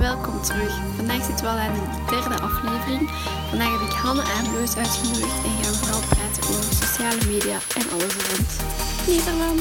welkom 0.00 0.42
terug. 0.42 0.72
Vandaag 0.96 1.24
zitten 1.24 1.44
we 1.44 1.50
al 1.50 1.58
aan 1.58 1.74
de 1.74 2.10
derde 2.14 2.42
aflevering. 2.42 3.10
Vandaag 3.48 3.70
heb 3.80 3.88
ik 3.88 3.94
Hanne 3.96 4.22
en 4.22 4.54
Loos 4.54 4.76
uitgenodigd 4.76 5.44
en 5.44 5.50
gaan 5.62 5.72
we 5.72 5.78
vooral 5.78 6.00
praten 6.08 6.42
over 6.48 6.72
sociale 6.82 7.24
media 7.32 7.58
en 7.78 7.84
alles 7.92 8.14
rond 8.28 8.50
Nederland. 9.06 9.60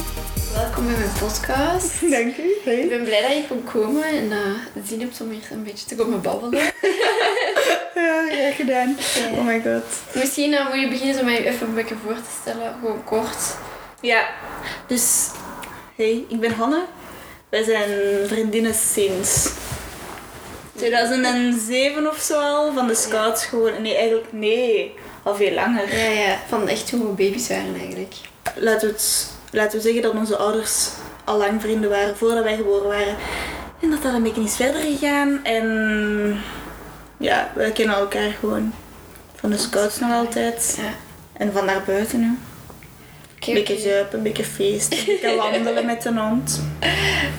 Welkom 0.53 0.85
bij 0.85 0.97
mijn 0.97 1.15
podcast. 1.19 2.01
Dank 2.15 2.37
u. 2.37 2.41
Ik 2.41 2.61
Hey. 2.63 2.87
ben 2.87 3.03
blij 3.03 3.21
dat 3.21 3.31
je 3.31 3.43
kon 3.47 3.63
komen 3.63 4.03
en 4.03 4.25
uh, 4.25 4.55
de 4.73 4.81
zin 4.87 4.99
hebt 4.99 5.21
om 5.21 5.29
hier 5.29 5.47
een 5.51 5.63
beetje 5.63 5.85
te 5.85 5.95
komen 5.95 6.21
babbelen. 6.21 6.61
Ja, 7.95 8.25
graag 8.29 8.55
gedaan. 8.55 8.97
Oh 9.33 9.45
my 9.45 9.61
god. 9.61 9.83
Misschien 10.13 10.51
uh, 10.51 10.69
moet 10.69 10.79
je 10.79 10.87
beginnen 10.89 11.15
zo 11.15 11.23
met 11.23 11.37
je 11.37 11.45
even 11.45 11.67
een 11.67 11.73
beetje 11.73 11.95
voor 12.05 12.13
te 12.15 12.29
stellen, 12.41 12.75
gewoon 12.79 13.03
kort. 13.03 13.55
Ja, 14.01 14.27
dus 14.87 15.27
hey, 15.95 16.25
ik 16.29 16.39
ben 16.39 16.53
Hanne. 16.53 16.85
Wij 17.49 17.63
zijn 17.63 17.89
vriendinnen 18.27 18.73
sinds 18.73 19.49
2007 20.79 22.09
of 22.09 22.19
zo 22.19 22.39
al 22.39 22.73
van 22.73 22.87
de 22.87 22.95
scouts 22.95 23.45
gewoon. 23.45 23.81
Nee, 23.81 23.95
eigenlijk 23.95 24.27
nee, 24.31 24.93
al 25.23 25.35
veel 25.35 25.53
langer. 25.53 25.97
Ja, 25.97 26.05
ja, 26.05 26.37
van 26.47 26.67
echt 26.67 26.87
toen 26.87 26.99
we 26.99 27.07
baby's 27.07 27.47
waren 27.47 27.75
eigenlijk. 27.79 28.13
Laten 28.55 28.87
we, 28.87 28.93
het, 28.93 29.31
laten 29.51 29.77
we 29.77 29.83
zeggen 29.83 30.01
dat 30.01 30.13
onze 30.13 30.37
ouders 30.37 30.89
al 31.23 31.37
lang 31.37 31.61
vrienden 31.61 31.89
waren 31.89 32.17
voordat 32.17 32.43
wij 32.43 32.55
geboren 32.55 32.87
waren. 32.87 33.15
En 33.81 33.89
dat 33.89 34.01
dat 34.01 34.13
een 34.13 34.23
beetje 34.23 34.43
is 34.43 34.55
verder 34.55 34.81
gegaan. 34.81 35.39
En 35.43 36.41
ja, 37.17 37.51
wij 37.55 37.71
kennen 37.71 37.95
elkaar 37.95 38.31
gewoon 38.39 38.73
van 39.35 39.49
de 39.49 39.57
scouts 39.57 39.99
nog 39.99 40.11
altijd. 40.11 40.77
Ja. 40.77 40.93
En 41.33 41.51
van 41.51 41.67
daar 41.67 41.83
buiten 41.85 42.19
nu. 42.19 42.37
Een 43.39 43.53
beetje 43.53 43.79
zuipen, 43.79 44.17
een 44.17 44.23
beetje 44.23 44.43
feest, 44.43 44.91
een 44.91 45.05
beetje 45.05 45.35
wandelen 45.51 45.85
met 45.85 46.05
een 46.05 46.17
hond. 46.17 46.61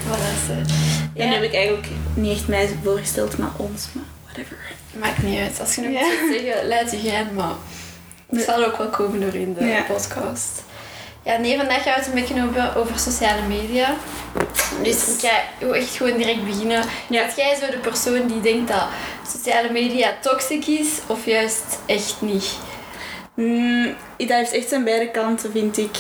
Voilà, 0.07 1.00
zo. 1.21 1.25
En 1.25 1.29
nu 1.29 1.35
heb 1.35 1.43
ik 1.45 1.55
eigenlijk 1.55 1.87
niet 2.15 2.33
echt 2.39 2.49
mij 2.49 2.69
voorgesteld, 2.85 3.39
maar 3.39 3.51
ons, 3.57 3.87
maar 3.93 4.05
whatever. 4.25 4.57
Maakt 4.99 5.23
niet 5.23 5.39
uit. 5.39 5.61
Als 5.61 5.75
je 5.75 5.81
nog 5.81 5.93
Ja. 5.93 6.01
iets 6.01 6.21
wilt 6.21 6.41
zeggen, 6.43 6.69
laat 6.69 6.91
je 6.91 6.99
gaan. 7.11 7.35
Maar 7.35 7.53
het 8.31 8.45
zal 8.45 8.65
ook 8.65 8.77
wel 8.77 8.89
komen 8.89 9.21
door 9.21 9.35
in 9.35 9.55
de 9.55 9.65
Ja. 9.65 9.83
podcast. 9.83 10.63
Ja, 11.25 11.37
nee, 11.37 11.57
vandaag 11.57 11.83
gaan 11.83 11.93
we 11.95 11.99
het 11.99 12.07
een 12.09 12.15
beetje 12.15 12.43
over, 12.49 12.77
over 12.81 12.99
sociale 12.99 13.43
media. 13.49 13.95
Dus 14.83 15.09
ik 15.09 15.21
ga 15.21 15.69
echt 15.73 15.97
gewoon 15.97 16.17
direct 16.17 16.45
beginnen. 16.45 16.83
Ja. 17.09 17.27
Ben 17.27 17.33
jij 17.37 17.57
zo 17.61 17.67
de 17.71 17.79
persoon 17.79 18.27
die 18.27 18.41
denkt 18.41 18.69
dat 18.69 18.85
sociale 19.33 19.71
media 19.73 20.17
toxic 20.21 20.67
is 20.67 20.89
of 21.07 21.25
juist 21.27 21.65
echt 21.87 22.17
niet? 22.21 22.57
Mm, 23.35 23.95
dat 24.17 24.29
heeft 24.29 24.53
echt 24.53 24.69
zijn 24.69 24.85
beide 24.85 25.11
kanten, 25.11 25.53
vind 25.53 25.77
ik. 25.79 25.97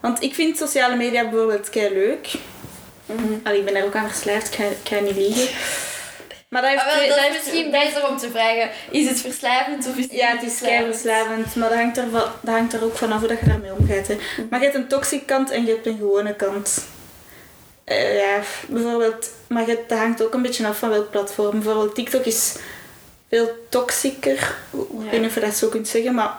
Want 0.00 0.22
ik 0.22 0.34
vind 0.34 0.56
sociale 0.58 0.96
media 0.96 1.22
bijvoorbeeld 1.28 1.70
kei 1.70 1.94
leuk. 1.94 2.34
Allee, 3.42 3.58
ik 3.58 3.64
ben 3.64 3.74
daar 3.74 3.84
ook 3.84 3.94
aan 3.94 4.10
verslaafd, 4.10 4.46
ik 4.46 4.54
ga, 4.54 4.64
ik 4.64 4.76
ga 4.88 4.98
niet 4.98 5.16
liegen. 5.16 5.48
Maar 6.48 6.62
dat 6.62 6.70
heeft, 6.70 6.84
Maar 6.84 6.94
wel, 6.94 7.04
twee- 7.04 7.08
dat 7.08 7.16
dat 7.18 7.26
is 7.26 7.32
heeft- 7.32 7.44
misschien 7.44 7.70
beter 7.70 8.08
om 8.08 8.16
te 8.18 8.30
vragen. 8.30 8.70
Is 8.90 9.08
het 9.08 9.20
verslavend 9.20 9.86
of 9.88 9.96
is 9.96 10.02
het 10.04 10.12
Ja, 10.12 10.28
het 10.36 10.42
is 10.42 10.58
kei 10.60 10.84
verslavend, 10.84 11.54
maar 11.54 11.68
dat 11.68 11.78
hangt, 11.78 11.96
er 11.96 12.10
dat 12.10 12.30
hangt 12.54 12.72
er 12.72 12.84
ook 12.84 12.96
vanaf 12.96 13.18
hoe 13.18 13.28
dat 13.28 13.38
je 13.40 13.46
daarmee 13.46 13.72
omgaat. 13.78 14.06
Hè. 14.06 14.16
Maar 14.50 14.58
je 14.58 14.64
hebt 14.64 14.76
een 14.76 14.88
toxic 14.88 15.26
kant 15.26 15.50
en 15.50 15.64
je 15.66 15.70
hebt 15.70 15.86
een 15.86 15.96
gewone 15.98 16.34
kant. 16.34 16.84
Eh, 17.84 18.18
ja, 18.18 18.40
bijvoorbeeld, 18.68 19.30
maar 19.48 19.66
je, 19.68 19.84
dat 19.86 19.98
hangt 19.98 20.22
ook 20.22 20.34
een 20.34 20.42
beetje 20.42 20.66
af 20.66 20.78
van 20.78 20.88
welk 20.90 21.10
platform. 21.10 21.50
Bijvoorbeeld 21.50 21.94
TikTok 21.94 22.24
is 22.24 22.54
veel 23.28 23.48
toxieker, 23.68 24.32
ik 24.72 24.80
Ja. 25.04 25.10
weet 25.10 25.20
niet 25.20 25.28
of 25.28 25.34
je 25.34 25.40
dat 25.40 25.54
zo 25.56 25.68
kunt 25.68 25.88
zeggen, 25.88 26.14
maar 26.14 26.34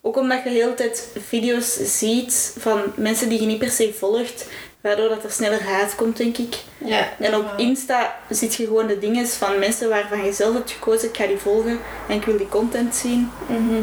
ook 0.00 0.16
omdat 0.16 0.38
je 0.44 0.50
de 0.50 0.56
hele 0.56 0.74
tijd 0.74 1.06
video's 1.28 1.98
ziet 1.98 2.52
van 2.58 2.82
mensen 2.96 3.28
die 3.28 3.40
je 3.40 3.46
niet 3.46 3.58
per 3.58 3.70
se 3.70 3.94
volgt, 3.98 4.46
waardoor 4.88 5.08
dat 5.08 5.24
er 5.24 5.30
sneller 5.30 5.62
haat 5.62 5.94
komt, 5.94 6.16
denk 6.16 6.36
ik. 6.38 6.56
Ja, 6.78 7.08
En 7.18 7.34
op 7.36 7.52
Insta 7.56 8.16
ziet 8.30 8.54
je 8.54 8.64
gewoon 8.64 8.86
de 8.86 8.98
dingen 8.98 9.28
van 9.28 9.58
mensen 9.58 9.88
waarvan 9.88 10.24
je 10.24 10.32
zelf 10.32 10.54
hebt 10.54 10.70
gekozen, 10.70 11.08
ik 11.08 11.16
ga 11.16 11.26
die 11.26 11.36
volgen 11.38 11.78
en 12.08 12.16
ik 12.16 12.24
wil 12.24 12.36
die 12.36 12.48
content 12.48 12.94
zien. 12.96 13.30
Mhm. 13.46 13.82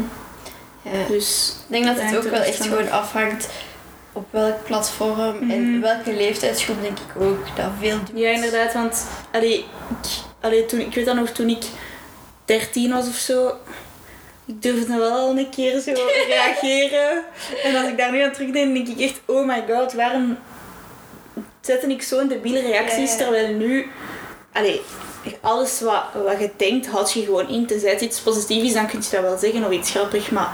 ja. 0.82 1.06
Dus 1.08 1.56
Ik 1.68 1.72
denk 1.72 1.84
dat 1.86 2.00
het 2.00 2.16
ook 2.16 2.30
wel 2.30 2.40
echt 2.42 2.56
van 2.56 2.66
gewoon 2.66 2.90
afhangt 2.90 3.48
op 4.12 4.26
welk 4.30 4.64
platform 4.64 5.50
en 5.50 5.70
Mhm. 5.72 5.80
welke 5.80 6.12
leeftijdsgroep 6.12 6.82
denk 6.82 6.98
ik 6.98 7.22
ook 7.22 7.46
dat 7.56 7.66
veel 7.80 7.98
doet. 8.04 8.18
Ja, 8.20 8.30
inderdaad, 8.30 8.72
want 8.72 9.06
allee, 9.32 9.58
ik, 9.58 9.64
allee, 10.40 10.66
toen, 10.66 10.80
ik 10.80 10.94
weet 10.94 11.06
dat 11.06 11.14
nog 11.14 11.28
toen 11.30 11.48
ik 11.48 11.64
13 12.44 12.92
was 12.92 13.08
of 13.08 13.14
zo. 13.16 13.52
Ik 14.46 14.62
durfde 14.62 14.96
wel 14.96 15.12
al 15.12 15.38
een 15.38 15.50
keer 15.50 15.80
zo 15.80 15.92
reageren. 16.28 17.24
En 17.64 17.76
als 17.76 17.88
ik 17.88 17.98
daar 17.98 18.10
nu 18.12 18.22
aan 18.22 18.32
terugdenk, 18.32 18.74
denk 18.74 18.88
ik 18.88 19.00
echt: 19.00 19.20
oh 19.24 19.46
my 19.46 19.64
god, 19.68 19.92
waarom 19.92 20.38
zette 21.66 21.86
ik 21.86 22.02
zo'n 22.02 22.28
debiele 22.28 22.60
reacties? 22.60 23.10
Ja, 23.10 23.16
ja. 23.18 23.22
Terwijl 23.22 23.54
nu, 23.54 23.86
allee, 24.52 24.80
alles 25.40 25.80
wat, 25.80 26.02
wat 26.24 26.38
je 26.40 26.50
denkt, 26.56 26.86
houd 26.86 27.12
je 27.12 27.24
gewoon 27.24 27.48
in. 27.48 27.66
Tenzij 27.66 27.90
het 27.90 28.00
iets 28.00 28.20
positiefs 28.20 28.64
is, 28.66 28.72
dan 28.72 28.86
kun 28.86 28.98
je 29.02 29.08
dat 29.10 29.20
wel 29.22 29.38
zeggen 29.38 29.64
of 29.64 29.70
iets 29.70 29.90
grappig. 29.90 30.30
Maar 30.30 30.52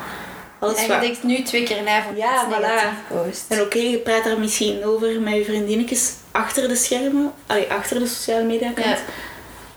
alles 0.58 0.76
En 0.76 0.82
je 0.82 0.88
wat. 0.88 1.00
denkt 1.00 1.22
nu 1.22 1.42
twee 1.42 1.62
keer 1.62 1.82
na 1.82 2.02
voor 2.02 2.16
Ja, 2.16 2.46
voilà. 2.50 3.08
post. 3.14 3.44
En 3.48 3.60
oké, 3.60 3.78
je 3.78 3.98
praat 3.98 4.24
daar 4.24 4.38
misschien 4.38 4.84
over 4.84 5.20
met 5.20 5.34
je 5.34 5.44
vriendinnetjes 5.44 6.12
achter 6.30 6.68
de 6.68 6.76
schermen, 6.76 7.32
allee, 7.46 7.70
achter 7.72 7.98
de 7.98 8.06
sociale 8.06 8.44
media 8.44 8.70
kant. 8.72 8.86
Ja. 8.86 8.98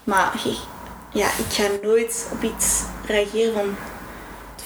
Maar 0.03 0.33
ja, 1.13 1.25
ik 1.27 1.53
ga 1.53 1.63
nooit 1.81 2.27
op 2.31 2.43
iets 2.43 2.81
reageren 3.07 3.53
van 3.53 3.75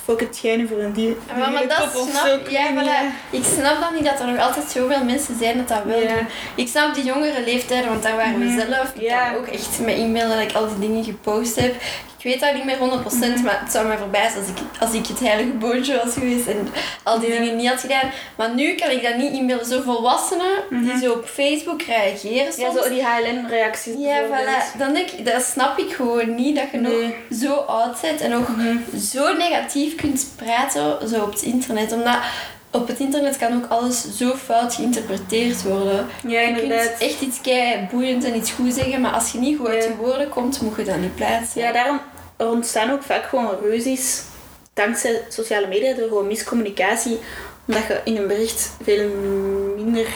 fuck 0.10 0.20
het 0.20 0.58
nu 0.58 0.68
voor 0.68 0.80
een 0.80 0.94
dier. 0.94 1.16
Ja, 1.28 1.36
maar, 1.38 1.52
maar 1.52 1.68
dat 1.68 2.08
snap 2.12 2.26
ik. 2.26 2.42
ik 2.46 2.50
Ja, 2.50 2.68
voilà. 2.74 3.14
Ik 3.30 3.44
snap 3.44 3.80
dan 3.82 3.94
niet 3.94 4.06
dat 4.06 4.20
er 4.20 4.28
nog 4.28 4.40
altijd 4.40 4.66
zoveel 4.72 5.04
mensen 5.04 5.38
zijn 5.40 5.58
dat 5.58 5.68
dat 5.68 5.84
wel 5.86 6.00
Ja. 6.02 6.08
doen. 6.08 6.28
Ik 6.56 6.68
snap 6.68 6.94
die 6.96 7.04
jongere 7.04 7.44
leeftijden, 7.46 7.90
want 7.90 8.04
daar 8.04 8.16
waren 8.16 8.40
we 8.40 8.46
Mhm. 8.46 8.60
zelf. 8.60 8.92
Ik 8.96 9.08
kan 9.08 9.36
ook 9.36 9.48
echt 9.48 9.80
met 9.80 9.96
e-mailen 9.96 10.38
dat 10.38 10.50
ik 10.50 10.56
al 10.56 10.68
die 10.68 10.88
dingen 10.90 11.04
gepost 11.04 11.56
heb. 11.56 11.76
Ik 12.20 12.26
weet 12.26 12.40
dat 12.40 12.54
niet 12.54 12.66
meer 12.66 12.78
100%, 12.78 13.36
Mhm. 13.36 13.44
maar 13.44 13.60
het 13.64 13.72
zou 13.72 13.88
mij 13.88 13.98
verbazen 13.98 14.40
als 14.40 14.48
ik, 14.50 14.58
als 14.80 14.94
ik 14.94 15.08
het 15.08 15.20
heilige 15.20 15.50
boontje 15.52 16.02
was 16.04 16.14
geweest 16.14 16.48
en 16.48 16.68
al 17.04 17.20
die 17.20 17.30
dingen 17.30 17.56
niet 17.56 17.68
had 17.70 17.80
gedaan. 17.80 18.12
Maar 18.38 18.56
nu 18.56 18.76
kan 18.76 18.90
ik 18.90 19.04
dat 19.04 19.16
niet 19.16 19.34
e-mailen. 19.34 19.66
Zo 19.66 19.82
volwassenen 19.82 20.52
die 20.70 20.98
zo 21.02 21.12
op 21.12 21.26
Facebook 21.26 21.82
reageren 21.82 22.54
soms. 22.54 22.68
Mhm. 22.68 22.76
Ja, 22.78 22.84
zo 22.84 22.90
die 22.90 23.04
HLN-reacties. 23.06 23.94
Ja, 23.98 24.22
voilà. 24.26 24.78
Dan 24.78 24.94
denk 24.94 25.10
ik, 25.10 25.26
dat 25.26 25.44
snap 25.44 25.78
ik 25.78 25.92
gewoon 25.94 26.36
niet, 26.36 26.56
dat 26.56 26.66
je 26.72 26.78
Nee. 26.78 27.02
nog 27.02 27.40
zo 27.40 27.54
oud 27.54 28.02
bent 28.02 28.22
en 28.22 28.30
nog 28.30 28.48
Mhm. 28.48 28.78
zo 29.12 29.34
negatief 29.34 29.96
kunt 29.96 30.28
praten 30.36 31.10
zo 31.10 31.22
op 31.24 31.32
het 31.32 31.42
internet. 31.42 31.92
Omdat 31.92 32.18
op 32.72 32.88
het 32.88 33.00
internet 33.00 33.38
kan 33.38 33.54
ook 33.56 33.66
alles 33.72 34.06
zo 34.18 34.34
fout 34.46 34.74
geïnterpreteerd 34.76 35.64
worden. 35.64 36.08
Ja, 36.28 36.40
Je 36.42 36.48
inderdaad. 36.48 36.88
kunt 36.98 37.12
echt 37.12 37.22
iets 37.22 37.42
kei 37.42 37.88
boeiend 37.92 38.24
en 38.24 38.36
iets 38.36 38.52
goed 38.52 38.74
zeggen, 38.74 39.02
maar 39.02 39.12
als 39.12 39.32
je 39.32 39.38
niet 39.40 39.58
goed 39.58 39.68
uit 39.68 39.84
je 39.84 39.96
woorden 39.96 40.30
komt, 40.30 40.62
moet 40.62 40.76
je 40.78 40.84
dat 40.84 40.98
niet 40.98 41.16
plaatsen. 41.16 41.62
Ja, 41.62 41.72
daarom 41.72 42.00
er 42.40 42.48
ontstaan 42.50 42.92
ook 42.92 43.04
vaak 43.04 43.24
gewoon 43.24 43.58
ruzies 43.62 44.22
dankzij 44.74 45.22
sociale 45.30 45.68
media 45.68 45.94
door 45.94 46.08
gewoon 46.08 46.28
miscommunicatie. 46.28 47.20
Omdat 47.68 47.84
je 47.88 48.02
in 48.04 48.18
een 48.18 48.28
bericht 48.28 48.72
veel 48.84 49.10
minder 49.76 50.08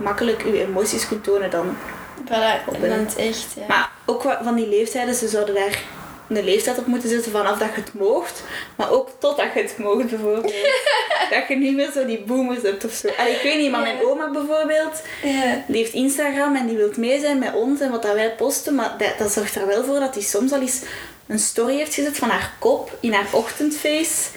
makkelijk 0.00 0.42
je 0.44 0.60
emoties 0.60 1.08
kunt 1.08 1.24
tonen 1.24 1.50
dan 1.50 1.76
Voilà, 2.24 2.66
Op 2.68 2.82
en 2.82 2.90
een- 2.92 3.08
echt. 3.16 3.46
Ja. 3.56 3.62
Maar 3.68 3.90
ook 4.04 4.22
van 4.42 4.54
die 4.54 4.68
leeftijden, 4.68 5.14
ze 5.14 5.28
zouden 5.28 5.54
daar 5.54 5.82
een 6.28 6.44
leeftijd 6.44 6.78
op 6.78 6.86
moeten 6.86 7.08
zetten 7.08 7.32
vanaf 7.32 7.58
dat 7.58 7.68
je 7.74 7.80
het 7.80 7.94
moogt, 7.94 8.42
maar 8.76 8.90
ook 8.90 9.08
totdat 9.18 9.46
je 9.54 9.60
het 9.62 9.78
moogt 9.78 10.10
bijvoorbeeld. 10.10 10.52
dat 11.30 11.48
je 11.48 11.56
niet 11.56 11.74
meer 11.74 11.90
zo 11.94 12.06
die 12.06 12.22
boomers 12.24 12.62
hebt 12.62 12.84
of 12.84 12.92
zo. 12.92 13.08
Allee, 13.18 13.32
ik 13.34 13.42
weet 13.42 13.58
niet, 13.58 13.70
maar 13.70 13.80
mijn 13.80 14.04
oma 14.06 14.30
bijvoorbeeld, 14.30 15.02
ja. 15.22 15.64
die 15.66 15.76
heeft 15.76 15.92
Instagram 15.92 16.56
en 16.56 16.66
die 16.66 16.76
wil 16.76 16.90
mee 16.96 17.20
zijn 17.20 17.38
met 17.38 17.54
ons 17.54 17.80
en 17.80 17.90
wat 17.90 18.02
dat 18.02 18.14
wij 18.14 18.34
posten, 18.34 18.74
maar 18.74 18.94
dat, 18.98 19.18
dat 19.18 19.30
zorgt 19.32 19.54
er 19.54 19.66
wel 19.66 19.84
voor 19.84 20.00
dat 20.00 20.14
hij 20.14 20.22
soms 20.22 20.52
al 20.52 20.60
eens 20.60 20.80
een 21.26 21.38
story 21.38 21.76
heeft 21.76 21.94
gezet 21.94 22.16
van 22.16 22.28
haar 22.28 22.56
kop 22.58 22.98
in 23.00 23.12
haar 23.12 23.28
ochtendface. 23.32 24.28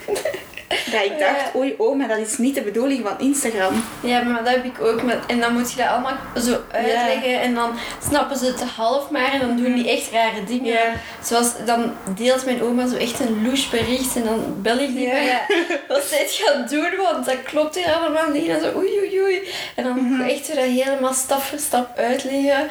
Dat 0.68 1.04
ik 1.06 1.20
dacht, 1.20 1.56
oei, 1.56 1.76
oh, 1.78 1.98
maar 1.98 2.08
dat 2.08 2.18
is 2.18 2.38
niet 2.38 2.56
de 2.56 2.62
bedoeling 2.62 3.02
van 3.08 3.20
Instagram. 3.20 3.84
Ja, 4.04 4.22
maar 4.22 4.44
dat 4.44 4.54
heb 4.54 4.66
ik 4.66 4.82
ook. 4.82 5.04
Met, 5.04 5.18
en 5.28 5.40
dan 5.40 5.54
moet 5.54 5.72
je 5.72 5.78
dat 5.78 5.88
allemaal 5.88 6.18
zo 6.38 6.58
uitleggen. 6.72 7.42
En 7.42 7.54
dan 7.56 7.72
snappen 8.10 8.38
ze 8.38 8.46
het 8.46 8.62
half 8.62 9.10
maar. 9.10 9.32
En 9.34 9.40
dan 9.40 9.58
doen 9.58 9.74
die 9.76 9.90
echt 9.90 10.12
rare 10.12 10.44
dingen. 10.44 10.74
Ja. 10.74 10.92
Zoals, 11.24 11.48
dan 11.66 11.94
deelt 12.16 12.46
mijn 12.46 12.62
oma 12.64 12.88
zo 12.88 12.96
echt 12.96 13.20
een 13.20 13.42
louche 13.44 13.70
bericht. 13.70 14.16
En 14.16 14.24
dan 14.24 14.56
bel 14.62 14.78
ik 14.78 14.96
die 14.96 15.08
Ja. 15.08 15.42
van, 15.48 15.56
wat 15.88 16.04
aan 16.54 16.62
het 16.62 16.70
doen? 16.70 16.96
Want 16.98 17.26
dat 17.26 17.44
klopt 17.44 17.76
hier 17.76 17.94
allemaal 17.94 18.30
niet. 18.30 18.48
En 18.48 18.60
zo, 18.62 18.72
oei, 18.78 19.00
oei, 19.00 19.22
oei. 19.22 19.48
En 19.76 19.84
dan 19.84 19.96
Mhm. 20.12 20.22
echt 20.22 20.46
zo 20.46 20.54
dat 20.56 20.64
helemaal 20.64 21.14
stap 21.14 21.42
voor 21.42 21.60
stap 21.60 21.98
uitleggen. 21.98 22.68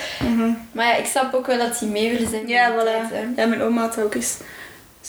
Maar 0.72 0.86
ja, 0.86 0.94
ik 0.94 1.06
snap 1.06 1.34
ook 1.34 1.46
wel 1.46 1.58
dat 1.58 1.78
die 1.78 1.88
mee 1.88 2.10
willen 2.12 2.30
zijn. 2.30 2.48
Ja, 2.48 2.70
tijd, 2.82 3.08
voilà. 3.10 3.12
hè. 3.14 3.42
Ja, 3.42 3.48
mijn 3.48 3.62
oma 3.62 3.80
had 3.80 4.00
ook 4.02 4.14
eens 4.14 4.36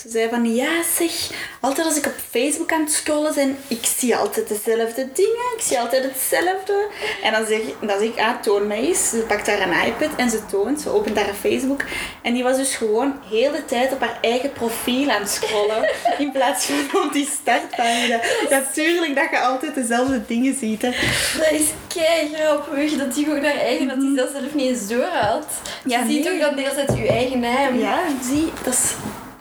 Ze 0.01 0.09
zei 0.09 0.29
van, 0.29 0.55
ja 0.55 0.83
zeg, 0.97 1.11
altijd 1.59 1.87
als 1.87 1.97
ik 1.97 2.05
op 2.05 2.13
Facebook 2.29 2.71
aan 2.71 2.81
het 2.81 2.91
scrollen 2.91 3.35
ben, 3.35 3.57
ik 3.67 3.85
zie 3.97 4.15
altijd 4.15 4.47
dezelfde 4.47 5.09
dingen, 5.13 5.53
ik 5.57 5.63
zie 5.63 5.79
altijd 5.79 6.03
hetzelfde. 6.03 6.87
En 7.23 7.31
dan 7.31 7.45
zeg, 7.45 7.61
dan 7.81 7.99
zeg 7.99 8.07
ik, 8.07 8.19
ah, 8.19 8.41
toon 8.41 8.67
mij 8.67 8.79
eens. 8.79 9.09
Ze 9.09 9.17
pakt 9.17 9.45
daar 9.45 9.61
een 9.61 9.87
iPad 9.87 10.09
en 10.17 10.29
ze 10.29 10.45
toont, 10.45 10.81
ze 10.81 10.89
opent 10.89 11.17
haar 11.17 11.33
Facebook. 11.33 11.83
En 12.21 12.33
die 12.33 12.43
was 12.43 12.57
dus 12.57 12.75
gewoon 12.75 13.13
heel 13.29 13.51
de 13.51 13.65
tijd 13.65 13.91
op 13.91 13.99
haar 13.99 14.17
eigen 14.21 14.51
profiel 14.51 15.09
aan 15.09 15.21
het 15.21 15.31
scrollen, 15.31 15.89
in 16.23 16.31
plaats 16.31 16.65
van 16.65 17.03
op 17.03 17.13
die 17.13 17.29
startpagina. 17.41 18.19
Natuurlijk 18.49 19.15
dat 19.15 19.29
je 19.29 19.39
altijd 19.39 19.75
dezelfde 19.75 20.25
dingen 20.27 20.55
ziet, 20.59 20.81
hè. 20.81 20.91
Dat 21.37 21.51
is 21.51 21.67
kei 21.87 22.29
grappig 22.33 22.97
dat 22.97 23.13
die 23.13 23.23
gewoon 23.23 23.43
haar 23.43 23.57
eigen, 23.57 23.87
dat 23.87 23.99
die 23.99 24.15
dat 24.15 24.29
zelf 24.31 24.53
niet 24.53 24.67
eens 24.67 24.87
doorhaalt. 24.87 25.47
Ja, 25.83 25.99
je 25.99 26.13
ziet 26.13 26.23
toch 26.23 26.39
dan 26.39 26.55
de 26.55 26.61
hele 26.61 26.85
tijd 26.85 26.97
je 26.97 27.07
eigen 27.07 27.39
naam. 27.39 27.79
Ja, 27.79 27.99
zie, 28.23 28.51
dat 28.63 28.73
is... 28.73 28.91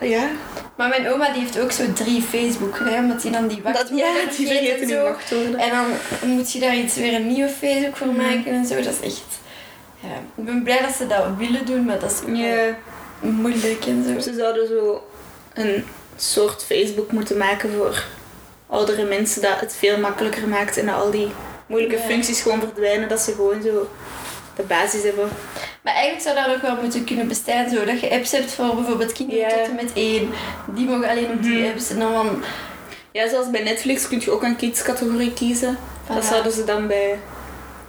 Ja, 0.01 0.29
Maar 0.77 0.89
mijn 0.89 1.09
oma 1.13 1.31
die 1.33 1.41
heeft 1.43 1.59
ook 1.61 1.73
zo 1.73 1.93
drie 1.93 2.23
Facebook, 2.23 2.79
hè, 2.79 2.99
omdat 2.99 3.23
die 3.23 3.31
dan 3.31 3.47
die 3.49 3.63
dat, 3.63 3.73
wachtwoorden 3.73 4.07
ja 4.07 4.13
die 4.37 4.47
vergeten 4.47 4.97
en 4.97 5.03
wachtwoorden. 5.03 5.55
En 5.59 5.71
dan 5.71 6.31
moet 6.31 6.53
je 6.53 6.59
daar 6.61 6.77
iets 6.77 6.95
weer 6.97 7.15
een 7.15 7.27
nieuwe 7.27 7.49
Facebook 7.51 7.97
voor 7.97 8.07
maken 8.13 8.47
en 8.53 8.67
zo. 8.67 8.75
Dat 8.75 8.93
is 8.93 9.01
echt... 9.01 9.25
Ja, 10.01 10.15
ik 10.37 10.45
ben 10.45 10.63
blij 10.63 10.83
dat 10.83 10.95
ze 10.95 11.07
dat 11.07 11.25
willen 11.39 11.67
doen, 11.67 11.85
maar 11.85 11.99
dat 11.99 12.11
is 12.11 12.21
ook 12.29 12.37
Ja. 12.37 12.77
moeilijk 13.21 13.87
en 13.87 14.05
zo. 14.09 14.21
Ze 14.31 14.35
zouden 14.39 14.67
zo 14.69 15.07
een 15.55 15.85
soort 16.17 16.65
Facebook 16.65 17.13
moeten 17.13 17.37
maken 17.37 17.71
voor 17.73 18.05
oudere 18.67 19.05
mensen 19.05 19.43
dat 19.43 19.61
het 19.61 19.77
veel 19.79 19.99
makkelijker 19.99 20.49
maakt 20.49 20.77
en 20.77 20.87
dat 20.87 20.95
al 20.95 21.11
die 21.11 21.29
moeilijke 21.67 21.97
Ja. 21.97 22.03
functies 22.03 22.41
gewoon 22.41 22.61
verdwijnen, 22.61 23.09
dat 23.09 23.21
ze 23.21 23.33
gewoon 23.33 23.63
zo 23.63 23.89
de 24.57 24.63
basis 24.63 25.03
hebben. 25.03 25.29
Maar 25.83 25.95
eigenlijk 25.95 26.23
zou 26.25 26.35
dat 26.47 26.57
ook 26.57 26.63
wel 26.63 26.83
moeten 26.83 27.05
kunnen 27.05 27.29
bestaan, 27.29 27.69
zo 27.71 27.85
dat 27.85 28.01
je 28.01 28.11
apps 28.11 28.31
hebt 28.33 28.53
voor 28.53 28.75
bijvoorbeeld 28.75 29.13
kinderen 29.13 29.49
Ja. 29.49 29.57
tot 29.57 29.67
en 29.69 29.75
met 29.75 29.93
één. 29.95 30.31
Die 30.75 30.87
mogen 30.87 31.09
alleen 31.09 31.31
op 31.31 31.43
die 31.43 31.59
Mhm. 31.59 31.69
apps 31.71 31.91
en 31.91 31.99
dan 31.99 32.13
van... 32.13 32.43
Ja, 33.13 33.29
zoals 33.29 33.51
bij 33.51 33.63
Netflix 33.63 34.09
kun 34.09 34.21
je 34.21 34.31
ook 34.31 34.43
een 34.43 34.57
kids-categorie 34.57 35.33
kiezen. 35.33 35.79
Dat 36.15 36.25
zouden 36.25 36.53
ze 36.53 36.65
dan 36.65 36.87
bij 36.87 37.19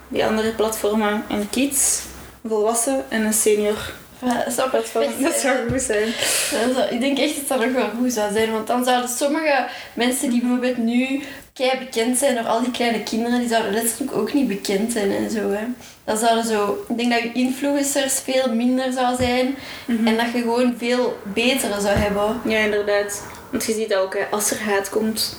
die 0.08 0.24
andere 0.24 0.50
platformen 0.50 1.24
een 1.28 1.50
kids, 1.50 2.00
volwassen 2.46 3.04
en 3.08 3.24
een 3.24 3.32
senior 3.32 3.92
Ja, 4.24 4.42
dat 4.44 4.54
zou 4.54 4.70
perfect 4.70 5.22
Dat 5.22 5.34
zou 5.34 5.56
goed 5.70 5.82
zijn. 5.82 6.04
Dat 6.50 6.74
zou- 6.76 6.88
ik 6.90 7.00
denk 7.00 7.18
echt 7.18 7.34
dat 7.34 7.48
dat 7.48 7.66
nog 7.66 7.74
wel 7.76 7.90
goed 8.00 8.12
zou 8.12 8.32
zijn. 8.32 8.52
Want 8.52 8.66
dan 8.66 8.84
zouden 8.84 9.10
sommige 9.10 9.66
mensen 9.94 10.30
die 10.30 10.40
bijvoorbeeld 10.40 10.76
nu 10.76 11.22
kei 11.52 11.78
bekend 11.78 12.18
zijn 12.18 12.34
door 12.34 12.46
al 12.46 12.60
die 12.60 12.70
kleine 12.70 13.02
kinderen, 13.02 13.38
die 13.40 13.48
zouden 13.48 13.72
letterlijk 13.72 14.16
ook 14.16 14.32
niet 14.32 14.48
bekend 14.48 14.92
zijn 14.92 15.16
en 15.16 15.30
zo. 15.30 15.50
Hè. 15.50 15.64
Dan 16.08 16.16
zouden 16.16 16.44
zo, 16.44 16.84
ik 16.88 16.96
denk 16.96 17.10
dat 17.12 17.22
je 17.22 17.32
influencers 17.32 18.14
veel 18.18 18.54
minder 18.54 18.92
zou 18.92 19.16
zijn 19.16 19.56
en 19.86 20.16
dat 20.16 20.32
je 20.32 20.40
gewoon 20.40 20.74
veel 20.78 21.18
betere 21.22 21.80
zou 21.80 21.96
hebben. 21.96 22.40
Ja, 22.44 22.58
inderdaad. 22.58 23.22
Want 23.50 23.64
je 23.64 23.72
ziet 23.72 23.88
dat 23.88 23.98
ook, 23.98 24.14
hè, 24.14 24.24
als 24.30 24.50
er 24.50 24.60
haat 24.60 24.88
komt, 24.88 25.36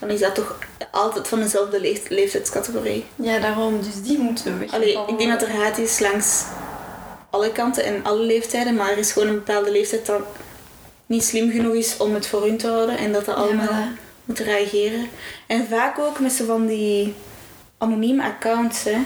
dan 0.00 0.08
is 0.10 0.20
dat 0.20 0.34
toch 0.34 0.58
altijd 0.90 1.28
van 1.28 1.40
dezelfde 1.40 1.80
leeft- 1.80 2.10
leeftijdscategorie. 2.10 3.04
Ja, 3.16 3.38
daarom. 3.38 3.82
Dus 3.82 4.02
die 4.02 4.18
moeten 4.18 4.44
we 4.52 4.58
weg. 4.58 4.72
Allee, 4.72 4.98
ik 5.06 5.18
denk 5.18 5.30
dat 5.30 5.42
er 5.42 5.54
haat 5.54 5.78
is 5.78 5.98
langs 5.98 6.42
alle 7.30 7.52
kanten 7.52 7.84
en 7.84 8.04
alle 8.04 8.22
leeftijden, 8.22 8.74
maar 8.74 8.90
er 8.90 8.98
is 8.98 9.12
gewoon 9.12 9.28
een 9.28 9.34
bepaalde 9.44 9.70
leeftijd 9.70 10.06
dat 10.06 10.22
niet 11.06 11.24
slim 11.24 11.50
genoeg 11.50 11.74
is 11.74 11.96
om 11.96 12.14
het 12.14 12.26
voor 12.26 12.42
hun 12.42 12.56
te 12.56 12.66
houden 12.68 12.98
en 12.98 13.12
dat 13.12 13.24
dat 13.24 13.36
allemaal 13.36 13.84
moet 14.24 14.38
reageren. 14.38 15.08
En 15.46 15.66
vaak 15.70 15.98
ook 15.98 16.20
met 16.20 16.32
zo 16.32 16.44
van 16.44 16.66
die 16.66 17.14
anonieme 17.78 18.22
accounts, 18.22 18.84
hè. 18.84 18.96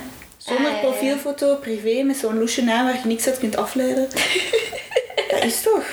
Zonder 0.47 0.73
Ah, 0.73 0.81
profielfoto, 0.81 1.57
privé, 1.57 2.03
met 2.03 2.17
zo'n 2.17 2.39
loesje 2.39 2.63
naam 2.63 2.85
waar 2.85 2.95
je 2.95 3.07
niks 3.07 3.27
uit 3.27 3.39
kunt 3.39 3.57
afleiden. 3.57 4.09
dat 5.31 5.45
is 5.45 5.61
toch? 5.63 5.85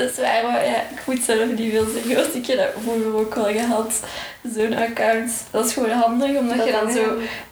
Dat 0.00 0.10
is 0.10 0.16
waar, 0.16 0.42
maar 0.50 0.64
ja, 0.64 0.74
ik 0.76 1.00
moet 1.06 1.22
zelf 1.24 1.44
niet 1.56 1.72
veel 1.72 1.86
zeggen, 1.94 2.14
want 2.14 2.34
ik 2.34 2.46
heb 2.46 2.56
dat 2.58 2.82
vroeger 2.82 3.14
ook 3.16 3.34
al 3.36 3.44
gehad. 3.44 4.00
Zo'n 4.54 4.74
account. 4.76 5.32
Dat 5.50 5.66
is 5.66 5.72
gewoon 5.72 5.90
handig, 5.90 6.36
omdat 6.36 6.56
Dat 6.56 6.66
je 6.66 6.72
dan 6.72 6.84
dan, 6.84 6.94
zo 6.94 7.02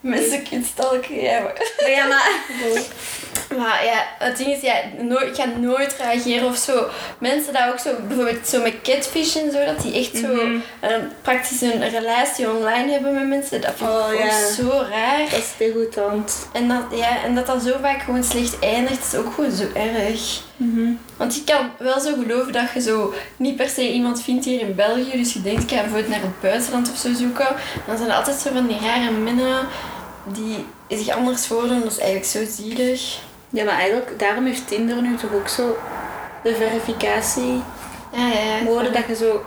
mensen 0.00 0.43
kunt 0.43 0.67
stalken. 0.67 1.21
Ja, 1.21 1.41
maar... 1.41 1.53
Maar 1.81 1.91
ja, 1.91 2.06
maar... 2.06 2.31
Maar 3.59 3.85
ja, 3.85 4.06
het 4.19 4.37
ding 4.37 4.49
is, 4.50 4.61
ja, 4.61 4.75
nooit, 4.99 5.23
ik 5.29 5.35
ga 5.35 5.45
nooit 5.59 5.95
reageren 5.99 6.49
of 6.49 6.56
zo. 6.56 6.87
Mensen 7.19 7.53
dat 7.53 7.62
ook 7.73 7.79
zo, 7.79 7.91
bijvoorbeeld 8.09 8.47
zo 8.49 8.62
met 8.62 8.75
catfish 8.83 9.37
en 9.37 9.50
zo, 9.53 9.65
dat 9.65 9.83
die 9.83 9.95
echt 9.95 10.17
zo 10.17 10.27
Mhm. 10.35 10.56
een, 10.81 11.12
praktisch 11.23 11.61
een 11.61 11.89
relatie 11.91 12.50
online 12.50 12.93
hebben 12.93 13.15
met 13.15 13.27
mensen. 13.29 13.61
Dat 13.61 13.73
vind 13.77 13.91
ik 13.91 13.97
Oh, 13.97 14.15
ja. 14.19 14.50
zo 14.53 14.85
raar. 14.91 15.31
Dat 15.31 15.39
is 15.39 15.50
degoutant. 15.59 16.49
En 16.53 16.69
dat, 16.69 16.83
ja, 16.99 17.23
en 17.25 17.35
dat 17.35 17.47
dat 17.47 17.62
zo 17.62 17.77
vaak 17.83 18.03
gewoon 18.03 18.25
slecht 18.25 18.59
eindigt, 18.59 19.06
is 19.12 19.19
ook 19.19 19.35
gewoon 19.35 19.50
zo 19.50 19.65
erg. 19.75 20.41
Mhm. 20.56 20.91
Want 21.17 21.35
je 21.35 21.45
kan 21.45 21.71
wel 21.79 22.00
zo 22.00 22.12
geloven 22.23 22.38
dat 22.46 22.64
je 22.75 22.81
zo 22.81 23.14
niet 23.37 23.56
per 23.56 23.69
se 23.69 23.93
iemand 23.93 24.23
vindt 24.23 24.44
hier 24.44 24.61
in 24.61 24.75
België. 24.75 25.11
Dus 25.17 25.32
je 25.32 25.43
denkt, 25.43 25.62
ik 25.62 25.69
ga 25.69 25.75
bijvoorbeeld 25.76 26.08
naar 26.08 26.20
het 26.20 26.40
buitenland 26.40 26.90
of 26.90 26.99
zo 26.99 27.12
zoeken. 27.14 27.49
Dan 27.87 27.96
zijn 27.96 28.08
er 28.11 28.17
altijd 28.17 28.37
zo 28.40 28.50
van 28.52 28.67
die 28.67 28.79
rare 28.81 29.11
mannen 29.11 29.67
die 30.25 30.64
zich 30.88 31.08
anders 31.17 31.46
voordoen. 31.46 31.81
Dat 31.81 31.93
is 31.93 31.99
eigenlijk 31.99 32.31
zo 32.31 32.62
zielig. 32.62 33.19
Ja, 33.50 33.64
maar 33.64 33.75
eigenlijk, 33.79 34.19
daarom 34.19 34.46
heeft 34.46 34.69
Tinder 34.69 35.02
nu 35.02 35.17
toch 35.17 35.32
ook 35.35 35.49
zo 35.49 35.76
de 36.43 36.55
verificatie 36.55 37.62
Ja, 38.12 38.26
ja, 38.29 38.62
mode 38.64 38.90
dat 38.90 39.02
je 39.08 39.14
zo... 39.17 39.44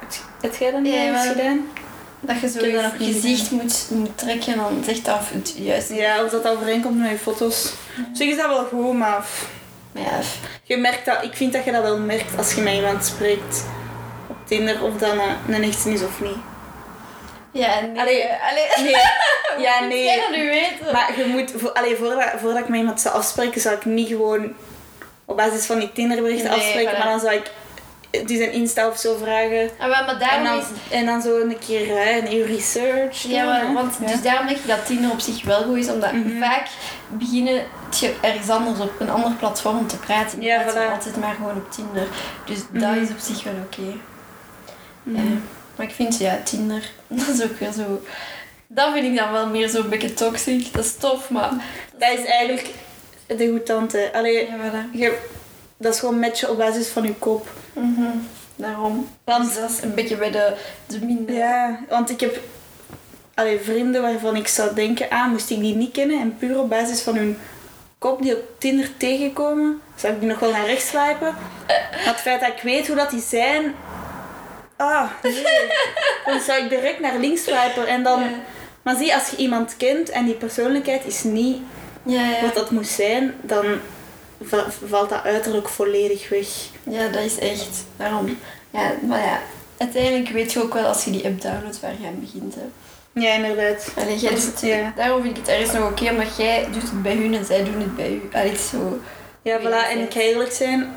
Het- 0.00 0.22
Heb 0.40 0.54
jij 0.56 0.70
dat 0.70 0.80
niet 0.80 0.92
Ja, 0.94 1.00
eens 1.02 1.26
gedaan? 1.28 1.60
Dat 2.20 2.40
je 2.40 2.48
zo 2.48 2.66
je 2.66 2.80
nog 2.82 2.96
gezicht 2.96 3.50
moet, 3.50 3.86
moet 3.90 4.18
trekken 4.18 4.52
en 4.52 4.58
dan 4.58 4.82
zegt 4.84 5.04
dat 5.04 5.18
het 5.22 5.54
juist 5.56 5.90
is. 5.90 5.96
Ja, 5.96 6.24
of 6.24 6.30
dat 6.30 6.48
overeenkomt 6.48 6.98
met 6.98 7.10
je 7.10 7.18
foto's. 7.18 7.72
Op 7.98 8.16
zich 8.16 8.28
is 8.28 8.36
dat 8.36 8.46
wel 8.46 8.64
goed, 8.64 8.92
maar... 8.98 9.24
Maar 9.92 10.02
ja, 10.02 10.18
Je 10.62 10.76
merkt 10.76 11.04
dat, 11.04 11.22
ik 11.22 11.34
vind 11.34 11.52
dat 11.52 11.64
je 11.64 11.72
dat 11.72 11.82
wel 11.82 11.98
merkt 11.98 12.38
als 12.38 12.54
je 12.54 12.60
met 12.60 12.74
iemand 12.74 13.04
spreekt 13.04 13.64
op 14.26 14.36
Tinder 14.44 14.82
of 14.84 14.96
dat 14.96 15.12
een, 15.12 15.54
een 15.54 15.62
echte 15.62 15.90
is 15.92 16.02
of 16.02 16.20
niet. 16.20 16.36
ja 17.52 17.80
nee. 17.80 18.00
Allee, 18.00 18.24
allee. 18.50 18.66
Nee, 18.82 18.94
ja, 19.66 19.80
nee. 19.80 20.04
jij 20.04 20.20
dat 20.20 20.30
nu 20.36 20.48
weten? 20.48 20.92
Maar 20.92 21.18
je 21.18 21.24
moet, 21.26 21.52
voor, 21.56 21.72
allee, 21.72 21.96
voordat, 21.96 22.24
voordat 22.40 22.62
ik 22.62 22.68
met 22.68 22.78
iemand 22.78 23.00
zou 23.00 23.14
afspreken, 23.14 23.60
zou 23.60 23.74
ik 23.76 23.84
niet 23.84 24.08
gewoon 24.08 24.52
op 25.24 25.36
basis 25.36 25.66
van 25.66 25.78
die 25.78 25.92
Tinderberichten 25.92 26.50
Nee, 26.50 26.58
afspreken, 26.58 26.94
voilà. 26.94 26.98
maar 26.98 27.06
dan 27.08 27.20
zou 27.20 27.34
ik 27.34 27.50
die 28.26 28.36
zijn 28.36 28.52
Insta 28.52 28.88
of 28.88 28.98
zo 28.98 29.16
vragen. 29.22 29.70
Ah, 29.78 29.88
maar, 29.88 30.20
En 30.38 30.44
dan, 30.44 30.58
is... 30.58 30.64
en 30.90 31.06
dan 31.06 31.22
zo 31.22 31.40
een 31.40 31.58
keer 31.66 31.86
hè, 31.98 32.18
een 32.18 32.34
uur 32.36 32.46
research. 32.46 33.22
Ja, 33.22 33.38
doen, 33.42 33.46
maar, 33.52 33.66
hè. 33.66 33.72
want, 33.72 33.94
Ja. 34.00 34.06
dus 34.06 34.22
daarom 34.22 34.46
denk 34.46 34.58
ik 34.58 34.66
dat 34.66 34.86
Tinder 34.86 35.10
op 35.10 35.20
zich 35.20 35.44
wel 35.44 35.62
goed 35.62 35.76
is, 35.76 35.88
omdat 35.90 36.12
Mhm. 36.12 36.38
vaak 36.40 36.66
beginnen 37.08 37.62
je 38.00 38.14
ergens 38.20 38.48
anders 38.48 38.78
op 38.80 39.00
een 39.00 39.10
ander 39.10 39.32
platform 39.38 39.86
te 39.86 39.96
praten. 39.96 40.42
Ja, 40.42 40.62
van 40.64 40.72
voilà. 40.82 40.90
altijd 40.92 41.16
maar 41.16 41.34
gewoon 41.34 41.56
op 41.56 41.72
Tinder. 41.72 42.06
Dus 42.44 42.58
Mhm. 42.70 42.80
dat 42.80 42.96
is 42.96 43.10
op 43.10 43.18
zich 43.18 43.42
wel 43.44 43.54
oké. 43.64 43.96
Mhm. 45.02 45.36
Maar 45.76 45.86
ik 45.86 45.94
vind, 45.94 46.18
ja, 46.18 46.38
Tinder, 46.44 46.90
dat 47.08 47.28
is 47.28 47.42
ook 47.42 47.58
weer 47.58 47.72
zo... 47.72 48.00
Dat 48.66 48.92
vind 48.92 49.04
ik 49.06 49.16
dan 49.16 49.32
wel 49.32 49.46
meer 49.46 49.68
zo'n 49.68 49.88
beetje 49.88 50.14
toxic. 50.14 50.72
Dat 50.72 50.84
is 50.84 50.96
tof, 50.96 51.30
maar... 51.30 51.50
Dat 51.98 52.18
is 52.18 52.24
eigenlijk 52.24 52.68
de 53.26 53.48
goedtante. 53.50 54.10
Allee, 54.12 54.34
Ja, 54.46 54.54
voilà. 54.56 54.90
je, 54.98 55.18
dat 55.80 55.94
is 55.94 56.00
gewoon 56.00 56.18
matchen 56.18 56.50
op 56.50 56.56
basis 56.58 56.88
van 56.88 57.02
je 57.02 57.14
kop. 57.14 57.48
Mhm. 57.72 58.02
Daarom. 58.56 59.08
Want- 59.24 59.44
Dus 59.44 59.54
dat 59.60 59.70
is 59.70 59.82
een 59.82 59.94
beetje 59.94 60.16
bij 60.16 60.30
de, 60.30 60.52
de 60.86 61.04
minder... 61.04 61.34
Ja, 61.34 61.80
want 61.88 62.10
ik 62.10 62.20
heb 62.20 62.40
allee, 63.34 63.60
vrienden 63.60 64.02
waarvan 64.02 64.36
ik 64.36 64.48
zou 64.48 64.74
denken, 64.74 65.08
ah, 65.10 65.26
moest 65.30 65.50
ik 65.50 65.60
die 65.60 65.74
niet 65.74 65.92
kennen 65.92 66.20
en 66.20 66.36
puur 66.38 66.58
op 66.58 66.68
basis 66.68 67.00
van 67.02 67.16
hun 67.16 67.38
kop 67.98 68.22
die 68.22 68.36
op 68.36 68.42
Tinder 68.58 68.96
tegenkomen, 68.96 69.80
zou 69.94 70.12
ik 70.12 70.20
die 70.20 70.28
nog 70.28 70.38
wel 70.38 70.50
naar 70.50 70.66
rechts 70.66 70.88
swipen. 70.88 71.34
Maar 71.66 71.90
het 72.14 72.16
feit 72.20 72.40
dat 72.40 72.48
ik 72.48 72.62
weet 72.62 72.86
hoe 72.86 72.96
dat 72.96 73.10
die 73.10 73.20
zijn, 73.22 73.74
ah, 74.76 75.10
nee. 75.22 75.42
Dan 76.26 76.40
zou 76.40 76.62
ik 76.62 76.68
direct 76.70 77.00
naar 77.00 77.18
links 77.18 77.42
swipen 77.42 77.86
en 77.86 78.02
dan... 78.02 78.20
Ja. 78.20 78.28
Maar 78.82 78.96
zie, 78.96 79.14
als 79.14 79.28
je 79.30 79.36
iemand 79.36 79.76
kent 79.76 80.08
en 80.10 80.24
die 80.24 80.34
persoonlijkheid 80.34 81.04
is 81.06 81.22
niet 81.22 81.58
Ja, 82.02 82.24
ja. 82.24 82.40
wat 82.42 82.54
dat 82.54 82.70
moest 82.70 82.90
zijn, 82.90 83.34
dan 83.40 83.64
va- 84.42 84.66
valt 84.88 85.08
dat 85.08 85.22
uiterlijk 85.24 85.68
volledig 85.68 86.28
weg. 86.28 86.46
Ja, 86.82 87.08
dat 87.08 87.22
is 87.22 87.38
echt. 87.38 87.84
Daarom. 87.96 88.38
Ja, 88.70 88.92
maar 89.06 89.20
ja. 89.20 89.40
Uiteindelijk 89.78 90.28
weet 90.28 90.52
je 90.52 90.62
ook 90.62 90.74
wel 90.74 90.86
als 90.86 91.04
je 91.04 91.10
die 91.10 91.24
app 91.24 91.40
downloadt 91.40 91.80
waar 91.80 91.92
je 92.00 92.06
aan 92.06 92.20
begint. 92.20 92.54
Hè. 92.54 92.60
Ja, 93.20 93.32
inderdaad. 93.34 93.92
Allee, 93.96 94.18
jij 94.18 94.30
doet 94.34 94.44
het, 94.46 94.60
Ja. 94.60 94.92
Daarom 94.96 95.22
vind 95.22 95.36
ik 95.36 95.46
het 95.46 95.54
ergens 95.54 95.72
nog 95.72 95.90
oké, 95.90 96.10
omdat 96.10 96.36
jij 96.36 96.68
doet 96.72 96.82
het 96.82 97.02
bij 97.02 97.14
hun 97.16 97.34
en 97.34 97.44
zij 97.44 97.64
doen 97.64 97.80
het 97.80 97.96
bij 97.96 98.10
u. 98.12 98.28
Allee, 98.32 98.56
zo. 98.70 98.98
Ja, 99.42 99.58
voilà. 99.60 99.90
En 99.90 99.98
ik 99.98 100.12
ga 100.12 100.20
eerlijk 100.20 100.52
zijn. 100.52 100.92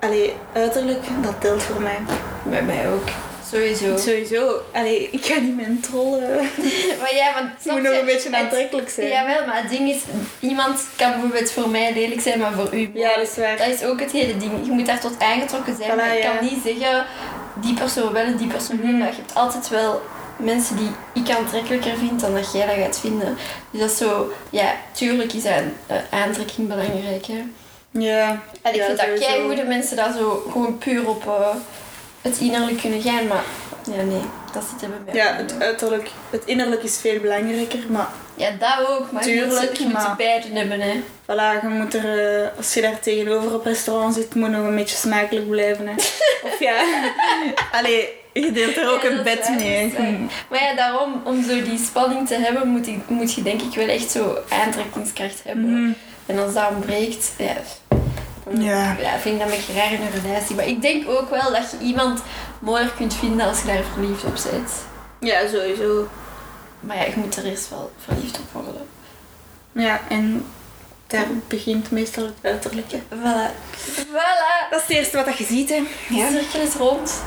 Allee, 0.00 0.34
uiterlijk, 0.52 1.02
dat 1.22 1.40
telt 1.40 1.62
voor 1.62 1.80
mij. 1.82 1.98
Bij 2.42 2.62
mij 2.62 2.88
ook. 2.92 3.08
Sowieso. 3.52 3.96
Sowieso. 3.96 4.62
Allee, 4.72 5.08
ik 5.10 5.24
ga 5.24 5.38
niet 5.40 5.56
mijn 5.56 5.80
trollen. 5.80 6.36
Maar 7.00 7.14
ja, 7.14 7.34
want 7.34 7.48
Het 7.62 7.72
moet 7.72 7.82
nog 7.82 7.98
een 7.98 8.04
beetje 8.04 8.36
aantrekkelijk 8.36 8.88
zijn. 8.88 9.08
Jawel, 9.08 9.46
maar 9.46 9.62
het 9.62 9.70
ding 9.70 9.90
is, 9.90 10.02
iemand 10.40 10.86
kan 10.96 11.10
bijvoorbeeld 11.10 11.50
voor 11.50 11.68
mij 11.68 11.92
lelijk 11.92 12.20
zijn, 12.20 12.38
maar 12.38 12.52
voor 12.52 12.74
u. 12.74 12.90
Ja, 12.94 13.16
dat 13.16 13.28
is 13.28 13.36
waar. 13.36 13.56
Dat 13.56 13.66
is 13.66 13.84
ook 13.84 14.00
het 14.00 14.12
hele 14.12 14.36
ding. 14.36 14.52
Je 14.64 14.70
moet 14.70 14.86
daar 14.86 15.00
tot 15.00 15.18
aangetrokken 15.18 15.76
zijn. 15.76 15.90
Voilà, 15.90 15.96
maar 15.96 16.16
ik 16.16 16.22
ja. 16.22 16.34
kan 16.34 16.44
niet 16.44 16.62
zeggen, 16.64 17.06
die 17.54 17.74
persoon 17.74 18.12
wel 18.12 18.24
en 18.24 18.36
die 18.36 18.46
persoon 18.46 18.76
niet. 18.76 18.90
Mhm. 18.90 18.98
Maar 18.98 19.08
je 19.08 19.16
hebt 19.16 19.34
altijd 19.34 19.68
wel 19.68 20.02
mensen 20.36 20.76
die 20.76 20.90
ik 21.22 21.36
aantrekkelijker 21.36 21.96
vind 21.96 22.20
dan 22.20 22.34
dat 22.34 22.52
jij 22.52 22.66
dat 22.66 22.76
gaat 22.76 23.00
vinden. 23.00 23.36
Dus 23.70 23.80
dat 23.80 23.90
is 23.90 23.96
zo... 23.96 24.32
Ja, 24.50 24.74
tuurlijk 24.92 25.32
is 25.32 25.46
aan, 25.46 25.72
eh, 25.86 25.96
aantrekking 26.10 26.68
belangrijk, 26.68 27.26
hè. 27.26 27.44
Ja. 27.90 28.42
En 28.62 28.74
ik 28.74 28.80
ja, 28.80 28.86
vind 28.86 28.98
dat 28.98 29.18
kei 29.18 29.42
goede 29.42 29.64
mensen 29.64 29.96
dat 29.96 30.14
zo 30.16 30.46
gewoon 30.50 30.78
puur 30.78 31.08
op 31.08 31.26
eh, 31.26 31.56
het 32.22 32.38
innerlijk 32.38 32.80
kunnen 32.80 33.02
gaan, 33.02 33.26
maar 33.26 33.44
ja, 33.96 34.02
nee, 34.02 34.20
dat 34.52 34.64
zit 34.72 34.82
er 34.82 34.88
bij 34.88 34.98
mij. 35.04 35.14
Ja, 35.14 35.34
het 35.36 35.54
uiterlijk, 35.60 36.08
het 36.30 36.42
innerlijk 36.44 36.82
is 36.82 36.98
veel 36.98 37.20
belangrijker, 37.20 37.78
maar 37.88 38.08
ja, 38.34 38.50
dat 38.58 38.88
ook, 38.88 39.12
maar 39.12 39.28
je 39.28 39.34
moet, 39.34 39.48
Tuurlijk, 39.50 39.76
je 39.76 39.84
moet 39.84 39.92
maar- 39.92 40.14
beide 40.16 40.48
hebben, 40.58 40.80
hè. 40.80 40.92
voilà, 41.22 41.62
je 41.62 41.68
moet 41.68 41.94
er, 41.94 42.40
eh, 42.42 42.48
als 42.56 42.74
je 42.74 42.80
daar 42.80 43.00
tegenover 43.00 43.54
op 43.54 43.64
restaurant 43.64 44.14
zit, 44.14 44.34
moet 44.34 44.50
nog 44.50 44.64
een 44.66 44.76
beetje 44.76 44.96
smakelijk 44.96 45.48
blijven. 45.50 45.86
Hè. 45.86 45.94
Of 46.48 46.58
ja, 46.60 46.74
allee, 47.78 48.08
je 48.32 48.52
deelt 48.52 48.76
er 48.76 48.90
ook 48.92 49.02
Ja, 49.02 49.10
een 49.10 49.22
bed 49.22 49.48
waar, 49.48 49.56
mee. 49.56 49.94
Maar 50.50 50.62
ja, 50.62 50.74
daarom, 50.74 51.20
om 51.24 51.44
zo 51.44 51.62
die 51.62 51.78
spanning 51.78 52.28
te 52.28 52.34
hebben, 52.34 52.68
moet, 52.68 52.86
ik, 52.86 52.98
moet 53.08 53.34
je 53.34 53.42
denk 53.42 53.62
ik 53.62 53.74
wel 53.74 53.88
echt 53.88 54.10
zo 54.10 54.38
aantrekkingskracht 54.48 55.40
hebben. 55.44 55.82
Mhm. 55.82 55.92
En 56.26 56.38
als 56.38 56.54
dat 56.54 56.68
ontbreekt, 56.70 57.32
ja, 57.38 57.54
Ja. 58.50 58.96
ja, 58.98 59.18
vind 59.18 59.34
ik 59.34 59.40
dat 59.40 59.50
een 59.50 59.56
beetje 59.56 59.72
raar 59.72 59.92
in 59.92 60.00
een 60.00 60.22
relatie. 60.22 60.56
Maar 60.56 60.66
ik 60.66 60.82
denk 60.82 61.08
ook 61.08 61.30
wel 61.30 61.52
dat 61.52 61.70
je 61.70 61.84
iemand 61.84 62.22
mooier 62.58 62.92
kunt 62.96 63.14
vinden 63.14 63.46
als 63.46 63.60
je 63.60 63.66
daar 63.66 63.82
verliefd 63.92 64.24
op 64.24 64.34
bent. 64.50 64.70
Ja, 65.18 65.48
sowieso. 65.48 66.08
Maar 66.80 66.96
ja, 66.96 67.02
je 67.02 67.12
moet 67.16 67.36
er 67.36 67.44
eerst 67.44 67.70
wel 67.70 67.92
verliefd 68.04 68.38
op 68.38 68.62
worden. 68.64 68.86
Ja, 69.72 70.00
en 70.08 70.46
daar 71.06 71.26
begint 71.48 71.90
meestal 71.90 72.24
het 72.24 72.34
uiterlijke. 72.42 72.98
Voilà. 72.98 73.50
Voilà. 73.86 74.70
Dat 74.70 74.80
is 74.80 74.86
het 74.86 74.96
eerste 74.96 75.24
wat 75.24 75.38
je 75.38 75.44
ziet, 75.44 75.68
hè. 75.68 75.82
De 76.08 76.40
cirkel 76.40 76.60
is 76.60 76.74
rond. 76.74 77.22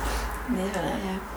Nee, 0.48 0.66
voilà, 0.72 1.06
ja. 1.06 1.34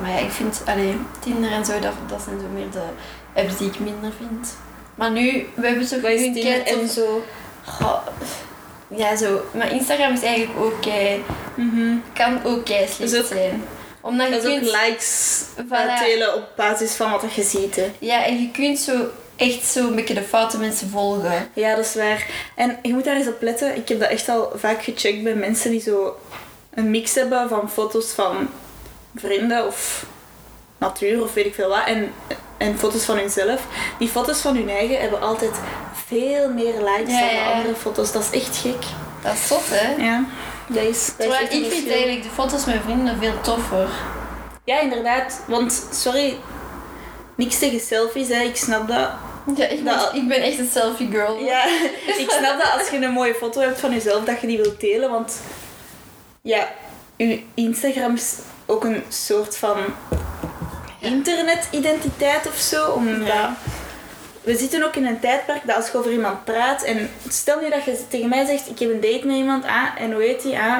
Maar 0.00 0.10
ja, 0.10 0.18
ik 0.18 0.30
vind, 0.30 0.62
allee, 0.66 0.96
Tinder 1.20 1.52
en 1.52 1.64
zo, 1.64 1.78
dat, 1.78 1.92
dat 2.06 2.22
zijn 2.22 2.40
zo 2.40 2.46
meer 2.54 2.70
de 2.70 2.84
apps 3.34 3.56
die 3.56 3.68
ik 3.68 3.78
minder 3.78 4.12
vind. 4.18 4.56
Maar 4.94 5.10
nu, 5.10 5.46
we 5.54 5.66
hebben 5.66 5.86
zo 5.86 5.96
nu 5.96 6.40
een 6.40 6.64
en 6.64 6.88
zo? 6.88 7.24
Goh, 7.64 8.06
Ja, 8.88 9.16
zo. 9.16 9.40
Maar 9.52 9.72
Instagram 9.72 10.12
is 10.12 10.22
eigenlijk 10.22 10.60
ook 10.60 10.80
kei, 10.80 11.22
Mhm. 11.54 11.94
kan 12.14 12.44
ook 12.44 12.64
kei 12.64 12.86
slecht 12.88 13.18
ook- 13.18 13.26
zijn. 13.26 13.64
Omdat 14.00 14.28
je 14.28 14.34
is 14.34 14.44
ook 14.44 14.50
kunt, 14.52 14.64
likes 14.86 15.42
Voilà. 15.68 16.34
op 16.36 16.48
basis 16.56 16.92
van 16.94 17.10
wat 17.10 17.34
je 17.34 17.42
ziet, 17.42 17.76
hè. 17.76 17.92
ja, 17.98 18.24
en 18.24 18.40
je 18.42 18.50
kunt 18.50 18.78
zo 18.78 18.92
echt 19.36 19.64
zo 19.66 19.86
een 19.88 19.94
beetje 19.94 20.14
de 20.14 20.22
foute 20.22 20.58
mensen 20.58 20.88
volgen. 20.90 21.48
Ja, 21.54 21.74
dat 21.74 21.84
is 21.84 21.94
waar. 21.94 22.26
En 22.54 22.78
je 22.82 22.92
moet 22.94 23.04
daar 23.04 23.16
eens 23.16 23.26
op 23.28 23.42
letten. 23.42 23.76
Ik 23.76 23.88
heb 23.88 24.00
dat 24.00 24.08
echt 24.10 24.28
al 24.28 24.52
vaak 24.54 24.82
gecheckt 24.82 25.22
bij 25.22 25.34
mensen 25.34 25.70
die 25.70 25.80
zo 25.80 26.16
een 26.74 26.90
mix 26.90 27.14
hebben 27.14 27.48
van 27.48 27.70
foto's 27.70 28.10
van 28.12 28.48
vrienden 29.14 29.66
of 29.66 30.06
natuur 30.86 31.22
of 31.22 31.34
weet 31.34 31.46
ik 31.46 31.54
veel 31.54 31.68
wat. 31.68 31.84
En, 31.86 32.12
en 32.56 32.78
foto's 32.78 33.04
van 33.04 33.16
hunzelf. 33.18 33.60
Die 33.98 34.08
foto's 34.08 34.40
van 34.40 34.56
hun 34.56 34.68
eigen 34.68 35.00
hebben 35.00 35.20
altijd 35.20 35.54
veel 36.06 36.48
meer 36.52 36.74
likes 36.82 37.12
Ja, 37.14 37.20
dan 37.20 37.28
de 37.44 37.50
andere 37.54 37.74
foto's. 37.74 38.12
Dat 38.12 38.28
is 38.32 38.40
echt 38.42 38.56
gek. 38.56 38.82
Dat 39.22 39.32
is 39.32 39.46
zot, 39.46 39.62
hè? 39.68 40.04
Ja, 40.04 40.24
dat 40.68 40.82
is, 40.82 41.06
dat 41.06 41.16
Terwijl 41.18 41.42
ik 41.42 41.72
vind 41.72 41.90
eigenlijk 41.90 42.22
de 42.22 42.28
foto's 42.34 42.64
met 42.64 42.76
vrienden 42.84 43.18
veel 43.20 43.40
toffer. 43.40 43.88
Ja, 44.64 44.80
inderdaad. 44.80 45.40
Want, 45.46 45.86
sorry, 45.92 46.36
niks 47.34 47.58
tegen 47.58 47.80
selfies, 47.80 48.28
hè. 48.28 48.40
Ik 48.42 48.56
snap 48.56 48.88
dat. 48.88 49.10
Ja, 49.56 49.66
ik, 49.66 49.84
Dat- 49.84 50.12
moet- 50.12 50.22
ik 50.22 50.28
ben 50.28 50.42
echt 50.42 50.58
een 50.58 50.68
selfie 50.72 51.10
girl. 51.10 51.38
Ja, 51.44 51.64
ik 52.18 52.30
snap 52.38 52.60
dat 52.62 52.72
als 52.78 52.88
je 52.90 52.96
een 52.96 53.10
mooie 53.12 53.34
foto 53.34 53.60
hebt 53.60 53.80
van 53.80 53.90
jezelf, 53.92 54.24
dat 54.24 54.40
je 54.40 54.46
die 54.46 54.56
wilt 54.56 54.80
delen. 54.80 55.10
Want 55.10 55.40
ja, 56.42 56.68
je 57.16 57.42
Instagram 57.54 58.14
is 58.14 58.34
ook 58.66 58.84
een 58.84 59.02
soort 59.08 59.56
van 59.56 59.76
internetidentiteit 61.06 62.46
of 62.46 62.56
zo. 62.58 62.90
Omdat 62.90 63.26
Ja. 63.26 63.56
we 64.42 64.56
zitten 64.56 64.82
ook 64.84 64.96
in 64.96 65.06
een 65.06 65.20
tijdperk 65.20 65.60
dat 65.66 65.76
als 65.76 65.90
je 65.90 65.98
over 65.98 66.12
iemand 66.12 66.44
praat 66.44 66.82
en 66.82 67.10
stel 67.28 67.60
nu 67.60 67.70
dat 67.70 67.84
je 67.84 67.98
tegen 68.08 68.28
mij 68.28 68.46
zegt: 68.46 68.68
Ik 68.70 68.78
heb 68.78 68.90
een 68.90 69.00
date 69.00 69.26
met 69.26 69.36
iemand, 69.36 69.64
ah, 69.64 69.86
en 69.98 70.12
hoe 70.12 70.22
heet 70.22 70.42
die? 70.42 70.58
Ah, 70.58 70.78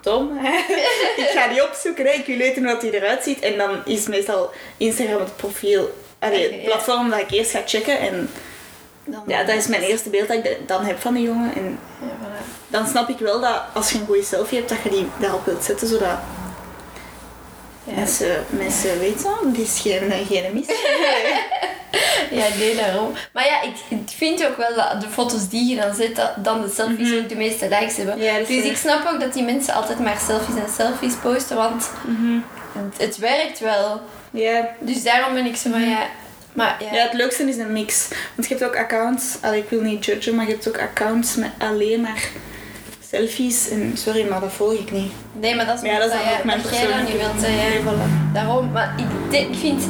Tom. 0.00 0.38
hè. 0.38 0.56
ik 1.22 1.28
ga 1.34 1.48
die 1.48 1.64
opzoeken, 1.68 2.04
hè. 2.04 2.10
ik 2.12 2.26
wil 2.26 2.36
weten 2.36 2.64
hoe 2.70 2.78
die 2.80 2.94
eruit 2.94 3.22
ziet. 3.22 3.40
En 3.40 3.56
dan 3.58 3.80
is 3.84 4.06
meestal 4.06 4.50
Instagram 4.76 5.18
het 5.20 5.36
profiel, 5.36 5.94
allee, 6.18 6.52
het 6.52 6.64
platform 6.64 7.10
dat 7.10 7.20
ik 7.20 7.30
eerst 7.30 7.50
ga 7.50 7.60
checken. 7.66 7.98
En 8.00 8.30
Dan- 9.04 9.22
ja, 9.26 9.44
dat 9.44 9.56
is 9.56 9.66
mijn 9.66 9.82
eerste 9.82 10.10
beeld 10.10 10.28
dat 10.28 10.36
ik 10.36 10.58
dan 10.68 10.84
heb 10.84 11.00
van 11.00 11.14
die 11.14 11.22
jongen. 11.22 11.54
En 11.54 11.78
dan 12.68 12.86
snap 12.86 13.08
ik 13.08 13.18
wel 13.18 13.40
dat 13.40 13.62
als 13.72 13.92
je 13.92 13.98
een 13.98 14.06
goede 14.06 14.22
selfie 14.24 14.58
hebt, 14.58 14.68
dat 14.70 14.78
je 14.82 14.90
die 14.90 15.06
daarop 15.20 15.44
wilt 15.44 15.64
zetten, 15.64 15.88
zodat. 15.88 16.18
Mensen, 17.84 18.44
mensen 18.48 18.98
weten, 18.98 19.24
oh, 19.26 19.54
die 19.54 19.62
is 19.64 19.80
geen, 19.80 20.12
geen 20.28 20.50
mis. 20.52 20.66
Ja, 22.30 22.44
nee, 22.58 22.76
daarom. 22.76 23.12
Maar 23.32 23.44
ja, 23.46 23.62
ik, 23.62 23.74
ik 23.88 24.08
vind 24.16 24.46
ook 24.46 24.56
wel 24.56 24.74
dat 24.74 25.00
de 25.00 25.08
foto's 25.08 25.48
die 25.48 25.68
je 25.74 25.80
dan 25.80 25.94
zet, 25.94 26.16
dat, 26.16 26.32
dan 26.36 26.62
de 26.62 26.70
selfies 26.74 27.18
ook 27.18 27.28
de 27.28 27.34
meeste 27.36 27.68
likes 27.68 27.96
hebben. 27.96 28.14
Mhm. 28.16 28.24
Ja, 28.24 28.38
dat 28.38 28.46
dus 28.46 28.64
ik 28.64 28.76
snap 28.76 29.06
ook 29.12 29.20
dat 29.20 29.32
die 29.32 29.42
mensen 29.42 29.74
altijd 29.74 29.98
maar 29.98 30.18
selfies 30.26 30.54
en 30.54 30.72
selfies 30.76 31.14
posten, 31.22 31.56
want 31.56 31.90
Mhm. 32.06 32.38
het, 32.72 32.98
het 32.98 33.16
werkt 33.16 33.58
wel. 33.60 34.00
ja. 34.30 34.68
Dus 34.78 35.02
daarom 35.02 35.34
ben 35.34 35.46
ik 35.46 35.56
zo 35.56 35.70
van, 35.70 35.88
ja... 35.88 36.06
Maar 36.52 36.76
ja, 36.80 36.94
ja, 36.94 37.02
het 37.02 37.12
leukste 37.12 37.42
is 37.48 37.56
een 37.56 37.72
mix. 37.72 38.08
Want 38.34 38.48
je 38.48 38.54
hebt 38.54 38.66
ook 38.68 38.76
accounts, 38.76 39.36
allee, 39.40 39.60
ik 39.60 39.68
wil 39.70 39.80
niet 39.80 40.04
judgen, 40.04 40.34
maar 40.34 40.46
je 40.46 40.52
hebt 40.52 40.68
ook 40.68 40.78
accounts 40.80 41.34
met 41.34 41.50
alleen 41.58 42.00
maar 42.00 42.28
selfies. 43.12 43.68
En 43.68 43.92
sorry, 43.96 44.26
maar 44.28 44.40
dat 44.40 44.52
volg 44.52 44.72
ik 44.72 44.90
niet. 44.92 45.12
nee, 45.32 45.54
maar 45.54 45.66
dat 45.66 45.74
is, 45.76 45.82
Maar 45.82 45.90
ja, 45.90 45.98
dat 45.98 46.06
is 46.06 46.12
dan 46.12 46.22
ja, 46.24 46.38
ook 46.38 46.44
mijn 46.44 46.60
jij 46.60 46.70
dat 46.70 46.80
niet 46.80 47.04
persoonlijke... 47.04 47.18
wilt. 47.18 47.46
hè, 47.46 47.80
voilà. 47.80 48.32
Daarom, 48.32 48.70
maar 48.72 48.94
ik, 48.98 49.30
denk- 49.30 49.48
ik 49.54 49.58
vind, 49.58 49.82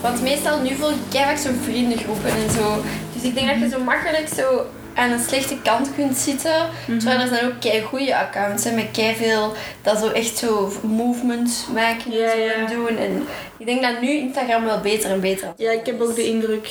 want 0.00 0.22
meestal 0.22 0.60
nu 0.60 0.74
volg 0.74 0.90
ik 0.90 1.20
vaak 1.20 1.36
zo'n 1.38 1.60
vriendengroepen 1.64 2.30
en 2.30 2.50
zo. 2.56 2.82
Dus 3.14 3.22
ik 3.22 3.34
denk 3.34 3.48
dat 3.48 3.58
je 3.60 3.68
zo 3.68 3.80
makkelijk 3.84 4.28
zo 4.36 4.66
aan 4.94 5.10
een 5.10 5.24
slechte 5.28 5.56
kant 5.62 5.88
kunt 5.96 6.16
zitten. 6.16 6.68
Mhm. 6.86 6.98
Terwijl 6.98 7.20
er 7.20 7.28
zijn 7.28 7.44
ook 7.46 7.60
kei 7.60 7.82
goede 7.82 8.16
accounts 8.16 8.64
hè, 8.64 8.70
met 8.74 8.86
kei 8.92 9.14
veel 9.14 9.54
dat 9.82 9.98
zo 9.98 10.08
echt 10.10 10.36
zo 10.38 10.72
movements 10.82 11.66
maken 11.74 12.12
en 12.12 12.68
zo 12.68 12.74
doen. 12.74 12.96
En 12.98 13.26
ik 13.56 13.66
denk 13.66 13.82
dat 13.82 14.00
nu 14.00 14.10
Instagram 14.10 14.64
wel 14.64 14.80
beter 14.80 15.10
en 15.10 15.20
beter 15.20 15.52
Ja, 15.56 15.70
ik 15.70 15.86
heb 15.86 16.00
ook 16.00 16.14
de 16.14 16.26
indruk. 16.26 16.66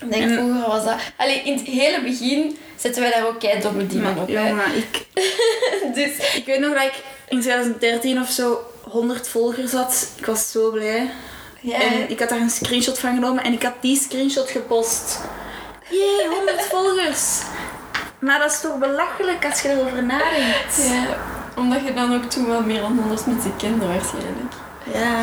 Ik 0.00 0.10
denk 0.12 0.22
en- 0.22 0.32
vroeger 0.32 0.68
was 0.68 0.84
dat. 0.84 0.94
Allee, 1.16 1.42
in 1.44 1.52
het 1.56 1.66
hele 1.66 2.02
begin 2.02 2.56
zetten 2.78 3.02
wij 3.02 3.10
daar 3.10 3.26
ook 3.26 3.38
kei 3.40 3.60
domme 3.60 3.86
dingen 3.86 4.04
Maar, 4.14 4.22
op. 4.22 4.28
jongen, 4.28 4.76
ik, 4.76 5.06
Dus 5.98 6.34
ik 6.34 6.42
weet 6.46 6.60
nog 6.60 6.74
dat 6.74 6.82
ik 6.82 7.02
in 7.28 7.40
2013 7.40 8.20
of 8.20 8.28
zo 8.30 8.58
100 8.82 9.28
volgers 9.28 9.72
had. 9.72 10.08
Ik 10.16 10.26
was 10.26 10.50
zo 10.50 10.70
blij. 10.70 11.10
ja, 11.60 11.80
En 11.80 12.10
ik 12.10 12.18
had 12.20 12.28
daar 12.28 12.40
een 12.40 12.50
screenshot 12.50 12.98
van 12.98 13.14
genomen 13.14 13.44
en 13.44 13.52
ik 13.52 13.62
had 13.62 13.74
die 13.80 14.00
screenshot 14.00 14.50
gepost. 14.50 15.20
Jee, 15.90 16.28
100 16.36 16.62
volgers. 16.72 17.40
Maar 18.18 18.38
dat 18.38 18.50
is 18.50 18.60
toch 18.60 18.78
belachelijk 18.78 19.44
als 19.44 19.60
je 19.62 19.68
erover 19.68 20.02
nadenkt. 20.04 20.76
ja, 20.76 21.16
omdat 21.56 21.80
je 21.84 21.94
dan 21.94 22.14
ook 22.14 22.24
toen 22.24 22.46
wel 22.48 22.60
meer 22.62 22.80
dan 22.80 22.98
100 22.98 23.26
mensen 23.26 23.56
kende 23.56 23.86
waarschijnlijk. 23.86 24.52
Ja. 24.92 25.22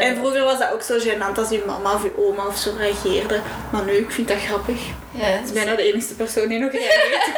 En 0.00 0.16
vroeger 0.16 0.44
was 0.44 0.58
dat 0.58 0.72
ook 0.72 0.82
zo 0.82 0.98
gênant 0.98 1.38
als 1.38 1.48
je 1.48 1.62
mama 1.66 1.94
of 1.94 2.02
je 2.02 2.12
oma 2.18 2.46
of 2.46 2.56
zo 2.58 2.70
reageerde. 2.78 3.40
Maar 3.72 3.84
nu, 3.84 3.92
ik 3.92 4.10
vind 4.10 4.28
dat 4.28 4.36
grappig. 4.46 4.80
ja, 5.10 5.26
Ik 5.26 5.44
ben 5.44 5.52
bijna 5.54 5.74
de 5.74 5.82
enige 5.92 6.14
persoon 6.14 6.48
die 6.48 6.58
nog 6.58 6.70
reageert. 6.72 7.30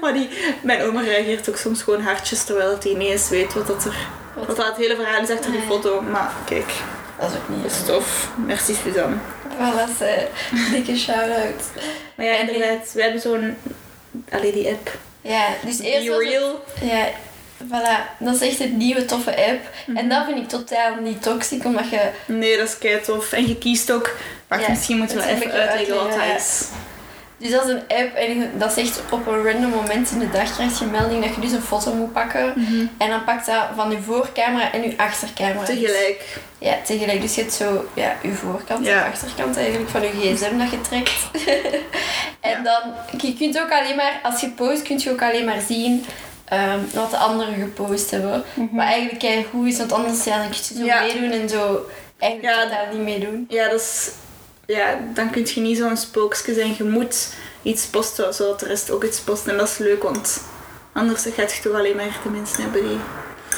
Maar 0.00 0.12
die, 0.12 0.28
mijn 0.62 0.82
oma 0.82 1.00
reageert 1.00 1.48
ook 1.48 1.56
soms 1.56 1.82
gewoon 1.82 2.00
hartjes 2.02 2.44
terwijl 2.44 2.76
hij 2.82 2.94
niet 2.94 3.08
eens 3.10 3.28
weet 3.28 3.54
wat, 3.54 3.66
dat 3.66 3.84
er, 3.84 3.96
wat 4.46 4.56
dat 4.56 4.66
het 4.66 4.76
hele 4.76 4.96
verhaal 4.96 5.22
is 5.22 5.30
achter 5.30 5.50
die 5.50 5.60
Nee. 5.60 5.68
foto. 5.68 6.00
Maar 6.00 6.32
kijk, 6.46 6.72
dat 7.20 7.30
is 7.30 7.36
ook 7.36 7.48
niet. 7.48 7.62
dat 7.62 7.70
is 7.70 7.84
tof. 7.86 8.28
Merci 8.46 8.74
Suzanne. 8.84 9.16
Voilà, 9.58 9.96
ze. 9.98 10.26
Dikke 10.72 10.96
shout-out. 10.96 11.62
Maar 12.14 12.26
ja, 12.26 12.36
inderdaad, 12.36 12.92
we 12.92 13.02
hebben 13.02 13.20
zo'n... 13.20 13.56
Allee, 14.32 14.52
die 14.52 14.68
app. 14.68 14.90
Ja, 15.20 15.46
dus 15.64 15.78
eerst 15.80 16.06
Be 16.06 16.12
het- 16.12 16.22
Real. 16.22 16.64
Ja, 16.80 17.06
voilà. 17.66 18.16
Dat 18.18 18.34
is 18.34 18.40
echt 18.48 18.60
een 18.60 18.76
nieuwe 18.76 19.04
toffe 19.04 19.36
app. 19.46 19.60
En 19.96 20.08
dat 20.08 20.24
vind 20.24 20.38
ik 20.38 20.48
totaal 20.48 20.94
niet 21.00 21.22
toxic, 21.22 21.64
omdat 21.64 21.90
je... 21.90 22.00
Nee, 22.26 22.56
dat 22.56 22.68
is 22.68 22.78
kei 22.78 23.00
tof. 23.00 23.32
En 23.32 23.48
je 23.48 23.56
kiest 23.58 23.92
ook... 23.92 24.16
Wacht, 24.48 24.62
Ja, 24.62 24.68
misschien 24.68 24.98
moeten 24.98 25.16
we 25.16 25.22
even 25.26 25.50
uitleggen 25.52 25.94
wat 25.94 26.10
dat 26.12 26.20
is. 26.38 26.64
Dus 27.40 27.50
dat 27.50 27.64
is 27.64 27.70
een 27.70 27.82
app 27.88 28.14
en 28.14 28.38
je- 28.38 28.48
dat 28.56 28.76
is 28.76 28.84
echt 28.88 29.00
op 29.10 29.26
een 29.26 29.44
random 29.44 29.70
moment 29.70 30.10
in 30.10 30.18
de 30.18 30.30
dag 30.30 30.54
krijg 30.54 30.78
je 30.78 30.84
een 30.84 30.90
melding 30.90 31.24
dat 31.24 31.34
je 31.34 31.40
dus 31.40 31.52
een 31.52 31.62
foto 31.62 31.94
moet 31.94 32.12
pakken. 32.12 32.54
En 32.98 33.08
dan 33.10 33.24
pakt 33.24 33.46
dat 33.46 33.64
van 33.76 33.90
je 33.90 33.98
voorcamera 34.00 34.72
en 34.72 34.82
je 34.82 34.94
achtercamera. 34.96 35.64
Tegelijk. 35.64 36.38
Ja, 36.58 36.74
tegelijk. 36.84 37.20
Dus 37.20 37.34
je 37.34 37.40
hebt 37.40 37.52
zo 37.52 37.88
ja, 37.94 38.16
je 38.22 38.32
voorkant 38.32 38.86
Ja. 38.86 39.04
en 39.04 39.10
achterkant 39.12 39.56
eigenlijk 39.56 39.90
van 39.90 40.02
je 40.02 40.08
gsm 40.34 40.58
dat 40.58 40.70
je 40.70 40.80
trekt. 40.80 41.12
en 42.52 42.62
dan, 42.64 42.80
je 43.20 43.34
kunt 43.34 43.60
ook 43.60 43.70
alleen 43.72 43.96
maar, 43.96 44.20
als 44.22 44.40
je 44.40 44.48
post, 44.50 44.82
kun 44.82 44.98
je 44.98 45.10
ook 45.10 45.22
alleen 45.22 45.44
maar 45.44 45.60
zien 45.68 46.04
ehm, 46.50 46.78
wat 46.94 47.10
de 47.10 47.16
anderen 47.16 47.54
gepost 47.54 48.10
hebben. 48.10 48.44
Wat 48.54 48.84
eigenlijk 48.84 49.18
kei 49.18 49.46
goed 49.50 49.66
is, 49.66 49.78
want 49.78 49.92
anders 49.92 50.24
ja, 50.24 50.38
dan 50.38 50.48
kun 50.50 50.58
je 50.68 50.74
zo 50.78 50.84
Ja. 50.84 51.00
meedoen 51.00 51.30
en 51.30 51.48
zo 51.48 51.86
eigenlijk 52.18 52.54
Ja. 52.54 52.62
totaal 52.62 52.86
niet 52.92 53.02
meedoen. 53.02 53.46
Ja, 53.48 53.68
dat 53.68 53.80
is... 53.80 54.10
Ja, 54.66 54.98
dan 55.14 55.30
kun 55.30 55.46
je 55.54 55.60
niet 55.60 55.76
zo'n 55.78 55.96
spookje 55.96 56.54
zijn. 56.54 56.74
Je 56.78 56.84
moet 56.84 57.28
iets 57.62 57.86
posten, 57.86 58.34
zodat 58.34 58.60
de 58.60 58.66
rest 58.66 58.90
ook 58.90 59.04
iets 59.04 59.18
post. 59.20 59.46
En 59.46 59.56
dat 59.56 59.68
is 59.68 59.78
leuk, 59.78 60.02
want 60.02 60.40
anders 60.92 61.22
gaat 61.34 61.52
je 61.52 61.62
toch 61.62 61.74
alleen 61.78 61.96
maar 61.96 62.18
de 62.22 62.28
mensen 62.30 62.62
hebben 62.62 62.82
die... 62.88 62.98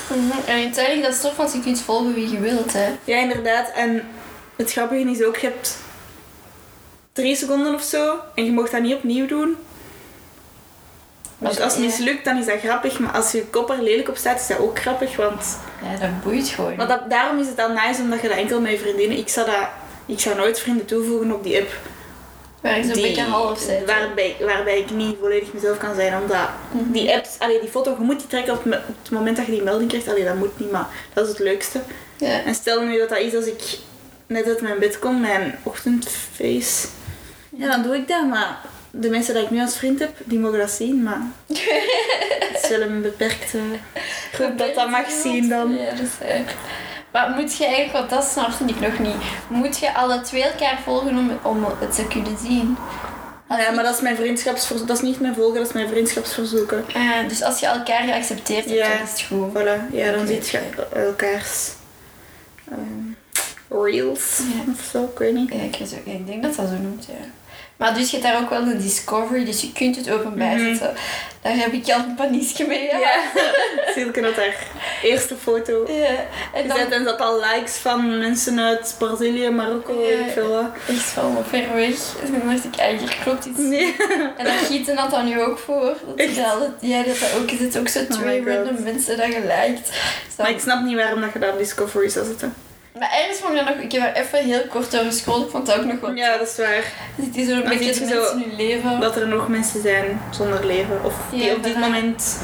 Mhm. 0.08 0.30
En 0.46 0.62
uiteindelijk 0.62 1.02
dat 1.02 1.12
is 1.14 1.20
tof, 1.20 1.36
want 1.36 1.52
je 1.52 1.60
kunt 1.60 1.80
volgen 1.80 2.14
wie 2.14 2.30
je 2.30 2.40
wilt. 2.40 2.72
Hè. 2.72 2.88
Ja, 3.04 3.16
inderdaad. 3.18 3.70
En 3.74 4.08
het 4.56 4.72
grappige 4.72 5.10
is 5.10 5.22
ook, 5.22 5.36
je 5.36 5.46
hebt 5.46 5.76
drie 7.12 7.36
seconden 7.36 7.74
of 7.74 7.82
zo 7.82 8.14
en 8.34 8.44
je 8.44 8.52
mag 8.52 8.70
dat 8.70 8.80
niet 8.82 8.94
opnieuw 8.94 9.26
doen. 9.26 9.56
Want 11.40 11.54
Maar 11.54 11.64
als 11.64 11.74
het 11.74 11.82
mislukt, 11.84 12.24
dan 12.24 12.36
is 12.38 12.46
dat 12.46 12.58
grappig. 12.58 12.98
Maar 12.98 13.12
als 13.12 13.32
je 13.32 13.44
kop 13.46 13.70
er 13.70 13.82
lelijk 13.82 14.08
op 14.08 14.16
staat, 14.16 14.40
is 14.40 14.46
dat 14.46 14.58
ook 14.58 14.78
grappig. 14.78 15.16
Want, 15.16 15.58
Ja, 15.82 15.96
dat 16.00 16.22
boeit 16.22 16.48
gewoon. 16.48 16.76
maar 16.76 16.88
dat, 16.88 17.10
daarom 17.10 17.38
is 17.38 17.46
het 17.46 17.56
dan 17.56 17.72
nice, 17.74 18.00
omdat 18.02 18.20
je 18.20 18.28
dat 18.28 18.36
enkel 18.36 18.60
met 18.60 18.70
je 18.70 18.78
vriendinnen... 18.78 19.18
Ik 19.18 19.28
zou, 19.28 19.46
dat, 19.46 19.68
ik 20.06 20.20
zou 20.20 20.36
nooit 20.36 20.58
vrienden 20.60 20.86
toevoegen 20.86 21.32
op 21.34 21.42
die 21.42 21.58
app. 21.60 21.68
Waar 22.60 22.78
ik 22.78 22.84
zo'n 22.84 22.92
beetje 23.02 23.22
half 23.22 23.58
zit. 23.58 23.84
Waarbij, 23.86 24.36
waarbij 24.40 24.78
ik 24.78 24.90
niet 24.90 25.16
volledig 25.20 25.52
mezelf 25.52 25.78
kan 25.78 25.94
zijn. 25.94 26.14
Omdat 26.22 26.48
Mhm. 26.72 26.92
die 26.92 27.14
apps... 27.14 27.38
Allee, 27.38 27.60
die 27.60 27.70
foto, 27.70 27.90
je 27.98 28.04
moet 28.04 28.18
die 28.18 28.28
trekken 28.28 28.52
op 28.52 28.64
het 28.64 29.10
moment 29.10 29.36
dat 29.36 29.46
je 29.46 29.52
die 29.52 29.62
melding 29.62 29.88
krijgt. 29.88 30.08
Allee, 30.08 30.24
dat 30.24 30.34
moet 30.34 30.58
niet, 30.58 30.70
maar 30.70 30.86
dat 31.12 31.24
is 31.24 31.30
het 31.30 31.38
leukste. 31.38 31.80
Ja. 32.16 32.42
En 32.44 32.54
stel 32.54 32.82
nu 32.82 32.98
dat 32.98 33.08
dat 33.08 33.18
is 33.18 33.34
als 33.34 33.44
ik 33.46 33.62
net 34.26 34.46
uit 34.46 34.60
mijn 34.60 34.78
bed 34.78 34.98
kom, 34.98 35.20
mijn 35.20 35.58
ochtendface. 35.62 36.86
Ja, 37.56 37.66
dan 37.68 37.82
doe 37.82 37.96
ik 37.96 38.08
dat. 38.08 38.26
Maar 38.28 38.58
de 38.90 39.10
mensen 39.10 39.34
die 39.34 39.42
ik 39.42 39.50
nu 39.50 39.60
als 39.60 39.76
vriend 39.76 39.98
heb, 39.98 40.10
die 40.24 40.38
mogen 40.38 40.58
dat 40.58 40.70
zien. 40.70 41.02
Maar 41.02 41.20
het 41.46 42.60
is 42.62 42.68
wel 42.68 42.80
een 42.80 43.02
beperkte 43.02 43.58
groep 44.32 44.58
dat 44.58 44.74
dat 44.74 44.90
mag 44.90 45.10
zien 45.10 45.48
dan. 45.48 45.76
Ja, 45.76 45.90
dat 45.90 45.98
is 46.00 46.28
waar. 46.28 46.54
Maar 47.12 47.30
moet 47.30 47.56
je 47.56 47.64
eigenlijk, 47.64 47.92
want 47.92 48.10
dat 48.10 48.24
snapte 48.24 48.64
ik 48.64 48.80
nog 48.80 48.98
niet, 48.98 49.22
moet 49.48 49.78
je 49.78 49.94
alle 49.94 50.20
twee 50.20 50.42
elkaar 50.42 50.78
volgen 50.84 51.08
om, 51.18 51.38
om 51.42 51.64
het 51.80 51.94
te 51.94 52.06
kunnen 52.06 52.36
zien? 52.44 52.76
Ja, 53.48 53.70
maar 53.70 53.84
dat 53.84 53.94
is 53.94 54.00
mijn 54.00 54.16
vriendschapsverzoek. 54.16 54.86
Dat 54.86 54.96
is 54.96 55.02
niet 55.02 55.20
mijn 55.20 55.34
volgen, 55.34 55.54
dat 55.58 55.66
is 55.66 55.72
mijn 55.72 55.88
vriendschapsverzoeken. 55.88 56.84
Ah, 56.94 57.28
dus 57.28 57.42
als 57.42 57.60
je 57.60 57.66
elkaar 57.66 58.02
geaccepteerd 58.02 58.64
hebt, 58.64 58.76
Ja. 58.76 58.88
dan 58.88 59.02
is 59.02 59.10
het 59.10 59.22
goed. 59.22 59.50
Voilà. 59.50 59.92
Ja, 59.92 60.12
dan 60.12 60.26
ziet 60.26 60.48
je 60.48 60.60
elkaars 60.94 61.68
ehm, 62.70 63.82
reels 63.82 64.38
Ja. 64.38 64.72
of 64.72 64.88
zo, 64.92 65.04
ik 65.12 65.18
weet 65.18 65.34
niet. 65.34 65.52
Ja, 65.52 65.60
ik, 65.62 65.76
weet 65.78 65.94
ook- 65.98 66.14
ik 66.14 66.26
denk 66.26 66.42
dat 66.42 66.56
dat 66.56 66.68
zo 66.68 66.74
noemt, 66.74 67.04
ja. 67.06 67.24
Maar 67.80 67.94
dus 67.94 68.10
je 68.10 68.16
hebt 68.18 68.32
daar 68.32 68.42
ook 68.42 68.50
wel 68.50 68.60
een 68.62 68.80
discovery, 68.80 69.44
dus 69.44 69.60
je 69.60 69.72
kunt 69.72 69.96
het 69.96 70.10
openbaar 70.10 70.56
Mhm. 70.56 70.64
zetten. 70.68 70.94
Daar 71.42 71.56
heb 71.56 71.72
ik 71.72 71.88
al 71.90 71.98
een 71.98 72.14
paniekje 72.14 72.66
mee. 72.66 72.82
Ja. 72.84 72.98
Ja, 72.98 73.14
Silke 73.94 74.22
had 74.22 74.34
haar 74.36 74.54
eerste 75.02 75.34
foto 75.42 75.84
Ja. 75.92 76.04
En 76.54 76.68
dan 76.68 76.76
gezet 76.76 76.92
en 76.92 77.04
zat 77.04 77.20
al 77.20 77.40
likes 77.40 77.76
van 77.76 78.18
mensen 78.18 78.60
uit 78.60 78.94
Brazilië, 78.98 79.50
Marokko, 79.50 79.96
weet 79.98 80.18
ik 80.18 80.26
Ja. 80.26 80.32
veel 80.32 80.48
wat. 80.48 80.64
echt 80.88 81.02
van 81.04 81.36
ver 81.48 81.74
weg. 81.74 81.94
En 82.24 82.32
dan 82.38 82.48
dacht 82.48 82.64
ik, 82.64 82.98
hier 82.98 83.16
klopt 83.22 83.44
iets. 83.44 83.58
Nee. 83.58 83.96
En 84.36 84.44
dan 84.44 84.58
gieten 84.58 84.96
had 84.96 85.10
dat 85.10 85.24
nu 85.24 85.40
ook 85.42 85.58
voor. 85.58 85.96
Dat 86.06 86.16
Echt? 86.16 86.38
al- 86.38 86.74
ja, 86.80 87.02
dat 87.02 87.18
dat 87.18 87.34
ook 87.40 87.50
is. 87.50 87.58
Het 87.58 87.78
ook 87.78 87.88
zo 87.88 87.98
Oh 88.00 88.06
twee 88.10 88.44
random 88.44 88.82
mensen 88.82 89.16
dat 89.16 89.26
je 89.26 89.40
liked. 89.40 89.86
Dus 89.86 90.36
dan- 90.36 90.46
Maar 90.46 90.50
ik 90.50 90.60
snap 90.60 90.82
niet 90.84 90.96
waarom 90.96 91.20
dat 91.20 91.32
je 91.32 91.38
dat 91.38 91.52
op 91.52 91.58
Discovery 91.58 92.08
zou 92.08 92.26
zetten. 92.26 92.54
Maar 92.98 93.10
ergens 93.20 93.38
vond 93.38 93.52
ik 93.52 93.64
dat 93.64 93.74
nog... 93.74 93.84
Ik 93.84 93.92
heb 93.92 94.02
er 94.16 94.22
even 94.22 94.38
heel 94.44 94.62
kort 94.68 94.98
over. 94.98 95.06
Ik 95.12 95.50
vond 95.50 95.66
dat 95.66 95.78
ook 95.78 95.84
nog 95.84 96.00
wel... 96.00 96.12
Ja, 96.14 96.36
dat 96.38 96.48
is 96.48 96.56
waar. 96.56 96.84
Het 97.14 97.36
is 97.36 97.46
Dan 97.48 97.62
beetje 97.68 97.94
zo 97.94 98.04
mensen 98.04 98.42
in 98.42 98.48
hun 98.48 98.56
leven. 98.56 99.00
Dat 99.00 99.16
er 99.16 99.28
nog 99.28 99.48
mensen 99.48 99.82
zijn 99.82 100.20
zonder 100.30 100.66
leven. 100.66 101.04
Of 101.04 101.14
die 101.30 101.44
Ja, 101.44 101.54
op 101.54 101.62
dit 101.62 101.78
moment... 101.78 102.38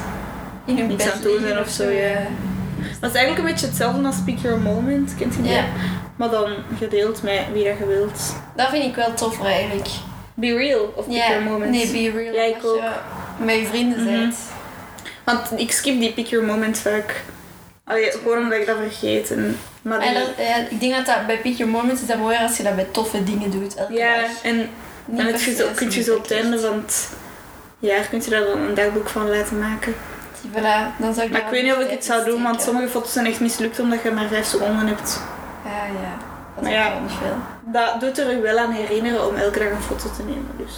in 0.65 0.77
hun 0.79 0.87
niets 0.87 1.05
bed 1.05 1.13
aan 1.13 1.23
het 1.23 1.41
zijn 1.43 1.59
of 1.59 1.69
zo, 1.69 1.89
ja. 1.91 2.13
Dat 3.01 3.11
is 3.11 3.17
eigenlijk 3.17 3.39
een 3.39 3.53
beetje 3.53 3.67
hetzelfde 3.67 4.07
als 4.07 4.17
Speak 4.17 4.39
Your 4.39 4.59
Moment, 4.61 5.15
kent 5.19 5.35
je 5.35 5.43
die? 5.43 5.53
Ja. 5.53 5.65
Maar 6.17 6.31
dan 6.31 6.53
gedeeld 6.79 7.23
met 7.23 7.41
wie 7.53 7.65
dat 7.65 7.79
je 7.79 7.87
wilt. 7.87 8.35
Dat 8.57 8.69
vind 8.69 8.85
ik 8.85 8.95
wel 8.95 9.15
tof 9.15 9.45
eigenlijk. 9.45 9.89
Be 10.35 10.55
real 10.57 10.93
of 10.97 11.07
Pick 11.07 11.15
Ja, 11.17 11.29
Your 11.29 11.43
Moment. 11.43 11.71
nee, 11.71 11.91
be 11.91 12.19
real. 12.19 12.45
Als 12.55 12.63
je 12.63 12.69
ook. 13.39 13.47
met 13.47 13.55
je 13.57 13.67
vrienden 13.67 14.03
Mhm. 14.05 14.13
bent. 14.13 14.37
Want 15.25 15.53
ik 15.57 15.73
skip 15.73 16.01
die 16.01 16.13
Pick 16.13 16.27
Your 16.27 16.47
Moment 16.47 16.79
vaak. 16.79 17.23
Allee, 17.87 18.11
gewoon 18.11 18.39
omdat 18.39 18.59
ik 18.59 18.67
dat 18.67 18.77
vergeet. 18.77 19.31
En, 19.31 19.59
maar 19.83 19.99
die- 20.01 20.09
En 20.09 20.15
dat, 20.15 20.29
ja, 20.47 20.57
ik 20.71 20.81
denk 20.81 20.95
dat 20.95 21.07
dat 21.07 21.27
bij 21.27 21.39
Pick 21.39 21.57
Your 21.57 21.73
Moments 21.73 22.01
is 22.01 22.07
dat 22.09 22.19
mooier 22.19 22.41
als 22.41 22.57
je 22.57 22.63
dat 22.63 22.75
bij 22.75 22.87
toffe 22.91 23.25
dingen 23.25 23.51
doet. 23.51 23.75
Elke 23.75 23.93
ja, 23.93 24.21
dag. 24.21 24.31
en 24.43 24.69
dan 25.05 25.27
je 25.27 25.33
kun 25.75 25.91
je 25.91 25.97
je 25.97 26.03
zo 26.03 26.15
op 26.17 26.23
het 26.23 26.31
einde 26.31 26.51
kiest. 26.51 26.65
van 26.65 26.75
het 26.87 27.09
jaar 27.79 28.05
kun 28.11 28.23
je 28.25 28.31
daar 28.31 28.45
dan 28.45 28.59
een 28.61 28.75
dagboek 28.75 29.09
van 29.09 29.31
laten 29.31 29.59
maken. 29.59 29.95
Voilà, 30.53 30.99
dan 30.99 31.15
zou 31.15 31.27
ik 31.27 31.33
Maar 31.33 31.41
ik 31.41 31.49
weet 31.51 31.63
niet 31.63 31.73
of 31.73 31.79
ik 31.79 31.91
het 31.91 32.05
zou 32.05 32.25
doen, 32.25 32.43
want 32.43 32.63
sommige 32.63 32.89
foto's 32.89 33.13
zijn 33.13 33.27
echt 33.27 33.41
mislukt 33.41 33.81
omdat 33.81 34.03
je 34.03 34.11
maar 34.11 34.29
5 34.29 34.47
seconden 34.47 34.87
hebt. 34.87 35.21
Ja, 35.65 35.85
ja. 35.87 36.17
Dat 36.55 36.63
Maar 36.65 36.73
is 36.73 36.79
ja. 36.79 37.01
niet 37.01 37.11
veel. 37.23 37.37
Dat 37.73 38.01
doet 38.01 38.19
er 38.19 38.33
u 38.39 38.41
wel 38.43 38.59
aan 38.59 38.71
herinneren 38.73 39.29
om 39.29 39.35
elke 39.37 39.59
dag 39.59 39.69
een 39.69 39.83
foto 39.83 40.11
te 40.17 40.23
nemen. 40.23 40.51
Dus. 40.57 40.73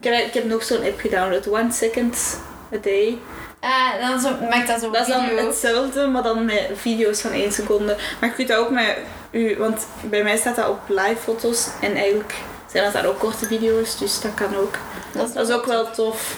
Ik, 0.00 0.04
heb, 0.04 0.26
ik 0.26 0.34
heb 0.34 0.44
nog 0.44 0.62
zo'n 0.62 0.84
app 0.84 1.00
gedownload, 1.00 1.48
One 1.48 1.72
Second 1.72 2.38
a 2.74 2.76
Day. 2.82 3.18
Ah, 3.60 4.00
dan 4.00 4.20
zo, 4.20 4.36
maakt 4.50 4.66
dat 4.66 4.80
zo 4.80 4.90
Dat 4.90 5.06
is 5.06 5.12
dan 5.14 5.24
video. 5.26 5.46
hetzelfde, 5.46 6.06
maar 6.06 6.22
dan 6.22 6.44
met 6.44 6.68
video's 6.74 7.20
van 7.20 7.30
1 7.30 7.52
seconde. 7.52 7.96
Maar 8.20 8.28
je 8.28 8.34
kunt 8.34 8.48
dat 8.48 8.58
ook 8.58 8.70
met 8.70 8.96
u, 9.30 9.56
want 9.58 9.86
bij 10.02 10.22
mij 10.22 10.36
staat 10.36 10.56
dat 10.56 10.68
op 10.68 10.80
live 10.88 11.16
foto's 11.16 11.68
en 11.80 11.94
eigenlijk 11.94 12.34
zijn 12.70 12.84
dat 12.84 12.92
dan 12.92 13.04
ook 13.04 13.18
korte 13.18 13.46
video's, 13.46 13.98
dus 13.98 14.20
dat 14.20 14.34
kan 14.34 14.56
ook. 14.56 14.74
Dat 15.12 15.48
is 15.48 15.54
ook 15.54 15.64
wel 15.66 15.90
tof. 15.90 16.36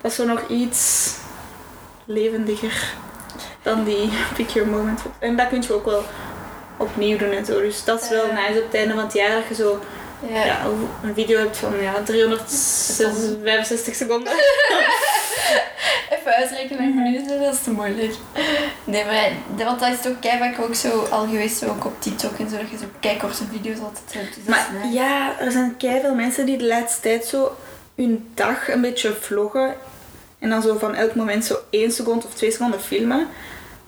Dat 0.00 0.10
is 0.10 0.16
zo 0.16 0.24
nog 0.24 0.40
iets 0.48 1.12
levendiger 2.04 2.92
dan 3.62 3.84
die 3.84 4.10
Pick 4.36 4.48
Your 4.48 4.68
Moment. 4.68 5.00
En 5.18 5.36
dat 5.36 5.48
kun 5.48 5.62
je 5.62 5.74
ook 5.74 5.84
wel 5.84 6.04
opnieuw 6.76 7.18
doen 7.18 7.30
en 7.30 7.44
zo. 7.44 7.60
Dus 7.60 7.84
dat 7.84 8.02
is 8.02 8.08
wel 8.08 8.26
Ja. 8.26 8.32
nice 8.32 8.58
op 8.58 8.64
het 8.64 8.74
einde 8.74 8.94
van 8.94 9.02
het 9.04 9.12
jaar 9.12 9.30
dat 9.34 9.48
je 9.48 9.54
zo 9.54 9.80
Ja. 10.32 10.44
ja, 10.44 10.64
een 11.02 11.14
video 11.14 11.38
hebt 11.38 11.56
van 11.56 11.80
ja, 11.82 12.02
365 12.04 13.94
seconden. 13.94 14.32
Even 16.10 16.32
uitrekenen 16.34 16.94
naar 16.94 17.04
minuten, 17.04 17.40
dat 17.40 17.54
is 17.54 17.62
te 17.62 17.70
moeilijk. 17.70 18.14
Nee, 18.84 19.04
maar 19.04 19.28
dat- 19.56 19.66
want 19.66 19.80
dat 19.80 19.88
is 19.92 20.00
toch 20.00 20.18
keihard 20.20 20.58
ook 20.60 20.74
zo 20.74 21.06
al 21.10 21.26
geweest, 21.26 21.58
zo 21.58 21.66
ook 21.68 21.84
op 21.84 22.00
TikTok 22.02 22.38
en 22.38 22.48
zo, 22.50 22.56
dat 22.56 22.70
je 22.70 22.76
zo 22.76 22.84
keikorte 23.00 23.42
video's 23.52 23.78
altijd 23.78 24.12
hebt. 24.12 24.34
Dus 24.34 24.44
Maar 24.44 24.68
is 24.84 24.92
ja, 24.92 25.38
er 25.40 25.52
zijn 25.52 25.74
veel 25.78 26.14
mensen 26.14 26.46
die 26.46 26.56
de 26.56 26.66
laatste 26.66 27.00
tijd 27.00 27.24
zo 27.24 27.56
hun 27.94 28.28
dag 28.34 28.68
een 28.68 28.80
beetje 28.80 29.14
vloggen. 29.20 29.74
En 30.38 30.50
dan 30.50 30.62
zo 30.62 30.78
van 30.78 30.94
elk 30.94 31.14
moment 31.14 31.44
zo 31.44 31.54
één 31.70 31.92
seconde 31.92 32.26
of 32.26 32.34
twee 32.34 32.50
seconden 32.50 32.80
filmen. 32.80 33.28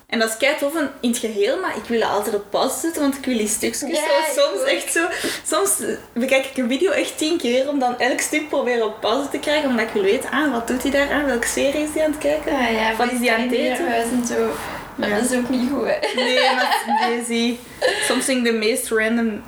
En 0.07 0.19
dat 0.19 0.29
is 0.29 0.37
kei 0.37 0.57
tof 0.59 0.73
in 1.01 1.11
het 1.11 1.19
geheel, 1.19 1.61
maar 1.61 1.77
ik 1.77 1.83
wil 1.85 2.01
dat 2.01 2.09
altijd 2.09 2.35
op 2.35 2.51
pauze 2.51 2.79
zetten, 2.81 3.03
want 3.03 3.17
ik 3.17 3.25
wil 3.25 3.37
die 3.39 3.49
stukjes 3.49 3.81
Ja, 3.81 3.97
zo 4.35 4.41
soms 4.41 4.61
ook. 4.61 4.67
echt 4.67 4.93
zo... 4.93 5.07
Soms 5.47 5.71
bekijk 6.13 6.45
ik 6.47 6.57
een 6.57 6.69
video 6.69 6.91
echt 6.91 7.19
tien 7.19 7.39
keer 7.39 7.69
om 7.69 7.79
dan 7.79 7.99
elk 7.99 8.21
stuk 8.21 8.49
proberen 8.49 8.87
op 8.87 9.01
pauze 9.01 9.29
te 9.29 9.39
krijgen, 9.39 9.69
omdat 9.69 9.87
ik 9.87 9.93
wil 9.93 10.03
weten, 10.03 10.31
ah, 10.31 10.53
wat 10.53 10.67
doet 10.69 10.83
hij 10.83 10.91
daar 10.91 11.11
aan? 11.11 11.25
Welke 11.25 11.47
serie 11.47 11.83
is 11.83 11.89
hij 11.95 12.05
aan 12.05 12.11
het 12.11 12.21
kijken? 12.21 12.53
Ja, 12.53 12.69
ja, 12.69 12.97
Wat 12.97 13.13
is 13.13 13.19
die 13.19 13.33
aan 13.33 13.41
het 13.41 13.53
eten? 13.53 13.89
huis 13.89 14.05
en 14.11 14.27
zo. 14.27 14.51
Maar 14.95 15.09
Ja. 15.09 15.17
dat 15.21 15.31
is 15.31 15.37
ook 15.39 15.49
niet 15.49 15.71
goed, 15.73 15.85
hè. 15.87 16.15
Nee, 16.23 16.41
maar 16.57 16.85
nee, 17.09 17.25
zie. 17.25 17.61
Soms 18.03 18.25
vind 18.25 18.47
ik 18.47 18.53
de 18.53 18.59
meest 18.59 18.89
random 18.91 19.43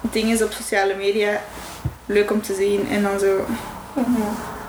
dingen 0.00 0.42
op 0.44 0.52
sociale 0.52 0.94
media 0.94 1.40
leuk 2.06 2.30
om 2.30 2.42
te 2.42 2.54
zien. 2.54 2.88
En 2.90 3.02
dan 3.02 3.18
zo... 3.18 3.44
Mhm. 3.92 4.20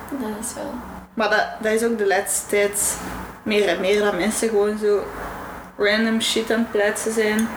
Dat 0.09 0.45
is 0.45 0.53
wel. 0.53 0.73
Maar 1.13 1.29
dat, 1.29 1.45
dat 1.61 1.71
is 1.81 1.83
ook 1.83 1.97
de 1.97 2.07
laatste 2.07 2.47
tijd 2.49 2.97
meer 3.43 3.67
en 3.67 3.79
meer 3.81 3.99
dat 3.99 4.17
mensen 4.17 4.49
gewoon 4.49 4.77
zo 4.77 5.03
random 5.77 6.21
shit 6.21 6.51
aan 6.51 6.59
het 6.59 6.71
plaatsen 6.71 7.13
zijn. 7.13 7.47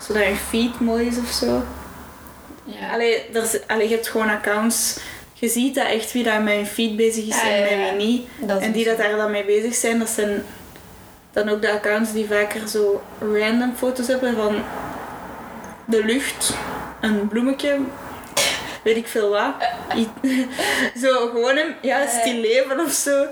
Zodat 0.00 0.22
hun 0.22 0.36
feed 0.36 0.80
mooi 0.80 1.06
is 1.06 1.18
of 1.18 1.30
zo. 1.30 1.62
Ja. 2.64 2.92
Allee, 2.92 3.22
er, 3.32 3.60
allee, 3.66 3.88
je 3.88 3.94
hebt 3.94 4.08
gewoon 4.08 4.30
accounts. 4.30 4.98
Je 5.32 5.48
ziet 5.48 5.74
dat 5.74 5.86
echt 5.86 6.12
wie 6.12 6.24
daar 6.24 6.42
met 6.42 6.54
hun 6.54 6.66
feed 6.66 6.96
bezig 6.96 7.26
is 7.26 7.36
Ja, 7.42 7.42
en 7.50 7.56
ja, 7.56 7.60
met 7.62 7.70
ja. 7.70 7.96
wie 7.96 8.06
niet. 8.06 8.26
Dat 8.38 8.60
En 8.60 8.72
die 8.72 8.84
dat 8.84 8.96
daar 8.98 9.16
dan 9.16 9.30
mee 9.30 9.44
bezig 9.44 9.74
zijn, 9.74 9.98
dat 9.98 10.08
zijn 10.08 10.44
dan 11.32 11.48
ook 11.48 11.62
de 11.62 11.72
accounts 11.72 12.12
die 12.12 12.26
vaker 12.28 12.68
zo 12.68 13.02
random 13.20 13.72
foto's 13.76 14.06
hebben 14.06 14.36
van 14.36 14.62
de 15.84 16.04
lucht, 16.04 16.54
een 17.00 17.28
bloemetje, 17.28 17.78
weet 18.84 18.96
ik 18.96 19.06
veel 19.06 19.28
wat. 19.30 19.54
I- 19.96 20.08
zo 21.02 21.28
gewoon 21.28 21.56
een 21.56 21.74
ja, 21.82 22.06
stil 22.06 22.34
leven 22.40 22.80
of 22.80 22.90
zo. 22.92 23.26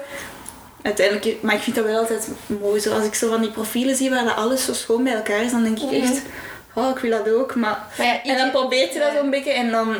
Uiteindelijk, 0.82 1.42
maar 1.42 1.54
ik 1.54 1.60
vind 1.60 1.76
dat 1.76 1.84
wel 1.84 1.98
altijd 1.98 2.28
mooi. 2.46 2.80
Zo, 2.80 2.92
als 2.94 3.04
ik 3.04 3.14
zo 3.14 3.28
van 3.28 3.40
die 3.40 3.50
profielen 3.50 3.96
zie 3.96 4.10
waar 4.10 4.24
dat 4.24 4.36
alles 4.36 4.64
zo 4.64 4.72
schoon 4.72 5.04
bij 5.04 5.14
elkaar 5.14 5.42
is, 5.42 5.50
dan 5.50 5.62
denk 5.62 5.78
ik 5.78 6.02
echt, 6.02 6.22
oh, 6.74 6.88
ik 6.90 6.98
wil 6.98 7.10
dat 7.10 7.34
ook. 7.34 7.54
Maar, 7.54 7.78
Maar 7.98 8.06
ja, 8.06 8.22
en 8.22 8.36
dan 8.36 8.50
probeert 8.50 8.92
je 8.92 8.98
dat 8.98 9.10
zo'n 9.20 9.30
beetje 9.30 9.50
en 9.52 9.70
dan, 9.70 9.96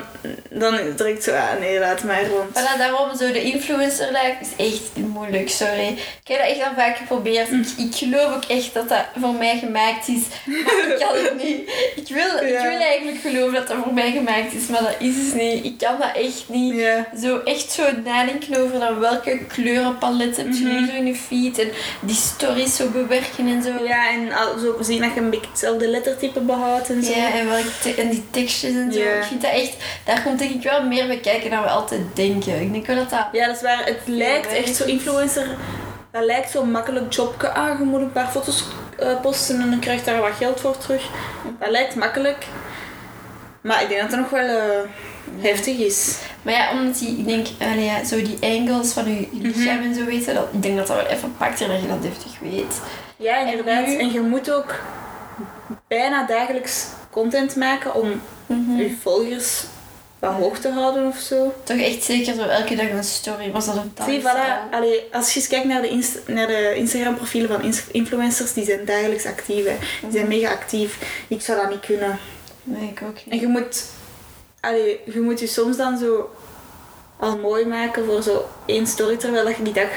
dan 0.51 0.77
direct 0.97 1.23
zo, 1.25 1.35
ah 1.35 1.59
nee, 1.61 1.79
laat 1.79 2.03
maar. 2.05 2.23
Want 2.37 2.49
Voilà, 2.59 2.79
daarom 2.79 3.17
zo 3.17 3.33
de 3.33 3.43
influencer 3.43 4.07
life 4.07 4.37
is 4.41 4.73
echt 4.73 4.97
moeilijk, 5.07 5.49
sorry. 5.51 5.87
Ik 6.23 6.29
heb 6.29 6.39
dat 6.39 6.49
echt 6.49 6.63
al 6.69 6.75
vaak 6.77 6.97
geprobeerd. 6.97 7.51
Ik, 7.51 7.67
ik 7.77 7.95
geloof 7.95 8.35
ook 8.37 8.45
echt 8.45 8.75
dat 8.75 8.89
dat 8.89 9.05
voor 9.21 9.35
mij 9.35 9.59
gemaakt 9.59 10.09
is, 10.09 10.23
maar 10.45 10.89
ik 10.89 10.97
kan 10.99 11.17
het 11.25 11.43
niet. 11.45 11.71
Ik 11.97 12.15
wil, 12.15 12.49
ik 12.49 12.59
wil 12.61 12.81
eigenlijk 12.81 13.21
geloven 13.21 13.53
dat 13.55 13.69
dat 13.69 13.77
voor 13.83 13.93
mij 13.95 14.11
gemaakt 14.13 14.55
is, 14.55 14.67
maar 14.67 14.83
dat 14.83 14.95
is 14.99 15.15
het 15.17 15.35
niet. 15.35 15.65
Ik 15.65 15.79
kan 15.79 15.95
dat 16.01 16.17
echt 16.17 16.45
niet. 16.49 16.85
Zo 17.23 17.39
echt 17.45 17.71
zo 17.73 17.83
nadenken 18.05 18.63
over 18.63 18.79
dan 18.81 18.99
welke 18.99 19.39
kleurenpalet 19.47 20.37
heb 20.37 20.47
je 20.53 20.65
nu 20.65 20.71
Mhm. 20.81 20.87
zo 20.87 20.93
in 20.97 21.07
je 21.07 21.15
feed 21.15 21.59
en 21.59 21.71
die 22.01 22.17
stories 22.17 22.77
zo 22.77 22.89
bewerken 22.89 23.47
en 23.47 23.63
zo. 23.63 23.85
Ja, 23.85 24.11
en 24.11 24.33
al- 24.33 24.59
zo 24.59 24.77
zien 24.81 25.01
dat 25.03 25.15
je 25.15 25.21
een 25.21 25.31
beetje 25.31 25.49
hetzelfde 25.51 25.89
lettertype 25.89 26.41
behoudt 26.41 26.67
en 26.89 27.03
zo. 27.03 27.11
Ja, 27.13 27.31
en, 27.97 28.09
die 28.11 28.25
tekstjes 28.31 28.73
en 28.75 28.93
zo. 28.93 28.99
Ja. 28.99 29.11
Ik 29.13 29.23
vind 29.23 29.43
dat 29.43 29.51
echt, 29.51 29.77
daar 30.05 30.23
komt 30.23 30.39
denk 30.39 30.51
ik 30.51 30.63
wel 30.63 30.83
meer 30.83 31.07
bij 31.07 31.19
kijken 31.19 31.51
dan 31.51 31.63
we 31.63 31.69
altijd 31.69 32.01
denken. 32.15 32.61
Ik 32.61 32.73
denk 32.73 32.87
wel 32.87 32.97
dat 32.97 33.11
dat... 33.11 33.27
Ja, 33.33 33.47
dat 33.47 33.57
is 33.57 33.63
waar. 33.63 33.85
Het 33.85 34.01
lijkt 34.07 34.53
echt 34.53 34.77
zo 34.77 34.85
influencer. 34.85 35.47
Dat 36.13 36.25
lijkt 36.25 36.51
zo'n 36.51 36.71
makkelijk 36.71 37.13
jobje. 37.13 37.49
Ah, 37.51 37.79
je 37.79 37.85
moet 37.85 38.01
een 38.01 38.13
paar 38.13 38.29
foto's 38.29 38.65
eh, 38.99 39.21
posten 39.21 39.61
en 39.61 39.71
dan 39.71 39.79
krijg 39.81 39.99
je 40.05 40.05
daar 40.11 40.21
wat 40.21 40.31
geld 40.39 40.61
voor 40.61 40.79
terug. 40.79 41.03
Dat 41.61 41.71
lijkt 41.71 41.95
makkelijk. 41.95 42.47
Maar 43.61 43.83
ik 43.83 43.89
denk 43.89 44.01
dat 44.01 44.11
het 44.11 44.21
nog 44.21 44.31
wel 44.31 44.49
eh, 44.59 44.65
heftig 45.41 45.79
is. 45.79 46.17
Maar 46.43 46.55
ja, 46.55 46.71
omdat 46.71 46.99
die, 46.99 47.19
ik 47.19 47.27
denk, 47.27 47.47
allee, 47.61 47.85
ja, 47.85 48.05
zo 48.05 48.17
die 48.17 48.39
angles 48.41 48.93
van 48.93 49.05
je 49.15 49.29
Mhm. 49.33 49.47
lichaam 49.47 49.83
en 49.83 49.95
zo 49.95 50.05
weten, 50.05 50.35
dat, 50.35 50.47
ik 50.53 50.63
denk 50.63 50.77
dat 50.77 50.87
dat 50.87 50.97
wel 50.97 51.07
even 51.07 51.35
pakt 51.37 51.61
en 51.61 51.69
dat 51.69 51.81
je 51.81 51.89
dat 51.89 52.03
deftig 52.03 52.33
weet. 52.41 52.81
Ja, 53.17 53.37
inderdaad. 53.51 53.87
nu- 53.87 53.97
En 53.99 54.13
je 54.13 54.21
moet 54.21 54.51
ook 54.53 54.75
bijna 55.89 56.27
dagelijks 56.27 56.87
content 57.11 57.57
maken 57.57 57.95
om 57.95 58.21
je 58.77 58.97
volgers 59.03 59.65
wat 60.19 60.33
hoog 60.33 60.59
te 60.59 60.69
houden 60.71 61.07
of 61.07 61.19
zo. 61.19 61.55
Toch 61.65 61.77
echt 61.79 62.03
zeker 62.03 62.35
zo 62.35 62.43
elke 62.43 62.75
dag 62.77 62.89
een 62.91 63.05
story. 63.05 63.51
Was 63.51 63.67
dat 63.67 63.77
een 63.77 63.93
Zie, 64.05 64.23
dag? 64.23 64.35
voilà. 64.37 64.71
Allee, 64.71 65.05
als 65.13 65.33
je 65.35 65.41
eens 65.41 65.49
kijkt 65.49 65.67
naar 65.67 65.83
de, 65.83 65.89
Inst- 65.89 66.19
naar 66.29 66.47
de 66.47 66.75
Instagram-profielen 66.75 67.49
van 67.51 67.63
ins- 67.63 67.85
influencers, 67.93 68.53
die 68.53 68.65
zijn 68.65 68.85
dagelijks 68.85 69.27
actief. 69.27 69.65
Hè. 69.65 69.77
Die 70.03 70.11
zijn 70.13 70.29
mega 70.29 70.51
actief. 70.51 70.99
Ik 71.29 71.41
zou 71.43 71.61
dat 71.61 71.71
niet 71.71 71.81
kunnen. 71.87 72.19
Nee, 72.63 72.89
ik 72.89 73.01
ook 73.09 73.17
En 73.17 73.23
niet. 73.31 73.41
je 73.41 73.47
moet, 73.47 73.85
allee, 74.61 75.01
je 75.05 75.21
moet 75.21 75.41
je 75.41 75.47
soms 75.47 75.77
dan 75.77 75.99
zo 75.99 76.31
al 77.17 77.39
mooi 77.39 77.67
maken 77.67 78.05
voor 78.05 78.23
zo 78.23 78.49
één 78.67 78.87
story, 78.87 79.17
terwijl 79.17 79.49
je 79.49 79.63
die 79.63 79.73
dag 79.73 79.89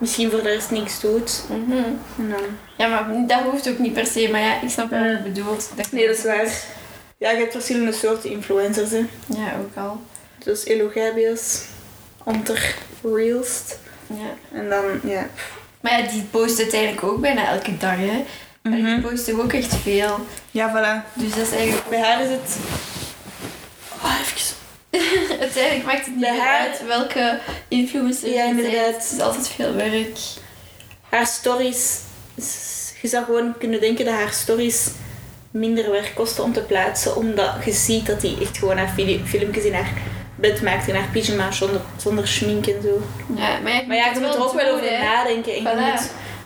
misschien 0.00 0.30
voor 0.30 0.42
de 0.42 0.48
rest 0.48 0.70
niks 0.70 1.00
doet. 1.00 1.42
Mhm. 1.48 2.28
Ja, 2.76 2.86
maar 2.88 3.26
dat 3.26 3.40
hoeft 3.40 3.68
ook 3.68 3.78
niet 3.78 3.92
per 3.92 4.06
se. 4.06 4.28
Maar 4.32 4.40
ja, 4.40 4.60
ik 4.62 4.70
snap 4.70 4.90
wat 4.90 4.98
je 5.00 5.20
bedoelt. 5.24 5.70
Dat- 5.76 5.92
Nee, 5.92 6.06
dat 6.06 6.16
is 6.16 6.24
waar. 6.24 6.52
Ja, 7.18 7.30
je 7.30 7.38
hebt 7.38 7.52
verschillende 7.52 7.92
soorten 7.92 8.30
influencers. 8.30 8.90
Hè. 8.90 9.04
Ja, 9.26 9.54
ook 9.60 9.76
al. 9.86 10.00
Dus 10.44 10.64
Elogabius, 10.64 11.60
Onter 12.24 12.74
Reelst. 13.02 13.78
Ja. 14.06 14.58
En 14.58 14.68
dan, 14.68 14.84
ja. 15.12 15.26
Maar 15.80 16.00
ja, 16.02 16.08
die 16.08 16.22
post 16.30 16.58
uiteindelijk 16.58 17.02
ook 17.04 17.20
bijna 17.20 17.48
elke 17.52 17.76
dag, 17.76 17.96
hè. 17.96 18.24
En 18.62 18.70
Mhm. 18.70 18.84
die 18.84 19.00
post 19.10 19.32
ook 19.32 19.52
echt 19.52 19.74
veel. 19.74 20.18
Ja, 20.50 20.68
voilà. 20.70 21.14
Dus 21.14 21.34
dat 21.34 21.46
is 21.46 21.52
eigenlijk... 21.52 21.88
Bij 21.88 22.00
haar 22.00 22.22
is 22.22 22.28
het... 22.30 22.56
Oh, 24.02 24.14
even. 24.20 24.54
uiteindelijk 25.40 25.84
maakt 25.84 26.04
het 26.04 26.14
niet 26.14 26.20
Bij 26.20 26.30
meer 26.32 26.40
haar- 26.40 26.68
uit 26.68 26.86
welke 26.86 27.38
influencer 27.68 28.28
Ja, 28.28 28.44
inderdaad. 28.44 28.94
Het 28.94 29.12
is 29.12 29.20
altijd 29.20 29.48
veel 29.48 29.74
werk. 29.74 30.18
Haar 31.08 31.26
stories... 31.26 31.98
Je 33.02 33.08
zou 33.08 33.24
gewoon 33.24 33.54
kunnen 33.58 33.80
denken 33.80 34.04
dat 34.04 34.14
haar 34.14 34.32
stories 34.32 34.88
minder 35.50 35.90
werk 35.90 36.12
kosten 36.14 36.44
om 36.44 36.52
te 36.52 36.60
plaatsen. 36.60 37.16
Omdat 37.16 37.54
je 37.64 37.72
ziet 37.72 38.06
dat 38.06 38.22
hij 38.22 38.36
echt 38.40 38.58
gewoon 38.58 38.76
haar 38.76 38.92
filmpjes 39.24 39.64
in 39.64 39.74
haar 39.74 39.92
bed 40.34 40.62
maakt. 40.62 40.88
In 40.88 40.94
haar 40.94 41.08
pyjama, 41.12 41.50
zonder, 41.52 41.80
zonder 41.96 42.28
schmink 42.28 42.66
en 42.66 42.82
zo. 42.82 43.02
Ja, 43.36 43.58
maar 43.62 43.72
ja, 43.72 43.82
Maar 43.86 43.96
ja, 43.96 44.12
je 44.12 44.20
moet 44.20 44.34
er 44.34 44.42
ook 44.44 44.52
wel 44.52 44.74
over 44.74 44.90
nadenken. 44.92 45.52
En 45.54 45.62
je, 45.62 46.00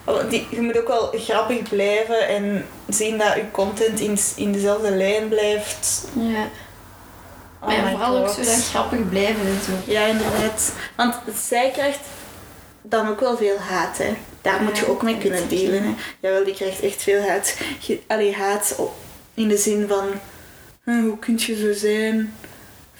moet, 0.05 0.29
die, 0.29 0.47
je 0.51 0.61
moet 0.61 0.77
ook 0.77 0.87
wel 0.87 1.13
grappig 1.15 1.69
blijven 1.69 2.27
en 2.27 2.65
zien 2.89 3.17
dat 3.17 3.33
je 3.33 3.51
content 3.51 3.99
in, 3.99 4.17
in 4.35 4.51
dezelfde 4.51 4.91
lijn 4.91 5.27
blijft. 5.29 6.07
Ja. 6.13 6.47
Oh 7.65 7.81
Maar 7.81 7.91
vooral 7.91 8.17
ook 8.17 8.29
zo 8.29 8.43
dat 8.43 8.65
grappig 8.69 9.09
blijven 9.09 9.45
en 9.45 9.59
zo. 9.65 9.91
Ja, 9.91 10.05
inderdaad. 10.05 10.73
Want 10.95 11.15
zij 11.47 11.71
krijgt 11.71 11.99
dan 12.81 13.07
ook 13.07 13.19
wel 13.19 13.37
veel 13.37 13.57
haat, 13.57 13.97
hè. 13.97 14.15
Daar 14.41 14.61
moet 14.61 14.77
je 14.77 14.89
ook 14.89 15.01
mee 15.01 15.17
kunnen 15.17 15.47
delen, 15.49 15.83
hè. 15.83 15.93
Jawel, 16.19 16.43
die 16.43 16.53
krijgt 16.53 16.79
echt 16.81 17.03
veel 17.03 17.27
haat. 17.27 17.57
Je, 17.79 17.99
allee, 18.07 18.33
haat 18.35 18.79
in 19.33 19.47
de 19.47 19.57
zin 19.57 19.87
van... 19.87 20.05
"Hm, 20.83 21.03
hoe 21.03 21.19
kun 21.19 21.35
je 21.37 21.55
zo 21.55 21.73
zijn? 21.73 22.33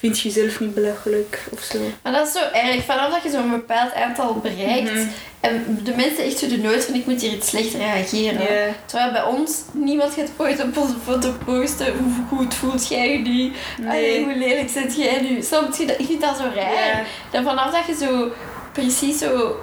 Vind 0.06 0.20
je 0.20 0.30
jezelf 0.30 0.60
niet 0.60 0.74
belachelijk? 0.74 1.44
Of 1.52 1.60
zo. 1.62 1.80
Maar 2.04 2.14
dat 2.14 2.28
is 2.28 2.34
zo 2.34 2.40
erg. 2.54 2.84
Vanaf 2.84 3.14
dat 3.14 3.24
je 3.24 3.30
zo'n 3.30 3.50
bepaald 3.50 3.94
aantal 3.94 4.34
bereikt 4.34 4.92
Mhm. 4.92 5.08
en 5.40 5.80
de 5.84 5.94
mensen 5.96 6.24
echt 6.24 6.38
zo 6.38 6.48
de 6.48 6.58
nood 6.58 6.84
van 6.86 6.96
ik 6.96 7.06
moet 7.06 7.22
hier 7.22 7.32
iets 7.34 7.50
slecht 7.50 7.74
reageren. 7.74 8.42
Ja. 8.42 8.74
Terwijl 8.86 9.12
bij 9.12 9.24
ons 9.24 9.62
niemand 9.72 10.14
gaat 10.14 10.30
ooit 10.38 10.64
op 10.64 10.78
onze 10.78 10.94
foto 11.06 11.34
posten 11.46 11.94
hoe 11.98 12.38
goed 12.38 12.54
voelt 12.54 12.88
jij 12.88 13.12
je 13.12 13.18
nu? 13.18 13.52
Nee. 13.78 13.88
Allee, 13.88 14.24
hoe 14.24 14.36
lelijk 14.38 14.70
zit 14.70 14.96
jij 14.96 15.22
nu? 15.22 15.42
Soms 15.42 15.78
je 15.78 15.86
dat, 15.86 15.96
vind 15.98 16.22
zo 16.22 16.44
raar. 16.56 16.74
Ja. 16.88 17.04
Dan 17.32 17.44
vanaf 17.44 17.72
dat 17.72 17.98
je 17.98 18.06
zo 18.06 18.32
precies 18.74 19.18
zo, 19.18 19.56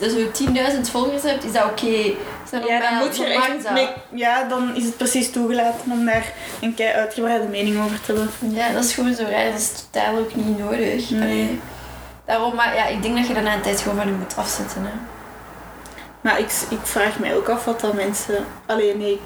zo 0.00 0.44
10.000 0.74 0.90
volgers 0.90 1.22
hebt, 1.22 1.44
is 1.44 1.52
dat 1.52 1.64
oké. 1.64 2.14
Ja, 2.66 2.80
dan 2.80 2.98
moet 2.98 3.16
je 3.16 3.24
er 3.24 3.30
echt 3.30 3.70
mee, 3.70 3.88
ja, 4.10 4.44
dan 4.44 4.76
is 4.76 4.84
het 4.84 4.96
precies 4.96 5.30
toegelaten 5.30 5.90
om 5.90 6.04
daar 6.04 6.32
een 6.60 6.74
kei 6.74 6.92
uitgebreide 6.92 7.46
mening 7.46 7.84
over 7.84 8.00
te 8.00 8.12
hebben. 8.12 8.30
Ja, 8.54 8.72
dat 8.72 8.84
is 8.84 8.94
gewoon 8.94 9.14
zo 9.14 9.22
raar. 9.30 9.44
Dat 9.44 9.60
is 9.60 9.72
totaal 9.90 10.16
ook 10.18 10.34
niet 10.34 10.58
nodig. 10.58 11.10
Nee. 11.10 11.20
Allee. 11.20 11.60
Daarom, 12.24 12.54
maar 12.54 12.74
ja, 12.74 12.86
ik 12.86 13.02
denk 13.02 13.16
dat 13.16 13.26
je 13.26 13.34
dan 13.34 13.42
na 13.42 13.54
een 13.54 13.60
tijd 13.60 13.80
gewoon 13.80 13.96
van 13.96 14.06
je 14.06 14.12
moet 14.12 14.36
afzetten. 14.36 14.82
Hè. 14.82 14.90
Maar 16.20 16.38
ik, 16.38 16.50
ik 16.68 16.78
vraag 16.82 17.18
mij 17.18 17.36
ook 17.36 17.48
af 17.48 17.64
wat 17.64 17.80
dat 17.80 17.94
mensen... 17.94 18.44
Alleen 18.66 18.98
nee. 18.98 19.20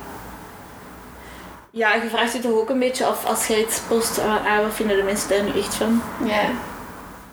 Ja, 1.70 1.94
je 1.94 2.08
vraagt 2.08 2.32
je 2.32 2.38
toch 2.38 2.52
ook 2.52 2.70
een 2.70 2.78
beetje 2.78 3.04
af 3.04 3.24
als 3.24 3.46
jij 3.46 3.60
iets 3.60 3.80
post. 3.88 4.18
ah, 4.18 4.46
ah, 4.46 4.62
wat 4.62 4.74
vinden 4.74 4.96
de 4.96 5.02
mensen 5.02 5.28
daar 5.28 5.42
nu 5.42 5.58
echt 5.58 5.74
van? 5.74 6.02
Ja. 6.24 6.42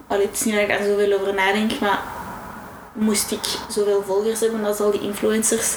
Allee, 0.07 0.25
het 0.25 0.35
is 0.35 0.43
niet 0.43 0.53
dat 0.53 0.63
ik 0.63 0.69
daar 0.69 0.83
zoveel 0.83 1.19
over 1.19 1.33
nadenk, 1.33 1.79
maar 1.79 1.99
moest 2.99 3.31
ik 3.31 3.43
zoveel 3.69 4.03
volgers 4.07 4.39
hebben 4.39 4.65
als 4.65 4.79
al 4.79 4.91
die 4.91 5.01
influencers, 5.01 5.67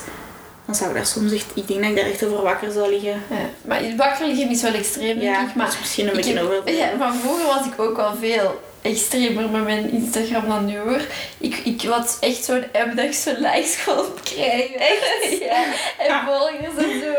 dan 0.66 0.74
zou 0.74 0.90
ik 0.90 0.96
daar 0.96 1.06
soms 1.06 1.32
echt... 1.32 1.46
Ik 1.54 1.66
denk 1.68 1.80
dat 1.80 1.90
ik 1.90 1.96
daar 1.96 2.04
echt 2.10 2.24
over 2.24 2.42
wakker 2.42 2.72
zou 2.72 2.90
liggen. 2.90 3.22
ja. 3.30 3.36
Maar 3.64 3.80
wakker 3.96 4.26
liggen 4.26 4.48
is 4.50 4.62
wel 4.62 4.74
extreem, 4.74 5.18
denk 5.18 5.34
Ja, 5.34 5.42
ik. 5.48 5.54
Maar 5.54 5.64
dat 5.66 5.74
is 5.74 5.80
misschien 5.80 6.08
een 6.08 6.16
beetje 6.16 6.34
heb- 6.34 6.42
over. 6.44 6.72
Ja, 6.72 6.88
van 6.98 7.14
vroeger 7.14 7.46
was 7.46 7.66
ik 7.66 7.80
ook 7.80 7.96
wel 7.96 8.14
veel 8.20 8.60
extremer 8.82 9.48
met 9.50 9.64
mijn 9.64 9.90
Instagram 9.90 10.48
dan 10.48 10.64
nu 10.64 10.78
hoor. 10.78 11.00
Ik, 11.38 11.56
ik 11.64 11.82
was 11.82 12.16
echt 12.20 12.44
zo'n 12.44 12.64
app 12.72 12.96
dat 12.96 13.04
ik 13.04 13.12
zo 13.12 13.30
likes 13.38 13.84
kon 13.84 14.04
krijgen. 14.22 14.80
Echt? 14.80 15.38
ja. 15.48 15.64
En 15.98 16.24
volgers 16.26 16.84
en 16.84 17.00
zo. 17.00 17.12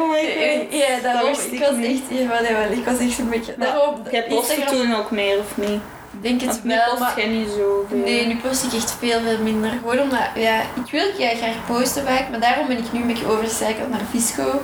Oh 0.00 0.10
my 0.10 0.20
god. 0.20 0.72
Ja, 0.80 1.00
daarom. 1.02 1.28
wist 1.30 1.52
Ik 1.52 1.58
was 1.58 1.68
echt... 1.68 2.00
Ja, 2.08 2.26
wel, 2.28 2.72
ik 2.78 2.84
was 2.84 2.98
echt 2.98 3.18
een 3.18 3.28
beetje... 3.30 3.54
Maar 3.58 3.68
daarom, 3.68 4.02
Jij 4.10 4.22
postte 4.24 4.54
Instagram- 4.54 4.78
toen 4.78 4.94
ook 4.94 5.10
meer, 5.10 5.38
of 5.38 5.56
niet? 5.56 5.80
Denk 6.20 6.40
het 6.40 6.64
nu 6.64 6.74
wel, 6.74 6.88
post 6.88 7.00
maar... 7.00 7.12
jij 7.16 7.26
niet 7.28 7.48
zoveel. 7.48 7.98
Nee, 8.04 8.26
nu 8.26 8.36
post 8.36 8.64
ik 8.64 8.72
echt 8.72 8.94
veel, 8.98 9.20
veel 9.20 9.38
minder. 9.42 9.70
Gewoon 9.70 10.00
omdat, 10.00 10.20
ja, 10.34 10.60
ik 10.60 10.90
wil 10.90 11.06
ja, 11.18 11.28
graag 11.34 11.66
posten 11.66 12.06
vaak, 12.06 12.28
maar 12.30 12.40
daarom 12.40 12.66
ben 12.66 12.78
ik 12.78 12.92
nu 12.92 13.00
een 13.00 13.06
beetje 13.06 13.26
overgeschakeld 13.26 13.90
naar 13.90 14.00
Visco. 14.10 14.60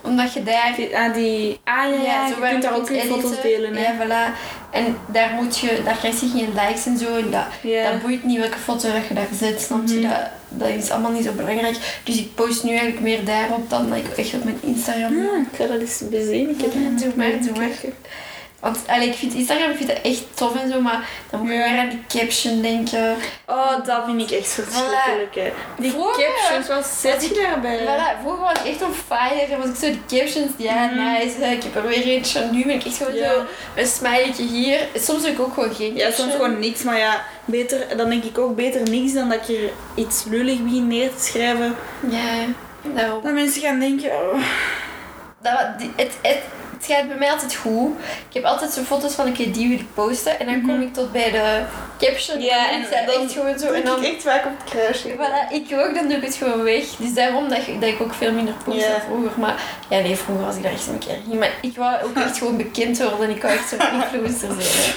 Omdat 0.00 0.32
je 0.32 0.42
daar... 0.42 0.72
Die, 0.76 0.96
ah, 0.98 1.14
die... 1.14 1.60
Ah 1.64 1.74
ja, 1.74 2.02
ja, 2.02 2.26
je 2.26 2.34
kunt 2.50 2.62
daar 2.62 2.76
ook 2.76 2.88
je 2.88 3.00
foto's 3.00 3.40
delen, 3.42 3.76
hè. 3.76 3.82
Ja, 3.82 3.94
voilà. 3.96 4.34
En 4.70 4.96
daar, 5.06 5.30
moet 5.40 5.58
je, 5.58 5.80
daar 5.84 5.96
krijg 5.96 6.20
je 6.20 6.28
geen 6.28 6.52
likes 6.54 6.86
en 6.86 6.98
zo. 6.98 7.16
En 7.16 7.30
dat, 7.30 7.44
Ja. 7.62 7.90
dat 7.90 8.02
boeit 8.02 8.24
niet 8.24 8.38
welke 8.38 8.58
foto 8.58 8.92
dat 8.92 9.06
je 9.08 9.14
daar 9.14 9.26
zet, 9.38 9.60
snap 9.60 9.86
je? 9.86 9.94
Mhm. 9.94 10.08
Dat, 10.08 10.20
dat 10.48 10.68
is 10.68 10.90
allemaal 10.90 11.10
niet 11.10 11.24
zo 11.24 11.32
belangrijk. 11.32 11.76
Dus 12.04 12.16
ik 12.18 12.34
post 12.34 12.62
nu 12.64 12.70
eigenlijk 12.70 13.00
meer 13.00 13.24
daarop 13.24 13.70
dan 13.70 13.88
dat 13.88 13.98
ik 13.98 14.08
echt 14.08 14.34
op 14.34 14.44
mijn 14.44 14.58
Instagram 14.62 15.14
doe. 15.14 15.30
Ah, 15.30 15.38
ik 15.52 15.56
ga 15.56 15.66
dat 15.66 15.80
eens 15.80 16.02
bezien. 16.10 16.50
Ik 16.50 16.60
heb 16.60 16.72
Ja, 16.72 17.04
doe 17.04 17.12
maar, 17.16 17.30
doe 17.42 17.56
maar. 17.56 17.70
Want 18.66 18.78
allee, 18.86 19.08
ik 19.08 19.14
vind 19.14 19.34
Instagram 19.34 19.70
ik 19.70 19.76
vind 19.76 19.88
dat 19.88 19.98
echt 20.02 20.22
tof 20.36 20.62
en 20.62 20.70
zo, 20.72 20.80
maar 20.80 21.08
dan 21.30 21.40
moet 21.40 21.48
je 21.48 21.54
Ja. 21.56 21.70
weer 21.70 21.78
aan 21.78 21.88
die 21.88 22.04
caption 22.20 22.62
denken. 22.62 23.16
Oh, 23.46 23.84
dat 23.84 24.02
vind 24.06 24.20
ik 24.30 24.38
echt 24.38 24.48
verschrikkelijk, 24.52 25.34
hè. 25.34 25.52
Die 25.78 25.90
Vroeger- 25.90 26.24
captions, 26.24 26.68
wat 26.68 26.86
zet 26.86 27.28
je 27.28 27.34
daarbij? 27.42 27.78
Voilà, 27.78 28.20
vroeger 28.20 28.42
was 28.42 28.52
ik 28.52 28.64
echt 28.72 28.82
on 28.82 28.92
fire 29.06 29.40
en 29.52 29.58
was 29.58 29.68
ik 29.68 29.74
zo 29.76 29.86
die 29.86 30.18
captions, 30.20 30.50
ja 30.56 30.84
nice, 30.90 31.34
hè, 31.40 31.50
ik 31.52 31.62
heb 31.62 31.76
er 31.76 31.88
weer 31.88 32.02
eentje. 32.06 32.48
Nu 32.52 32.64
ben 32.64 32.74
ik 32.74 32.84
echt 32.84 32.96
gewoon. 32.96 33.14
Ja. 33.14 33.32
zo 33.32 33.42
een 33.76 33.86
smileytje 33.86 34.42
hier. 34.44 34.78
Soms 34.94 35.24
ik 35.24 35.40
ook 35.40 35.54
gewoon 35.54 35.74
geen 35.74 35.94
Ja, 35.96 36.04
caption. 36.04 36.28
soms 36.28 36.32
gewoon 36.42 36.58
niks, 36.58 36.82
maar 36.82 36.98
ja, 36.98 37.24
beter, 37.44 37.96
dan 37.96 38.08
denk 38.10 38.24
ik 38.24 38.38
ook 38.38 38.56
beter 38.56 38.82
niks 38.90 39.12
dan 39.12 39.28
dat 39.28 39.46
je 39.46 39.70
iets 39.94 40.24
lullig 40.28 40.62
begint 40.62 40.86
neer 40.88 41.08
te 41.16 41.24
schrijven. 41.24 41.74
Ja, 42.10 42.34
daarom. 42.94 43.22
Dat 43.22 43.32
mensen 43.32 43.62
gaan 43.62 43.78
denken, 43.78 44.10
oh. 44.10 44.40
Dat, 45.42 45.78
die- 45.78 45.92
het, 45.96 46.12
het, 46.22 46.38
het 46.76 46.86
gaat 46.86 47.08
bij 47.08 47.16
mij 47.16 47.30
altijd 47.30 47.54
goed. 47.54 47.92
Ik 48.28 48.34
heb 48.34 48.44
altijd 48.44 48.70
zo 48.72 48.82
foto's 48.82 49.12
van, 49.14 49.28
oké, 49.28 49.50
die 49.50 49.68
wil 49.68 49.78
ik 49.78 49.94
posten. 49.94 50.38
En 50.40 50.46
dan 50.46 50.62
kom 50.66 50.80
ik 50.80 50.92
tot 50.94 51.12
bij 51.12 51.30
de 51.30 51.62
caption. 51.98 52.36
Mhm. 52.36 52.46
Ja, 52.46 52.70
en 52.70 52.74
en 52.74 52.80
ik 53.00 53.06
dan 53.06 53.22
echt 53.22 53.32
gewoon 53.32 53.58
zo. 53.58 53.66
Dan 53.66 53.74
En 53.74 53.84
dan, 53.84 54.04
ik 54.04 54.12
echt 54.14 54.22
vaak 54.22 54.44
op 54.46 54.52
het 54.62 54.70
kruisje. 54.70 55.08
voilà, 55.08 55.52
ik 55.52 55.66
ook, 55.78 55.94
dan 55.94 56.08
doe 56.08 56.16
ik 56.16 56.24
het 56.24 56.34
gewoon 56.34 56.62
weg. 56.62 56.84
Dus 56.98 57.14
daarom 57.14 57.48
dat, 57.48 57.58
ik- 57.58 57.80
dat 57.80 57.88
ik 57.90 58.00
ook 58.00 58.14
veel 58.14 58.32
minder 58.32 58.54
post 58.64 58.80
dan 58.88 59.00
vroeger. 59.00 59.30
Maar 59.40 59.54
ja, 59.88 59.98
nee, 59.98 60.16
vroeger 60.16 60.44
was 60.46 60.56
ik 60.56 60.62
daar 60.62 60.72
echt 60.72 60.86
een 60.86 60.98
keer. 60.98 61.38
Maar 61.38 61.50
ik 61.62 61.76
wou 61.76 62.02
ook 62.04 62.16
echt 62.16 62.38
gewoon 62.38 62.56
bekend 62.56 62.98
worden. 63.02 63.30
Ik 63.30 63.42
wou 63.42 63.54
echt 63.54 63.68
zo'n 63.68 63.78
influencer 64.02 64.62
zijn. 64.62 64.94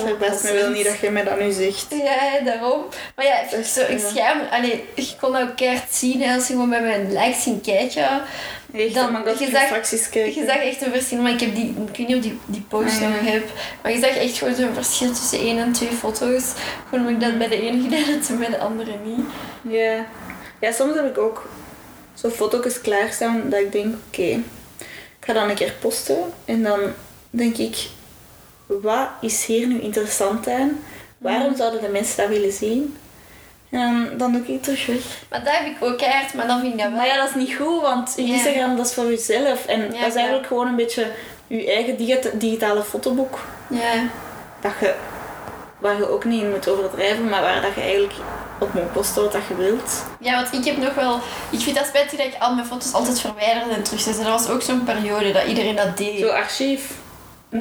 verbaast 0.00 0.42
me 0.42 0.52
wel 0.52 0.70
niet 0.70 0.84
dat 0.84 0.98
je 1.00 1.10
mij 1.10 1.24
dat 1.24 1.40
nu 1.40 1.52
zegt. 1.52 1.86
Ja, 1.90 2.44
daarom. 2.44 2.84
Maar 3.16 3.24
ja, 3.26 3.40
is- 3.58 3.72
zo, 3.72 3.80
ik 3.80 3.98
schaam. 4.14 4.38
Allee, 4.50 4.84
je 4.94 5.06
kon 5.20 5.32
dat 5.32 5.42
ook 5.42 5.56
keihard 5.56 5.94
zien 5.94 6.28
als 6.28 6.46
je 6.46 6.52
gewoon 6.52 6.70
bij 6.70 6.80
mijn 6.82 7.12
likes 7.12 7.42
ging 7.42 7.62
kijken. 7.62 8.08
Echt, 8.74 8.94
Dan- 8.94 9.06
oh 9.06 9.12
my 9.12 9.30
god, 9.30 9.38
je 9.38 9.50
zag-. 9.50 9.90
Je 10.34 10.44
zag 10.46 10.56
echt 10.56 10.82
een 10.82 10.92
verschil, 10.92 11.18
maar 11.22 11.32
ik, 11.32 11.40
heb 11.40 11.54
die, 11.54 11.68
ik 11.88 11.96
weet 11.96 12.08
niet 12.08 12.16
of 12.16 12.22
die, 12.22 12.38
die 12.46 12.64
post 12.68 12.94
Ah, 12.94 13.00
ja. 13.00 13.08
nog 13.08 13.20
heb. 13.20 13.48
Maar 13.82 13.92
je 13.92 13.98
zag 13.98 14.10
echt 14.16 14.36
gewoon 14.38 14.54
zo'n 14.54 14.74
verschil 14.74 15.12
tussen 15.12 15.38
één 15.38 15.58
en 15.58 15.72
twee 15.72 15.88
foto's. 15.90 16.44
Gewoon 16.88 17.06
omdat 17.06 17.12
ik 17.12 17.28
dat 17.28 17.38
bij 17.38 17.48
de 17.48 17.60
ene 17.60 17.82
gedaan 17.82 18.14
had 18.14 18.28
en 18.28 18.38
bij 18.38 18.50
de 18.50 18.58
andere 18.58 18.92
niet. 19.04 19.24
Ja. 19.74 20.06
ja, 20.60 20.72
soms 20.72 20.94
heb 20.94 21.06
ik 21.06 21.18
ook 21.18 21.48
zo 22.14 22.30
foto's 22.30 22.80
klaarstaan 22.80 23.42
dat 23.50 23.60
ik 23.60 23.72
denk, 23.72 23.94
oké, 24.08 24.22
ik 25.18 25.20
ga 25.20 25.32
dan 25.32 25.48
een 25.48 25.54
keer 25.54 25.74
posten. 25.80 26.16
En 26.44 26.62
dan 26.62 26.80
denk 27.30 27.56
ik, 27.56 27.76
wat 28.66 29.08
is 29.20 29.44
hier 29.44 29.66
nu 29.66 29.80
interessant 29.80 30.48
aan? 30.48 30.78
Waarom 31.18 31.56
zouden 31.56 31.80
de 31.80 31.88
mensen 31.88 32.16
dat 32.16 32.28
willen 32.28 32.52
zien? 32.52 32.96
En 33.74 33.80
dan, 34.08 34.18
dan 34.18 34.32
doe 34.32 34.40
ik 34.40 34.46
het 34.46 34.62
terug 34.62 34.86
weg. 34.86 35.00
Maar 35.30 35.44
dat 35.44 35.52
heb 35.56 35.66
ik 35.66 35.76
ook 35.80 35.98
keihard, 35.98 36.34
maar 36.34 36.46
dan 36.46 36.60
vind 36.60 36.72
ik 36.72 36.78
dat 36.78 36.88
wel... 36.88 36.96
Maar 36.96 37.06
ja, 37.06 37.16
dat 37.16 37.28
is 37.28 37.34
niet 37.34 37.54
goed, 37.54 37.80
want 37.80 38.12
Ja. 38.16 38.22
Instagram 38.22 38.76
dat 38.76 38.86
is 38.86 38.94
voor 38.94 39.04
jezelf. 39.04 39.66
En 39.66 39.80
dat 39.80 39.92
is 39.92 39.98
ja. 39.98 40.14
eigenlijk 40.14 40.46
gewoon 40.46 40.66
een 40.66 40.76
beetje 40.76 41.06
je 41.46 41.72
eigen 41.72 41.96
digita- 41.96 42.28
digitale 42.32 42.82
fotoboek. 42.82 43.38
Ja. 43.68 43.92
Dat 44.60 44.72
je, 44.80 44.94
waar 45.78 45.96
je 45.96 46.08
ook 46.08 46.24
niet 46.24 46.42
in 46.42 46.50
moet 46.50 46.68
overdrijven, 46.68 47.28
maar 47.28 47.42
waar 47.42 47.62
dat 47.62 47.74
je 47.74 47.80
eigenlijk 47.80 48.12
op 48.60 48.74
moet 48.74 48.92
posten 48.92 49.22
wat 49.22 49.32
dat 49.32 49.42
je 49.48 49.54
wilt. 49.54 50.04
Ja, 50.20 50.34
want 50.34 50.52
ik 50.52 50.64
heb 50.64 50.76
nog 50.76 50.94
wel... 50.94 51.20
Ik 51.50 51.60
vind 51.60 51.76
dat 51.76 51.86
spijtig 51.86 52.18
dat 52.18 52.26
ik 52.26 52.36
al 52.38 52.54
mijn 52.54 52.66
foto's 52.66 52.92
altijd 52.92 53.20
verwijderde 53.20 53.74
en 53.74 53.82
terugzet. 53.82 54.18
En 54.18 54.24
dat 54.24 54.40
was 54.40 54.48
ook 54.54 54.62
zo'n 54.62 54.84
periode 54.84 55.32
dat 55.32 55.44
iedereen 55.44 55.76
dat 55.76 55.96
deed. 55.96 56.18
Zo 56.18 56.28
archief. 56.28 56.90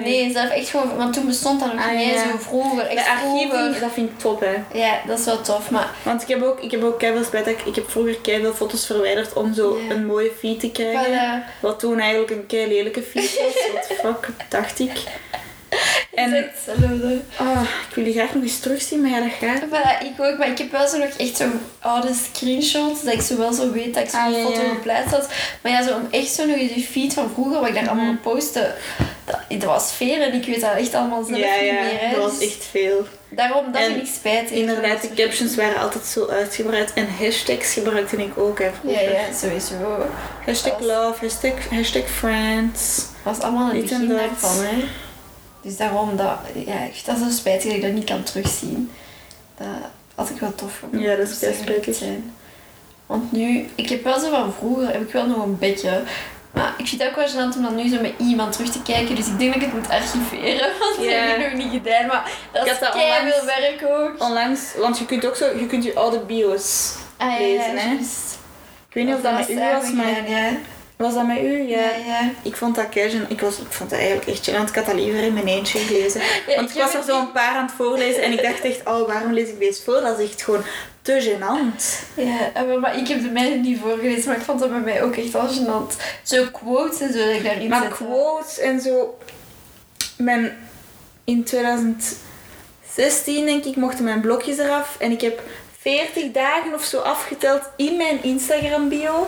Nee, 0.02 0.32
zelf 0.32 0.50
echt 0.50 0.70
gewoon... 0.70 0.98
Want 0.98 1.14
toen 1.14 1.26
bestond 1.26 1.60
dat 1.60 1.74
nog 1.74 1.86
Ah, 1.86 1.92
niet, 1.98 2.06
ja. 2.14 2.18
zo 2.32 2.38
vroeger. 2.40 2.86
Echt 2.86 3.06
De 3.06 3.12
archieven, 3.12 3.82
dat 3.82 3.92
vind 3.94 4.10
ik 4.10 4.20
top, 4.20 4.40
hè. 4.40 4.80
Ja, 4.80 5.00
dat 5.08 5.20
is 5.20 5.26
wel 5.26 5.42
tof, 5.42 5.70
maar... 5.70 5.90
Want 6.04 6.22
ik 6.22 6.28
heb 6.28 6.44
ook, 6.44 6.60
ik 6.62 6.72
heb 6.72 6.84
ook 6.84 7.00
keiveel 7.00 7.24
spijt 7.24 7.46
dat 7.46 7.54
ik, 7.54 7.66
ik 7.66 7.76
heb 7.76 7.90
vroeger 7.92 8.16
keiveel 8.22 8.54
foto's 8.54 8.86
verwijderd 8.86 9.34
om 9.34 9.54
zo 9.54 9.80
Ja. 9.88 9.94
een 9.96 10.06
mooie 10.06 10.32
feed 10.40 10.60
te 10.60 10.72
krijgen. 10.72 11.04
Voilà. 11.44 11.60
Wat 11.62 11.80
toen 11.80 12.00
eigenlijk 12.00 12.32
een 12.32 12.46
kei 12.46 12.68
lelijke 12.68 13.02
feed 13.02 13.40
was. 13.42 13.54
The 13.88 13.94
fuck, 14.02 14.28
dacht 14.50 14.80
ik. 14.80 14.92
En... 16.14 16.34
Ah, 17.38 17.62
ik 17.90 17.96
wil 17.96 18.04
die 18.04 18.14
graag 18.14 18.34
nog 18.34 18.44
eens 18.44 18.60
terugzien, 18.60 19.02
maar 19.02 19.10
ja, 19.12 19.20
dat 19.20 19.30
gaat. 19.40 19.62
Voilà, 19.62 20.06
ik 20.06 20.22
ook, 20.26 20.38
maar 20.38 20.48
ik 20.50 20.58
heb 20.58 20.72
wel 20.72 20.88
zo 20.88 20.98
nog 20.98 21.08
echt 21.18 21.38
zo'n 21.38 21.60
oude 21.80 22.14
screenshots, 22.14 23.04
dat 23.04 23.14
ik 23.14 23.22
zo 23.22 23.38
wel 23.38 23.54
zo 23.54 23.72
weet 23.72 23.94
dat 23.94 24.04
ik 24.04 24.10
zo'n 24.10 24.20
Ah, 24.20 24.32
ja, 24.32 24.44
foto 24.44 24.60
geplaatst 24.74 25.12
had. 25.12 25.28
Maar 25.62 25.72
ja, 25.72 25.84
zo 25.84 25.96
om 25.96 26.08
echt 26.12 26.28
zo 26.34 26.46
nog 26.46 26.58
die 26.58 26.84
feed 26.92 27.14
van 27.14 27.30
vroeger, 27.34 27.60
wat 27.60 27.68
ik 27.70 27.74
daar 27.76 27.88
allemaal 27.90 28.12
op 28.14 28.22
postte, 28.22 28.74
dat 29.60 29.70
was 29.70 29.94
veel 29.94 30.22
en 30.22 30.34
ik 30.34 30.46
weet 30.46 30.62
dat 30.62 30.76
echt 30.76 30.94
allemaal 30.94 31.24
zelf 31.24 31.40
Ja, 31.40 31.56
niet 31.56 31.66
ja, 31.66 31.74
meer. 31.74 32.00
Hè. 32.00 32.16
dat 32.16 32.24
was 32.24 32.40
Dus 32.40 32.48
echt 32.48 32.66
veel. 32.72 33.06
Daarom, 33.30 33.72
dat 33.72 33.82
En 33.82 33.92
vind 33.94 34.08
ik 34.08 34.14
spijtig. 34.14 34.58
Inderdaad, 34.58 35.02
de 35.02 35.14
captions 35.14 35.56
waren 35.56 35.82
altijd 35.82 36.06
zo 36.06 36.28
uitgebreid. 36.28 36.94
En 36.94 37.08
hashtags 37.20 37.74
gebruikte 37.74 38.18
ik 38.18 38.38
ook, 38.38 38.60
hè, 38.60 38.70
Ja, 38.84 39.00
ja, 39.00 39.34
sowieso. 39.34 40.06
Hashtag 40.46 40.80
love, 40.80 41.26
hashtag, 41.26 41.70
hashtag 41.70 42.10
friends. 42.10 42.96
Dat 43.24 43.36
was 43.36 43.40
allemaal 43.40 43.68
het 43.72 43.82
begin 43.82 44.08
daarvan, 44.08 44.66
hè. 44.66 44.84
Dus 45.62 45.78
daarom, 45.78 46.16
dat, 46.16 46.38
ja, 46.66 46.84
ik 46.84 46.92
vind 46.94 47.06
dat 47.06 47.18
zo 47.18 47.30
spijtig 47.30 47.64
dat 47.66 47.74
ik 47.76 47.82
dat 47.82 47.92
niet 47.92 48.06
kan 48.06 48.24
terugzien. 48.24 48.92
Dat 49.58 49.68
had 50.16 50.30
ik 50.30 50.40
wel 50.40 50.56
tof 50.56 50.74
gevonden. 50.74 51.00
Ja, 51.02 51.16
dat 51.16 51.28
is 51.30 51.40
best 51.40 51.44
er 51.44 51.54
spijtig. 51.56 51.96
zijn. 51.96 52.34
Want 53.06 53.32
nu, 53.32 53.68
ik 53.76 53.90
heb 53.90 54.04
wel 54.04 54.20
zo 54.20 54.30
van 54.30 54.54
vroeger, 54.54 54.92
heb 54.92 55.02
ik 55.02 55.12
wel 55.14 55.28
nog 55.28 55.44
een 55.44 55.58
beetje. 55.58 56.02
Maar 56.54 56.74
ik 56.78 56.88
vind 56.88 57.02
het 57.02 57.10
ook 57.10 57.16
wel 57.16 57.28
gênant 57.28 57.56
om 57.56 57.62
dan 57.62 57.76
nu 57.76 57.90
zo 57.90 58.02
met 58.02 58.14
iemand 58.18 58.54
terug 58.54 58.70
te 58.70 58.82
kijken. 58.82 59.16
Dus 59.16 59.28
ik 59.28 59.40
denk 59.40 59.54
dat 59.54 59.62
ik 59.62 59.68
het 59.72 59.80
moet 59.80 59.90
archiveren. 59.90 60.72
Want 60.80 60.96
dat 60.96 61.06
heb 61.06 61.38
ik 61.38 61.52
nog 61.52 61.64
niet 61.64 61.72
gedaan. 61.72 62.08
Maar 62.08 62.32
dat 62.52 62.68
is 62.68 62.78
veel 62.78 63.46
werk 63.46 63.84
ook. 63.88 64.24
Onlangs, 64.24 64.62
want 64.78 65.00
je 65.00 65.06
kunt 65.06 65.26
ook 65.26 65.36
zo, 65.36 65.46
je 65.46 65.66
kunt 65.68 65.84
je 65.84 65.96
oude 65.96 66.20
bio's 66.20 66.96
Ah, 67.18 67.32
ja, 67.32 67.38
lezen, 67.38 67.76
ja, 67.76 67.80
hè. 67.80 67.94
Ik 68.90 68.94
weet 68.94 69.06
niet 69.06 69.16
of 69.16 69.22
dat 69.22 69.38
met 69.38 69.50
u 69.50 69.60
was, 69.60 69.92
maar... 69.92 70.30
ja. 70.30 70.50
Was 70.96 71.14
dat 71.14 71.28
met 71.28 71.38
u? 71.38 71.68
Ja. 71.68 71.80
Ja, 71.80 71.96
ja. 72.06 72.32
Ik 72.42 72.56
vond 72.56 72.76
dat 72.76 72.90
kei 72.90 73.12
gênant. 73.12 73.28
ik, 73.28 73.40
was, 73.40 73.58
ik 73.58 73.72
vond 73.72 73.90
dat 73.90 74.00
eigenlijk 74.00 74.30
echt 74.30 74.50
gênant. 74.50 74.70
Ik 74.70 74.76
had 74.76 74.86
dat 74.86 74.96
liever 74.96 75.24
in 75.24 75.34
mijn 75.34 75.48
eentje 75.48 75.80
gelezen. 75.80 76.22
Want 76.56 76.70
ik 76.70 76.82
was 76.82 76.94
er 76.94 77.04
zo 77.04 77.20
een 77.20 77.32
paar 77.32 77.56
aan 77.56 77.66
het 77.66 77.76
voorlezen 77.76 78.24
en 78.24 78.32
ik 78.32 78.42
dacht 78.42 78.62
echt, 78.62 78.80
oh, 78.86 79.08
waarom 79.08 79.34
lees 79.34 79.50
ik 79.50 79.60
deze 79.60 79.84
voor? 79.84 80.02
Dat 80.02 80.20
is 80.20 80.30
echt 80.30 80.42
gewoon 80.42 80.64
te 81.04 81.22
gênant. 81.22 82.04
Ja, 82.16 82.52
maar, 82.66 82.80
maar 82.80 82.98
ik 82.98 83.08
heb 83.08 83.22
de 83.22 83.30
mijne 83.30 83.56
niet 83.56 83.80
voorgelezen, 83.80 84.28
maar 84.28 84.38
ik 84.38 84.44
vond 84.44 84.60
dat 84.60 84.70
bij 84.70 84.80
mij 84.80 85.04
ook 85.04 85.16
echt 85.16 85.32
wel 85.32 85.48
gênant. 85.48 85.96
Zo 86.24 86.46
quotes 86.52 87.00
en 87.00 87.14
zo 87.14 87.20
dat 87.20 87.36
ik 87.36 87.44
daarin 87.44 87.70
Maar 87.70 87.88
quotes 87.88 88.60
en 88.60 88.82
zo. 88.82 89.18
Mijn, 90.18 90.58
in 91.24 91.44
2016 91.44 93.46
denk 93.46 93.64
ik 93.64 93.76
mochten 93.76 94.04
mijn 94.04 94.22
blokjes 94.22 94.58
eraf 94.58 94.96
en 95.00 95.12
ik 95.12 95.22
heb 95.22 95.42
40 95.84 96.32
dagen 96.32 96.74
of 96.74 96.84
zo 96.84 97.00
afgeteld 97.00 97.62
in 97.78 97.98
mijn 97.98 98.24
Instagram 98.24 98.90
bio. 98.90 99.28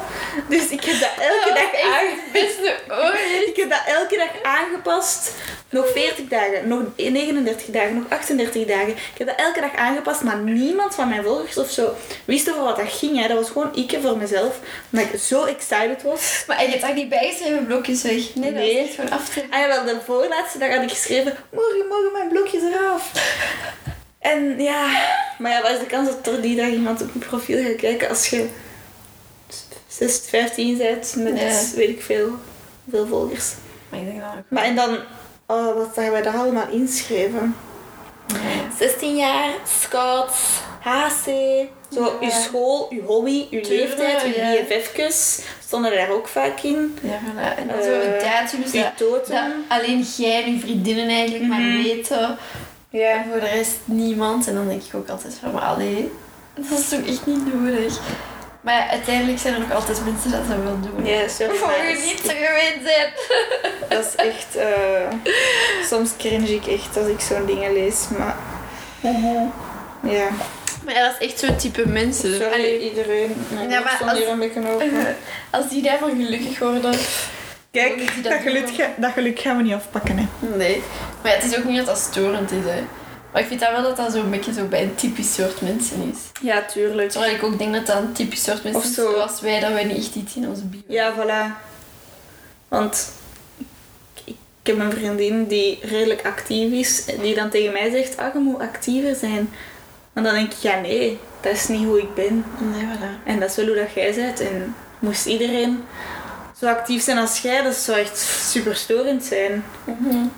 Dus 0.49 0.69
ik 0.69 0.83
heb 0.83 0.99
dat 0.99 1.11
elke 1.19 1.47
Dat 1.47 1.57
dag 1.57 1.71
echt 1.71 1.83
aangepast. 1.83 2.59
ooit. 3.03 3.47
Ik 3.47 3.55
heb 3.55 3.69
dat 3.69 3.81
elke 3.85 4.15
dag 4.17 4.53
aangepast. 4.55 5.33
Nog 5.69 5.91
40 5.91 6.27
dagen, 6.27 6.67
nog 6.67 6.79
39 6.95 7.65
dagen, 7.65 7.93
nog 7.95 8.03
38 8.09 8.65
dagen. 8.65 8.87
Ik 8.89 8.97
heb 9.17 9.27
dat 9.27 9.35
elke 9.39 9.61
dag 9.61 9.75
aangepast, 9.75 10.21
maar 10.21 10.37
niemand 10.37 10.95
van 10.95 11.09
mijn 11.09 11.23
volgers 11.23 11.57
of 11.57 11.69
zo 11.69 11.93
wist 12.25 12.49
over 12.51 12.63
wat 12.63 12.77
dat 12.77 12.91
ging. 12.91 13.21
Hè. 13.21 13.27
Dat 13.27 13.37
was 13.37 13.49
gewoon 13.49 13.75
ik 13.75 13.97
voor 14.01 14.17
mezelf, 14.17 14.59
omdat 14.91 15.13
ik 15.13 15.19
zo 15.19 15.43
excited 15.43 16.03
was. 16.03 16.43
Maar 16.47 16.61
je 16.63 16.69
hebt 16.69 16.81
daar 16.81 16.93
niet 16.93 17.09
bijgeschreven 17.09 17.65
blokjes 17.65 18.01
weg? 18.01 18.13
Nee, 18.13 18.51
dat 18.53 18.53
Nee. 18.61 18.71
is 18.79 18.85
echt 18.87 18.95
gewoon 18.95 19.11
af 19.11 19.29
te... 19.29 19.43
Ah 19.49 19.59
ja, 19.59 19.67
wel, 19.67 19.83
de 19.85 19.97
voorlaatste 20.05 20.57
dag 20.57 20.69
had 20.73 20.81
ik 20.83 20.89
geschreven, 20.89 21.37
morgen 21.51 21.87
mogen 21.89 22.11
mijn 22.11 22.27
blokjes 22.27 22.61
eraf. 22.63 23.11
En 24.33 24.55
ja, 24.61 24.87
maar 25.37 25.51
ja, 25.51 25.61
wat 25.61 25.71
is 25.71 25.79
de 25.79 25.85
kans 25.85 26.07
dat 26.09 26.33
er 26.33 26.41
die 26.41 26.55
dag 26.55 26.67
iemand 26.69 27.01
op 27.01 27.09
je 27.13 27.19
profiel 27.19 27.63
gaat 27.63 27.75
kijken 27.75 28.09
als 28.09 28.27
je 28.29 28.47
6, 29.87 30.21
15 30.29 30.77
bent 30.77 31.15
met, 31.17 31.39
Ja. 31.39 31.61
weet 31.75 31.89
ik 31.89 32.01
veel, 32.01 32.29
veel 32.89 33.07
volgers. 33.07 33.51
Maar 33.89 33.99
ik 33.99 34.05
denk 34.05 34.19
dat 34.19 34.29
ook. 34.37 34.43
Maar 34.49 34.63
en 34.63 34.75
dan, 34.75 34.97
oh, 35.45 35.75
wat 35.75 35.89
gaan 35.95 36.11
wij 36.11 36.21
daar 36.21 36.35
allemaal 36.37 36.67
inschreven? 36.71 37.55
16 38.79 39.15
jaar, 39.15 39.49
scouts, 39.79 40.33
HC, 40.81 41.25
zo 41.91 42.03
Ja. 42.03 42.11
uw 42.21 42.29
school, 42.29 42.87
uw 42.89 43.01
hobby, 43.01 43.47
uw 43.51 43.61
Tuurlijk, 43.61 43.97
leeftijd, 43.97 44.23
uw 44.23 44.33
ja. 44.41 44.51
BFF'jes 44.67 45.39
stonden 45.65 45.91
daar 45.91 46.09
ook 46.11 46.27
vaak 46.27 46.59
in. 46.61 46.97
Ja, 47.01 47.19
voilà. 47.23 47.57
En 47.57 47.67
dan 47.67 47.77
Eh, 47.77 47.83
zo 47.85 47.91
een 47.91 48.19
datum, 48.19 48.61
dus 48.61 48.71
uw 48.73 48.81
dat, 48.81 49.27
dat 49.27 49.41
alleen 49.67 50.01
jij 50.17 50.43
en 50.43 50.53
je 50.53 50.59
vriendinnen 50.59 51.07
eigenlijk 51.09 51.43
Mhm. 51.43 51.49
maar 51.61 51.83
weten. 51.83 52.37
Ja. 52.99 53.09
En 53.11 53.25
voor 53.31 53.39
de 53.39 53.47
rest 53.49 53.75
niemand. 53.85 54.47
En 54.47 54.53
dan 54.53 54.67
denk 54.67 54.81
ik 54.83 54.95
ook 54.95 55.09
altijd 55.09 55.37
van, 55.41 55.51
maar 55.51 55.61
allee, 55.61 56.11
dat 56.53 56.79
is 56.79 56.89
toch 56.89 56.99
echt 57.07 57.25
niet 57.25 57.53
nodig. 57.53 57.99
Maar 58.61 58.73
ja, 58.73 58.89
uiteindelijk 58.89 59.39
zijn 59.39 59.53
er 59.53 59.59
nog 59.59 59.71
altijd 59.73 60.05
mensen 60.05 60.31
dat 60.31 60.47
dat 60.47 60.57
wel 60.63 60.79
doen. 60.81 61.05
Ja, 61.05 61.27
sorry, 61.27 61.55
Voor 61.55 61.73
u 61.91 61.93
niet 62.05 62.23
te 62.23 62.33
gewend 62.33 62.87
zijn. 62.89 63.13
Dat 63.89 64.05
is 64.05 64.15
echt... 64.15 64.55
eh, 64.55 65.31
soms 65.89 66.09
cringe 66.17 66.53
ik 66.53 66.67
echt 66.67 66.97
als 66.97 67.07
ik 67.07 67.19
zo'n 67.19 67.45
dingen 67.45 67.73
lees, 67.73 68.05
maar... 68.17 68.35
Ja, 70.01 70.27
Maar 70.83 70.93
ja, 70.93 71.03
dat 71.07 71.15
is 71.19 71.27
echt 71.27 71.39
zo'n 71.39 71.55
type 71.55 71.87
mensen. 71.87 72.33
sorry 72.35 72.53
Allee, 72.53 72.89
iedereen. 72.89 73.45
Mijn 73.53 73.69
Ja, 73.69 73.79
maar 73.79 74.01
als- 74.09 74.17
hier 74.17 74.29
een 74.29 74.39
beetje. 74.39 74.61
Als 75.51 75.69
die 75.69 75.81
daarvan 75.81 76.09
gelukkig 76.15 76.59
worden. 76.59 76.95
Kijk, 77.71 78.23
dat 78.23 78.31
dat 78.31 78.41
geluk, 78.41 78.69
dat 78.97 79.11
geluk 79.11 79.39
gaan 79.39 79.57
we 79.57 79.63
niet 79.63 79.73
afpakken, 79.73 80.17
hè. 80.17 80.47
Nee. 80.57 80.83
Maar 81.25 81.33
ja, 81.33 81.39
het 81.41 81.51
is 81.51 81.57
ook 81.57 81.65
niet 81.65 81.77
dat 81.77 81.85
dat 81.85 81.97
storend 81.97 82.51
is, 82.51 82.63
hè. 82.63 82.83
Maar 83.31 83.41
ik 83.41 83.47
vind 83.47 83.59
dat 83.59 83.71
wel 83.71 83.81
dat 83.81 83.97
dat 83.97 84.11
zo'n 84.11 84.29
beetje 84.29 84.53
zo 84.53 84.65
bij 84.65 84.83
een 84.83 84.95
typisch 84.95 85.33
soort 85.33 85.61
mensen 85.61 86.11
is. 86.11 86.17
Ja, 86.41 86.61
tuurlijk. 86.61 87.09
Terwijl 87.09 87.35
ik 87.35 87.43
ook 87.43 87.57
denk 87.57 87.73
dat 87.73 87.85
dat 87.85 87.97
een 87.97 88.11
typisch 88.13 88.43
soort 88.43 88.63
mensen 88.63 88.81
is, 88.83 88.93
zo. 88.93 89.11
zoals 89.11 89.41
wij, 89.41 89.59
dat 89.59 89.71
wij 89.71 89.83
niet 89.83 89.97
echt 89.97 90.15
iets 90.15 90.35
in 90.35 90.47
onze 90.47 90.63
bio 90.63 90.81
Ja, 90.87 91.13
voilà. 91.13 91.61
Want 92.67 93.11
ik, 94.23 94.35
ik 94.61 94.67
heb 94.67 94.79
een 94.79 94.91
vriendin 94.91 95.47
die 95.47 95.79
redelijk 95.81 96.25
actief 96.25 96.71
is, 96.71 97.05
die 97.21 97.35
dan 97.35 97.49
tegen 97.49 97.73
mij 97.73 97.89
zegt, 97.89 98.17
ah, 98.17 98.33
je 98.33 98.39
moet 98.39 98.59
actiever 98.59 99.15
zijn. 99.15 99.49
En 100.13 100.23
dan 100.23 100.33
denk 100.33 100.51
ik, 100.51 100.57
ja 100.57 100.79
nee, 100.79 101.19
dat 101.41 101.53
is 101.53 101.67
niet 101.67 101.85
hoe 101.85 102.01
ik 102.01 102.13
ben. 102.13 102.45
Nee, 102.57 102.83
voilà. 102.83 103.23
En 103.27 103.39
dat 103.39 103.49
is 103.49 103.55
wel 103.55 103.65
hoe 103.65 103.75
dat 103.75 103.93
jij 103.93 104.13
bent. 104.15 104.39
En 104.39 104.75
moest 104.99 105.25
iedereen 105.25 105.83
zo 106.65 106.71
actief 106.71 107.03
zijn 107.03 107.17
als 107.17 107.39
jij, 107.39 107.61
dat 107.63 107.75
zou 107.75 107.97
echt 107.99 108.17
super 108.51 108.75
storend 108.75 109.23
zijn. 109.23 109.63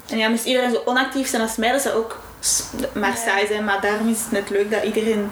En 0.10 0.18
ja, 0.18 0.30
moest 0.30 0.46
iedereen 0.46 0.72
zo 0.72 0.82
onactief 0.86 1.28
zijn 1.28 1.42
als 1.42 1.56
mij, 1.56 1.72
dat 1.72 1.82
zou 1.82 1.96
ook 1.96 2.20
maar 2.94 3.10
Ja. 3.10 3.16
saai 3.16 3.48
zijn. 3.48 3.64
Maar 3.64 3.82
daarom 3.82 4.10
is 4.10 4.20
het 4.20 4.32
net 4.32 4.50
leuk 4.50 4.72
dat 4.72 4.84
iedereen 4.84 5.32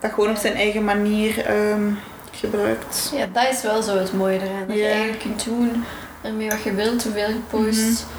dat 0.00 0.12
gewoon 0.12 0.30
op 0.30 0.36
zijn 0.36 0.54
eigen 0.54 0.84
manier 0.84 1.46
ehm, 1.46 1.90
gebruikt. 2.32 3.10
Ja, 3.14 3.26
dat 3.32 3.52
is 3.52 3.62
wel 3.62 3.82
zo 3.82 3.98
het 3.98 4.12
mooie 4.12 4.40
eraan. 4.40 4.66
Dat 4.66 4.76
je 4.76 4.86
eigenlijk 4.86 5.18
kunt 5.20 5.44
doen 5.44 5.84
ermee 6.22 6.48
wat 6.48 6.62
je 6.62 6.74
wilt, 6.74 7.02
hoeveel 7.02 7.28
je 7.28 7.40
post. 7.50 7.80
Mhm. 7.80 8.12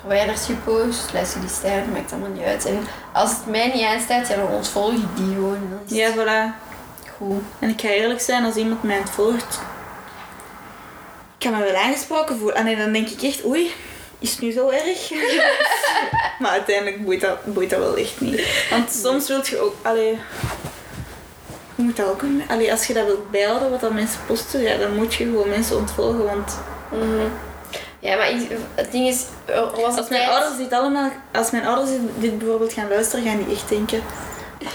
Verwijderd 0.00 0.46
je 0.46 0.54
post, 0.54 1.10
je 1.10 1.40
die 1.40 1.48
staan, 1.48 1.92
maakt 1.92 2.12
allemaal 2.12 2.30
niet 2.30 2.44
uit. 2.44 2.64
En 2.64 2.78
als 3.12 3.30
het 3.30 3.46
mij 3.46 3.70
niet 3.74 3.84
aanstaat, 3.84 4.28
ja, 4.28 4.36
dan 4.36 4.48
ontvolg 4.48 4.92
je 4.92 5.04
die 5.14 5.34
gewoon. 5.34 5.58
Ja, 5.84 6.10
voilà. 6.12 6.62
goed. 7.16 7.42
En 7.58 7.68
ik 7.68 7.80
ga 7.80 7.88
eerlijk 7.88 8.20
zijn, 8.20 8.44
als 8.44 8.54
iemand 8.54 8.82
mij 8.82 9.00
volgt, 9.10 9.54
ik 9.54 9.73
kan 11.50 11.58
me 11.58 11.64
wel 11.64 11.74
aangesproken 11.82 12.38
voelen. 12.38 12.56
En 12.66 12.78
dan 12.78 12.92
denk 12.92 13.08
ik 13.08 13.22
echt, 13.22 13.44
oei, 13.44 13.72
is 14.18 14.30
het 14.30 14.40
nu 14.40 14.50
zo 14.52 14.68
erg? 14.68 15.10
maar 16.40 16.50
uiteindelijk 16.50 17.04
boeit 17.04 17.20
dat, 17.20 17.44
boeit 17.44 17.70
dat 17.70 17.78
wel 17.78 17.96
echt 17.96 18.20
niet. 18.20 18.66
Want 18.70 18.90
soms 18.92 19.28
wil 19.28 19.40
je 19.44 19.58
ook, 19.60 19.74
allee, 19.82 20.18
je 21.74 21.82
moet 21.82 21.96
dat 21.96 22.08
ook, 22.08 22.22
allee, 22.48 22.70
als 22.70 22.86
je 22.86 22.92
dat 22.92 23.06
wilt 23.06 23.30
bijhouden, 23.30 23.70
wat 23.70 23.80
dat 23.80 23.92
mensen 23.92 24.20
posten, 24.26 24.60
ja, 24.60 24.76
dan 24.76 24.94
moet 24.94 25.14
je 25.14 25.24
gewoon 25.24 25.48
mensen 25.48 25.76
ontvolgen. 25.76 26.24
Want 26.24 26.58
Mhm. 26.90 27.28
Ja, 27.98 28.16
maar 28.16 28.30
het 28.74 28.92
ding 28.92 29.06
is, 29.08 29.24
er 29.44 29.70
was 29.80 29.96
als 29.96 30.08
mijn 30.08 30.22
tijd- 30.22 30.28
ouders 30.30 30.56
dit 30.56 30.72
allemaal, 30.72 31.10
als 31.32 31.50
mijn 31.50 31.66
ouders 31.66 31.90
dit 32.18 32.38
bijvoorbeeld 32.38 32.72
gaan 32.72 32.88
luisteren, 32.88 33.24
gaan 33.24 33.44
die 33.44 33.54
echt 33.54 33.68
denken, 33.68 34.02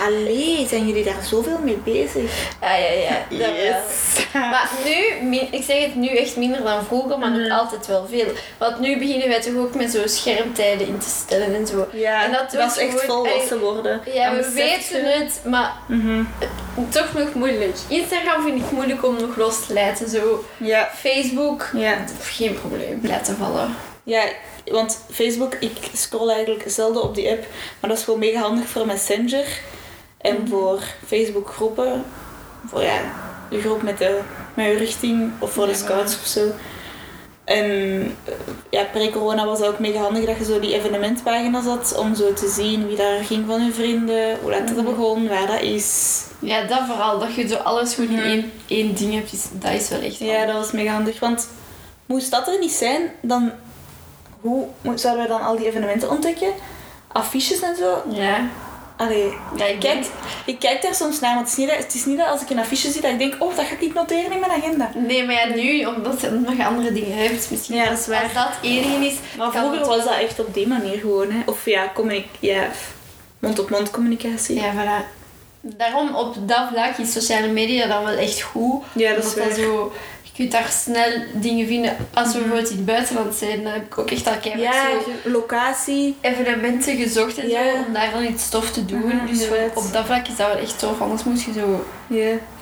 allee, 0.02 0.68
zijn 0.70 0.88
jullie 0.88 1.04
daar 1.04 1.24
zoveel 1.30 1.58
mee 1.64 1.78
bezig? 1.84 2.50
Ah, 2.60 2.70
ja, 2.70 2.92
ja. 2.92 3.26
dat 3.30 3.40
wel. 3.40 3.56
Yes. 3.56 4.26
Maar 4.34 4.70
nu, 4.86 5.38
ik 5.38 5.64
zeg 5.64 5.82
het 5.86 5.96
nu 5.96 6.08
echt 6.08 6.36
minder 6.36 6.64
dan 6.64 6.86
vroeger, 6.86 7.20
maar 7.20 7.32
nog 7.32 7.60
altijd 7.60 7.88
wel 7.88 8.08
veel. 8.10 8.26
Want 8.58 8.80
nu 8.80 8.98
beginnen 9.00 9.28
wij 9.28 9.42
toch 9.42 9.56
ook 9.56 9.76
met 9.76 9.92
zo 9.92 10.02
schermtijden 10.06 10.88
in 10.88 10.98
te 10.98 11.10
stellen 11.10 11.56
en 11.56 11.68
zo. 11.68 11.88
Ja, 11.94 12.24
En 12.26 12.32
dat 12.32 12.52
dat, 12.52 12.72
is 12.72 12.78
echt 12.78 13.02
volwassen 13.06 13.60
worden. 13.60 14.02
Ja, 14.14 14.36
we 14.36 14.52
weten 14.54 15.06
het, 15.20 15.40
maar 15.46 15.74
Mhm. 15.88 16.24
toch 16.90 17.14
nog 17.14 17.34
moeilijk. 17.34 17.76
Instagram 17.88 18.44
vind 18.44 18.62
ik 18.66 18.72
moeilijk 18.72 19.06
om 19.06 19.16
nog 19.20 19.36
los 19.36 19.66
te 19.66 19.74
laten. 19.74 20.10
Zo 20.10 20.44
Ja. 20.58 20.90
Facebook, 20.96 21.70
Ja. 21.74 21.98
geen 22.22 22.60
probleem. 22.60 23.00
Laten 23.04 23.36
vallen. 23.38 23.76
Ja, 24.04 24.24
want 24.66 25.00
Facebook, 25.12 25.56
ik 25.60 25.72
scroll 25.94 26.30
eigenlijk 26.30 26.64
zelden 26.68 27.04
op 27.04 27.16
die 27.16 27.30
app. 27.30 27.46
Maar 27.80 27.90
dat 27.90 28.00
is 28.00 28.04
gewoon 28.06 28.20
mega 28.20 28.40
handig 28.40 28.68
voor 28.68 28.86
Messenger. 28.86 29.46
En 30.22 30.48
voor 30.48 30.84
Facebook 31.08 31.50
groepen. 31.50 32.04
Voor 32.68 32.82
ja, 32.84 33.00
de 33.50 33.62
groep 33.62 33.82
met, 33.82 33.98
de, 33.98 34.20
richting. 34.56 35.32
Of 35.40 35.52
voor 35.52 35.66
de 35.66 35.74
scouts 35.76 36.16
of 36.16 36.26
zo. 36.26 36.52
En 37.44 37.66
eh, 38.26 38.34
ja, 38.70 38.84
pre-corona 38.84 39.46
was 39.46 39.60
het 39.60 39.68
ook 39.68 39.80
mega 39.80 40.00
handig 40.00 40.26
dat 40.26 40.38
je 40.38 40.44
zo 40.44 40.60
die 40.60 40.74
evenementpagina's 40.74 41.66
had. 41.66 41.96
Om 41.98 42.16
zo 42.16 42.34
te 42.34 42.48
zien 42.48 42.88
wie 42.88 42.96
daar 42.98 43.24
ging 43.24 43.46
van 43.48 43.66
je 43.66 43.72
vrienden. 43.72 44.38
Hoe 44.42 44.52
laat 44.52 44.70
het 44.70 44.76
Mhm. 44.78 44.86
begon, 44.86 45.28
waar 45.28 45.48
dat 45.48 45.62
is. 45.62 46.22
Ja, 46.40 46.64
dat 46.64 46.82
vooral. 46.88 47.20
Dat 47.20 47.36
je 47.36 47.48
zo 47.48 47.56
alles 47.56 47.94
gewoon 47.94 48.10
in 48.10 48.16
Mhm. 48.16 48.26
één, 48.28 48.52
één 48.68 48.96
ding 48.96 49.14
hebt. 49.14 49.32
Dat 49.62 49.72
is 49.74 49.90
wel 49.90 50.02
echt 50.02 50.18
Ja, 50.18 50.46
dat 50.46 50.56
was 50.56 50.72
mega 50.72 50.94
handig. 50.94 51.20
Want 51.20 51.48
moest 52.06 52.32
dat 52.32 52.48
er 52.48 52.60
niet 52.60 52.72
zijn, 52.72 53.12
dan 53.22 53.52
hoe 54.42 54.68
zouden 54.96 55.28
wij 55.28 55.38
dan 55.38 55.48
al 55.48 55.58
die 55.58 55.68
evenementen 55.68 56.10
ontdekken? 56.10 56.52
Affiches 57.08 57.62
en 57.62 57.76
zo? 57.76 58.04
Ja. 58.10 58.48
Allee, 59.00 59.34
Ja, 59.56 59.66
ik 59.66 59.80
kijk, 59.80 60.06
ik 60.46 60.60
kijk 60.60 60.82
daar 60.82 60.96
soms 60.96 61.20
naar, 61.20 61.36
want 61.36 61.48
het 61.48 61.58
is, 61.58 61.64
niet 61.64 61.68
dat, 61.70 61.78
het 61.78 61.94
is 61.94 62.06
niet 62.06 62.18
dat 62.18 62.28
als 62.28 62.42
ik 62.42 62.50
een 62.50 62.60
affiche 62.60 62.92
zie 62.92 63.02
dat 63.02 63.12
ik 63.12 63.18
denk, 63.20 63.36
oh, 63.40 63.56
dat 63.56 63.66
ga 63.66 63.74
ik 63.74 63.82
niet 63.82 63.94
noteren 63.94 64.32
in 64.32 64.40
mijn 64.40 64.52
agenda. 64.52 64.92
Nee, 64.96 65.26
maar 65.26 65.36
ja, 65.36 65.56
nu, 65.56 65.86
omdat 65.86 66.22
je 66.22 66.30
nog 66.30 66.60
andere 66.68 66.94
dingen 66.94 67.18
hebt, 67.18 67.52
misschien 67.52 67.76
Ja, 67.76 67.90
dat 67.90 68.00
is 68.00 68.08
waar. 68.08 68.24
als 68.24 68.34
dat 68.34 68.50
enige 68.62 69.06
is... 69.06 69.16
Maar 69.38 69.52
vroeger 69.52 69.78
het 69.78 69.88
was 69.88 70.04
dat 70.04 70.14
echt 70.20 70.40
op 70.40 70.54
die 70.54 70.68
manier 70.68 71.00
gewoon, 71.00 71.32
hè. 71.32 71.40
Of 71.46 71.66
ja, 71.66 71.92
communic 71.94 72.26
ja 72.40 72.68
mond-op-mond 73.40 73.92
communicatie. 73.92 74.56
Ja, 74.56 74.74
voilà. 74.74 75.18
Daarom, 75.62 76.16
op 76.16 76.36
dat 76.48 76.68
vlak 76.72 76.98
is 76.98 77.12
sociale 77.12 77.48
media 77.48 77.88
dan 77.88 78.04
wel 78.04 78.18
echt 78.18 78.42
goed. 78.42 78.84
Ja, 78.94 79.14
dat 79.14 79.26
is 79.26 79.36
waar. 79.36 79.52
zo... 79.52 79.92
Je 80.40 80.48
kunt 80.48 80.62
daar 80.64 80.72
snel 80.72 81.12
dingen 81.34 81.68
vinden. 81.68 81.96
Als 82.14 82.28
we 82.34 82.38
bijvoorbeeld 82.40 82.70
in 82.70 82.76
het 82.76 82.86
buitenland 82.86 83.36
zijn, 83.36 83.64
dan 83.64 83.72
heb 83.72 83.86
ik 83.86 83.98
ook 83.98 84.12
echt 84.12 84.28
al 84.28 84.38
keihard 84.42 84.74
Ja, 84.74 84.84
zo 85.24 85.30
locatie. 85.32 86.16
evenementen 86.22 86.98
gezocht 86.98 87.38
en 87.38 87.50
Ja. 87.50 87.72
zo, 87.72 87.78
om 87.88 87.94
daar 87.94 88.12
dan 88.12 88.24
iets 88.24 88.50
tof 88.50 88.72
te 88.72 88.86
doen. 88.86 89.06
Mhm, 89.06 89.26
dus 89.28 89.48
op 89.74 89.94
dat 89.94 90.06
vlak 90.06 90.28
is 90.28 90.36
dat 90.36 90.48
wel 90.48 90.58
echt 90.58 90.80
tof. 90.80 91.02
Anders 91.02 91.24
moet 91.24 91.44
je 91.44 91.52
zo, 91.54 91.86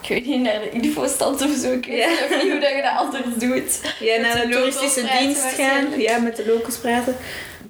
ik 0.01 0.07
weet 0.09 0.25
niet, 0.25 0.41
naar 0.41 0.59
de 0.59 0.69
infostand 0.69 1.41
of 1.41 1.49
zo. 1.61 1.71
Ik 1.71 1.85
weet 1.85 2.05
of 2.29 2.43
niet 2.43 2.51
hoe 2.51 2.59
dat 2.59 2.69
je 2.69 2.81
dat 2.81 2.97
anders 2.97 3.35
doet. 3.37 3.79
Ja, 3.99 4.19
naar 4.21 4.41
de 4.41 4.47
de 4.47 4.53
toeristische 4.53 5.05
dienst 5.19 5.45
gaan. 5.57 5.99
Ja, 5.99 6.17
met 6.17 6.35
de 6.35 6.45
locals 6.47 6.77
praten. 6.77 7.15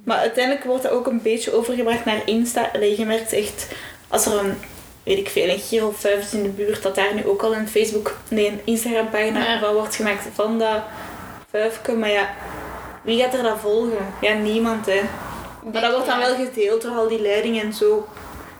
Maar 0.03 0.17
uiteindelijk 0.17 0.65
wordt 0.65 0.83
dat 0.83 0.91
ook 0.91 1.07
een 1.07 1.21
beetje 1.21 1.53
overgebracht 1.53 2.05
naar 2.05 2.21
Insta. 2.25 2.69
Allee, 2.73 2.97
je 2.99 3.05
merkt 3.05 3.33
echt, 3.33 3.67
als 4.07 4.25
er 4.25 4.39
een, 4.39 4.53
weet 5.07 5.17
ik 5.17 5.29
veel, 5.29 5.93
5 5.93 6.19
is 6.19 6.33
in 6.33 6.43
de 6.43 6.49
buurt, 6.49 6.83
dat 6.83 6.95
daar 6.95 7.13
nu 7.13 7.25
ook 7.25 7.41
al 7.41 7.55
een 7.55 7.67
Facebook, 7.67 8.15
nee, 8.27 8.47
een 8.47 8.61
Instagram 8.63 9.09
pagina 9.09 9.39
Ja. 9.39 9.59
van 9.59 9.73
wordt 9.73 9.95
gemaakt 9.95 10.27
van 10.33 10.59
dat 10.59 10.81
vijfke. 11.49 11.93
Maar 11.95 12.09
ja, 12.09 12.29
wie 13.01 13.21
gaat 13.21 13.33
er 13.33 13.43
dat 13.43 13.59
volgen? 13.59 14.13
Ja, 14.21 14.33
niemand 14.33 14.85
hè. 14.85 15.01
Maar 15.73 15.81
dat 15.81 15.91
wordt 15.91 16.07
dan 16.07 16.19
wel 16.19 16.35
gedeeld 16.35 16.81
door 16.81 16.91
al 16.91 17.07
die 17.07 17.21
leidingen 17.21 17.65
en 17.65 17.73
zo. 17.73 18.07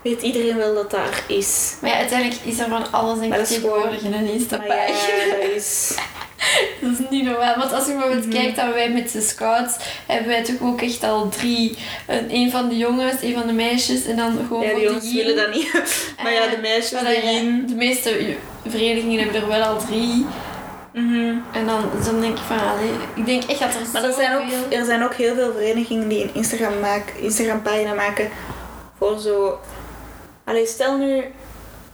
Weet 0.01 0.21
iedereen 0.21 0.57
wel 0.57 0.73
dat 0.73 0.91
daar 0.91 1.23
is. 1.27 1.75
Maar 1.81 1.89
ja, 1.89 1.95
uiteindelijk 1.97 2.41
is 2.43 2.59
er 2.59 2.67
van 2.67 2.91
alles 2.91 3.29
dat 3.29 3.39
is 3.39 3.47
tegenwoordig 3.47 4.01
in 4.01 4.13
een 4.13 4.29
Insta-pagina. 4.29 5.25
ja, 5.25 5.35
dat 5.35 5.49
is... 5.55 5.95
Dat 6.81 6.91
is 6.91 7.09
niet 7.09 7.23
normaal. 7.23 7.57
Want 7.57 7.73
als 7.73 7.85
je 7.85 7.91
bijvoorbeeld 7.91 8.27
kijkt 8.27 8.55
dat 8.55 8.73
wij 8.73 8.89
met 8.89 9.11
de 9.11 9.21
scouts, 9.21 9.75
hebben 10.05 10.27
wij 10.27 10.43
toch 10.43 10.61
ook 10.61 10.81
echt 10.81 11.03
al 11.03 11.29
drie. 11.29 11.77
Een, 12.07 12.25
een 12.29 12.51
van 12.51 12.69
de 12.69 12.77
jongens, 12.77 13.21
een 13.21 13.33
van 13.33 13.47
de 13.47 13.53
meisjes 13.53 14.05
en 14.05 14.15
dan 14.15 14.37
gewoon 14.47 14.63
Ja, 14.63 14.77
jongens 14.77 15.03
de 15.03 15.15
yin. 15.15 15.25
willen 15.25 15.35
dat 15.35 15.55
niet. 15.55 15.71
Maar 16.23 16.31
ja, 16.33 16.47
de 16.47 16.57
meisjes, 16.61 16.91
Maar 16.91 17.03
de 17.03 17.21
dan, 17.23 17.33
ja. 17.33 17.67
De 17.67 17.75
meeste 17.75 18.35
verenigingen 18.67 19.23
hebben 19.23 19.41
er 19.41 19.47
wel 19.47 19.61
al 19.61 19.77
drie. 19.77 20.25
Mhm. 20.93 21.35
En 21.51 21.65
dan, 21.65 21.89
dan 22.05 22.21
denk 22.21 22.37
ik 22.37 22.43
van, 22.47 22.59
allee, 22.59 22.91
ik 23.13 23.25
denk 23.25 23.43
echt 23.43 23.59
dat 23.59 23.73
er 23.73 23.87
Maar 23.93 24.03
er 24.03 24.13
zijn, 24.13 24.35
ook, 24.35 24.73
er 24.73 24.85
zijn 24.85 25.03
ook 25.03 25.13
heel 25.13 25.35
veel 25.35 25.51
verenigingen 25.53 26.07
die 26.07 26.23
een 26.23 26.33
Instagram, 26.33 26.79
maak, 26.79 27.13
Instagram 27.21 27.61
pagina 27.61 27.93
maken 27.93 28.29
voor 28.97 29.19
zo... 29.19 29.59
Allee, 30.47 30.65
stel 30.65 30.97
nu... 30.97 31.23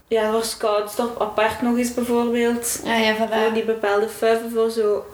Ja, 0.08 0.32
voor 0.32 0.44
scouts 0.44 0.96
toch 0.96 1.20
apart 1.20 1.62
nog 1.62 1.78
eens 1.78 1.94
bijvoorbeeld. 1.94 2.80
Ja, 2.84 2.96
ja, 2.96 3.16
Voor 3.16 3.28
voilà. 3.28 3.54
die 3.54 3.64
bepaalde 3.66 4.08
fuiven 4.10 4.52
voor 4.52 4.70
zo 4.70 5.06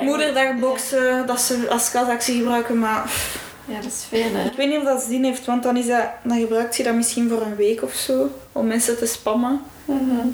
moederdagboxen, 0.00 1.26
dat 1.26 1.40
ze 1.40 1.66
als 1.70 1.84
schatactie 1.84 2.38
gebruiken. 2.38 2.78
Maar 2.78 3.12
Ja, 3.64 3.74
dat 3.76 3.84
is 3.84 4.04
veel, 4.08 4.30
hè. 4.32 4.44
ik 4.44 4.52
weet 4.56 4.68
niet 4.68 4.78
of 4.78 4.84
dat 4.84 5.02
zin 5.02 5.24
heeft, 5.24 5.44
want 5.46 5.62
dan, 5.62 5.76
is 5.76 5.86
dat, 5.86 6.04
dan 6.22 6.38
gebruikt 6.40 6.76
je 6.76 6.82
dat 6.82 6.94
misschien 6.94 7.28
voor 7.28 7.40
een 7.42 7.56
week 7.56 7.82
of 7.82 7.92
zo. 7.92 8.28
Om 8.52 8.66
mensen 8.66 8.98
te 8.98 9.06
spammen. 9.06 9.60
Mhm. 9.84 10.26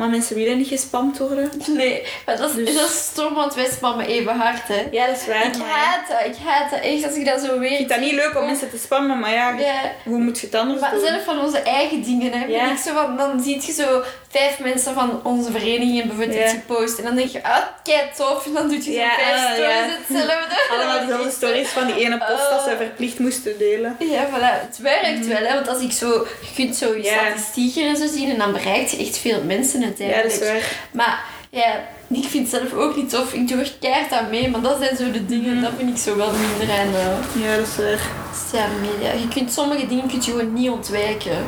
Maar 0.00 0.08
mensen 0.08 0.36
willen 0.36 0.56
niet 0.56 0.68
gespamd 0.68 1.18
worden. 1.18 1.50
Nee, 1.66 2.02
maar 2.26 2.36
dat 2.36 2.50
is, 2.50 2.64
Dus- 2.64 2.74
dat 2.74 2.88
is 2.90 2.98
stom, 2.98 3.34
want 3.34 3.54
wij 3.54 3.68
spammen 3.72 4.06
even 4.06 4.36
hard, 4.36 4.68
hè. 4.68 4.86
Ja, 4.90 5.06
dat 5.06 5.16
is 5.16 5.26
waar. 5.26 5.46
Ik 5.46 5.54
haat 5.68 6.08
dat, 6.08 6.26
ik 6.36 6.42
haat 6.44 6.70
dat 6.70 6.80
echt 6.80 7.04
als 7.04 7.14
ik 7.14 7.24
dat 7.24 7.40
zo 7.40 7.58
weer 7.58 7.70
Ik 7.70 7.76
vind 7.76 7.88
dat 7.88 8.00
niet 8.00 8.12
leuk 8.12 8.36
om 8.38 8.44
mensen 8.46 8.70
te 8.70 8.78
spammen, 8.78 9.18
maar 9.18 9.32
ja, 9.32 9.50
Ja, 9.58 9.80
hoe 10.04 10.18
moet 10.18 10.40
je 10.40 10.46
het 10.46 10.54
anders 10.54 10.80
maar 10.80 10.90
doen? 10.90 11.00
zelf 11.06 11.24
van 11.24 11.40
onze 11.40 11.58
eigen 11.58 12.02
dingen, 12.02 12.32
hè. 12.32 12.44
Ja. 12.44 12.76
Zo 12.76 12.92
van, 12.94 13.16
dan 13.16 13.40
zie 13.42 13.62
je 13.66 13.72
zo 13.72 14.02
vijf 14.28 14.58
mensen 14.58 14.94
van 14.94 15.20
onze 15.24 15.50
vereniging 15.50 16.02
bijvoorbeeld 16.06 16.34
Ja. 16.38 16.44
iets 16.44 16.52
gepost. 16.52 16.98
En 16.98 17.04
dan 17.04 17.14
denk 17.14 17.28
je, 17.30 17.42
ah, 17.44 17.62
kei 17.82 18.00
tof. 18.16 18.46
En 18.46 18.52
dan 18.52 18.68
doe 18.68 18.76
je 18.76 18.82
zo 18.82 18.90
Ja, 18.90 19.10
vijf 19.14 19.36
ah, 19.36 19.52
stories 19.52 19.96
hetzelfde. 20.08 20.56
Allemaal 20.74 20.98
Dat 20.98 21.06
dezelfde 21.06 21.30
stories 21.30 21.68
van 21.68 21.86
die 21.86 21.96
ene 22.04 22.18
post 22.18 22.50
dat 22.50 22.62
ze 22.64 22.70
Oh. 22.70 22.76
verplicht 22.76 23.18
moesten 23.18 23.58
delen. 23.58 23.96
Ja, 23.98 24.26
voilà. 24.28 24.66
Het 24.68 24.78
werkt 24.78 25.26
wel, 25.26 25.36
hè. 25.46 25.54
Want 25.54 25.68
als 25.68 25.82
ik 25.82 25.92
zo... 25.92 26.26
Je 26.40 26.54
kunt 26.54 26.76
zo 26.76 26.96
je 26.96 27.04
statistieken 27.04 27.88
en 27.88 27.96
zo 27.96 28.06
zien 28.06 28.30
en 28.30 28.38
dan 28.38 28.52
bereikt 28.52 28.90
je 28.90 28.96
echt 28.96 29.18
veel 29.18 29.42
mensen 29.46 29.82
Ja, 29.98 30.22
dat 30.22 30.32
is 30.32 30.38
waar. 30.38 30.72
Maar 30.92 31.24
ja, 31.50 31.80
ik 32.08 32.24
vind 32.28 32.50
het 32.52 32.60
zelf 32.60 32.72
ook 32.72 32.96
niet 32.96 33.10
tof. 33.10 33.32
Ik 33.32 33.48
doe 33.48 33.58
er 33.60 33.72
keihard 33.80 34.12
aan 34.12 34.30
mee, 34.30 34.50
maar 34.50 34.60
dat 34.60 34.76
zijn 34.80 34.96
zo 34.96 35.10
de 35.10 35.26
dingen, 35.26 35.52
Mhm. 35.54 35.62
dat 35.62 35.72
vind 35.76 35.90
ik 35.90 36.02
zo 36.02 36.16
wel 36.16 36.30
minder 36.32 36.76
aan 36.78 36.92
de 36.92 37.40
Ja, 37.42 37.56
dat 37.56 37.66
is 37.66 37.76
waar. 37.76 38.00
sociale 38.44 38.74
media. 38.80 39.12
Je 39.12 39.28
kunt 39.28 39.52
sommige 39.52 39.86
dingen 39.86 40.08
kun 40.08 40.16
je 40.22 40.30
gewoon 40.30 40.52
niet 40.52 40.70
ontwijken. 40.70 41.46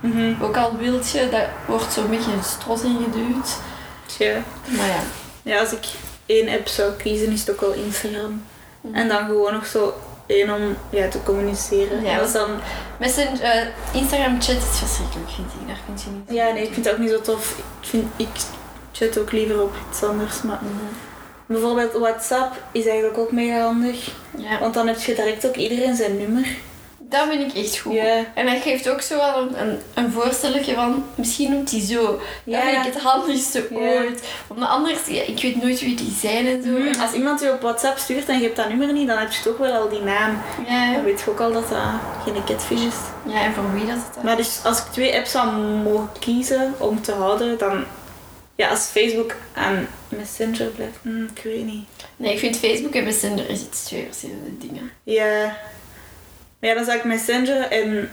Mhm. 0.00 0.34
Ook 0.42 0.56
al 0.56 0.76
wilt 0.76 1.10
je, 1.10 1.28
dat 1.30 1.44
wordt 1.66 1.92
zo'n 1.92 2.10
beetje 2.10 2.32
een 2.32 2.44
stros 2.44 2.82
ingeduwd. 2.82 3.48
Tja. 4.06 4.42
Maar 4.66 4.86
ja. 4.86 5.00
Ja, 5.42 5.60
als 5.60 5.72
ik 5.72 5.84
één 6.26 6.48
app 6.48 6.68
zou 6.68 6.92
kiezen, 6.92 7.32
is 7.32 7.40
het 7.40 7.50
ook 7.50 7.60
wel 7.60 7.72
Instagram. 7.72 8.42
Mhm. 8.80 8.94
En 8.94 9.08
dan 9.08 9.24
gewoon 9.26 9.52
nog 9.52 9.66
zo 9.66 9.94
één 10.30 10.54
om 10.54 10.76
ja, 10.90 11.08
te 11.08 11.22
communiceren. 11.22 12.02
Ja, 12.04 12.20
is 12.20 12.32
dan, 12.32 12.50
Messenger, 12.98 13.40
eh, 13.40 13.66
Instagram 13.92 14.40
chat 14.42 14.56
is 14.56 14.78
verschrikkelijk, 14.78 15.30
vind 15.30 15.48
ik. 15.60 15.66
Daar 15.66 15.76
je 16.04 16.10
niet. 16.10 16.36
ja, 16.36 16.52
nee, 16.52 16.62
ik 16.66 16.72
vind 16.72 16.84
het 16.84 16.94
ook 16.94 17.00
niet 17.00 17.10
zo 17.10 17.20
tof. 17.20 17.58
Ik, 17.58 17.88
vind, 17.88 18.06
ik 18.16 18.28
chat 18.92 19.18
ook 19.18 19.32
liever 19.32 19.62
op 19.62 19.74
iets 19.90 20.02
anders. 20.02 20.42
Maar 20.42 20.58
Mhm. 20.62 20.72
bijvoorbeeld 21.46 21.92
WhatsApp 21.92 22.62
is 22.72 22.86
eigenlijk 22.86 23.18
ook 23.18 23.32
mega 23.32 23.60
handig. 23.60 24.10
Ja, 24.36 24.58
Want 24.60 24.74
dan 24.74 24.86
heb 24.86 24.98
je 25.00 25.14
direct 25.14 25.46
ook 25.46 25.56
iedereen 25.56 25.96
zijn 25.96 26.16
nummer. 26.16 26.46
Dat 27.10 27.28
vind 27.28 27.54
ik 27.54 27.64
echt 27.64 27.78
goed. 27.78 27.96
En 28.34 28.46
dat 28.46 28.62
geeft 28.62 28.88
ook 28.88 29.00
zo 29.00 29.16
wel 29.16 29.38
een, 29.42 29.60
een, 29.60 29.78
een 29.94 30.12
voorstelletje 30.12 30.74
van, 30.74 31.04
misschien 31.14 31.50
noemt 31.50 31.70
hij 31.70 31.80
zo. 31.80 32.02
Dat 32.06 32.20
Ja. 32.44 32.60
vind 32.62 32.86
ik 32.86 32.92
het 32.92 33.02
handigste 33.02 33.66
Ja. 33.70 33.76
ooit. 33.76 34.22
Omdat 34.46 34.68
anders, 34.68 34.98
ja, 35.06 35.22
ik 35.22 35.40
weet 35.42 35.62
nooit 35.62 35.80
wie 35.80 35.96
die 35.96 36.12
zijn 36.20 36.46
en 36.46 36.62
zo. 36.62 36.68
Mhm. 36.68 37.00
Als 37.00 37.12
iemand 37.12 37.40
je 37.40 37.52
op 37.52 37.60
WhatsApp 37.60 37.98
stuurt 37.98 38.28
en 38.28 38.36
je 38.38 38.42
hebt 38.44 38.56
dat 38.56 38.68
nummer 38.68 38.92
niet, 38.92 39.06
dan 39.08 39.18
heb 39.18 39.30
je 39.32 39.42
toch 39.42 39.56
wel 39.56 39.72
al 39.72 39.88
die 39.88 40.00
naam. 40.02 40.38
Ja, 40.68 40.92
Dan 40.92 41.04
weet 41.04 41.20
je 41.20 41.30
ook 41.30 41.40
al 41.40 41.52
dat 41.52 41.68
dat 41.68 41.78
geen 42.24 42.44
catfish 42.44 42.84
is. 42.84 42.94
ja, 43.26 43.40
en 43.44 43.52
voor 43.54 43.72
wie 43.72 43.86
dat 43.86 43.96
het 44.14 44.22
Maar 44.22 44.36
dus 44.36 44.60
als 44.64 44.78
ik 44.78 44.84
twee 44.92 45.16
apps 45.16 45.30
zou 45.30 45.50
mogen 45.82 46.08
kiezen 46.20 46.74
om 46.78 47.02
te 47.02 47.12
houden, 47.12 47.58
dan... 47.58 47.84
Ja, 48.54 48.68
als 48.68 48.80
Facebook 48.80 49.34
aan 49.54 49.88
Messenger 50.08 50.66
blijft, 50.66 50.96
mm, 51.02 51.28
ik 51.34 51.42
weet 51.42 51.64
niet. 51.64 51.86
Nee, 52.16 52.32
ik 52.32 52.38
vind 52.38 52.56
Facebook 52.56 52.94
en 52.94 53.04
Messenger 53.04 53.48
is 53.50 53.60
iets 53.60 53.84
twee 53.84 54.04
verschillende 54.06 54.58
dingen. 54.58 54.90
Ja. 55.02 55.56
Maar 56.60 56.70
ja, 56.70 56.74
dan 56.76 56.84
zou 56.84 56.96
ik 56.98 57.04
Messenger 57.04 57.60
en... 57.70 58.10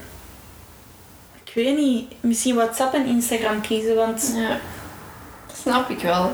Ik 1.44 1.54
weet 1.54 1.78
niet, 1.78 2.14
misschien 2.20 2.56
WhatsApp 2.56 2.94
en 2.94 3.06
Instagram 3.06 3.62
kiezen, 3.62 3.96
want... 3.96 4.32
Ja, 4.36 4.50
dat 5.48 5.58
snap 5.62 5.90
ik 5.90 6.00
wel. 6.00 6.32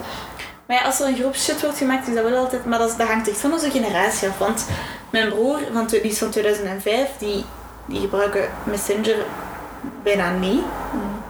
Maar 0.68 0.78
ja, 0.78 0.84
als 0.84 1.00
er 1.00 1.08
een 1.08 1.16
groepschat 1.16 1.62
wordt 1.62 1.78
gemaakt, 1.78 2.08
is 2.08 2.16
dat 2.16 2.24
wel 2.30 2.38
altijd... 2.38 2.66
Maar 2.66 2.80
dat, 2.80 2.90
is- 2.90 2.96
dat 2.98 3.08
hangt 3.08 3.28
echt 3.30 3.38
van 3.38 3.54
onze 3.54 3.72
generatie 3.72 4.28
af, 4.28 4.38
want 4.38 4.66
mijn 5.10 5.30
broer, 5.30 5.60
van, 5.74 5.88
die 5.88 6.02
is 6.02 6.18
van 6.18 6.30
2005, 6.30 7.10
die, 7.18 7.44
die 7.86 8.00
gebruiken 8.00 8.50
Messenger 8.64 9.16
bijna 10.04 10.32
niet. 10.32 10.62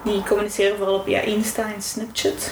Die 0.04 0.24
communiceren 0.24 0.78
vooral 0.78 0.96
op 0.96 1.08
ja, 1.08 1.19
Insta 1.19 1.63
en 1.76 1.82
Snapchat. 1.82 2.52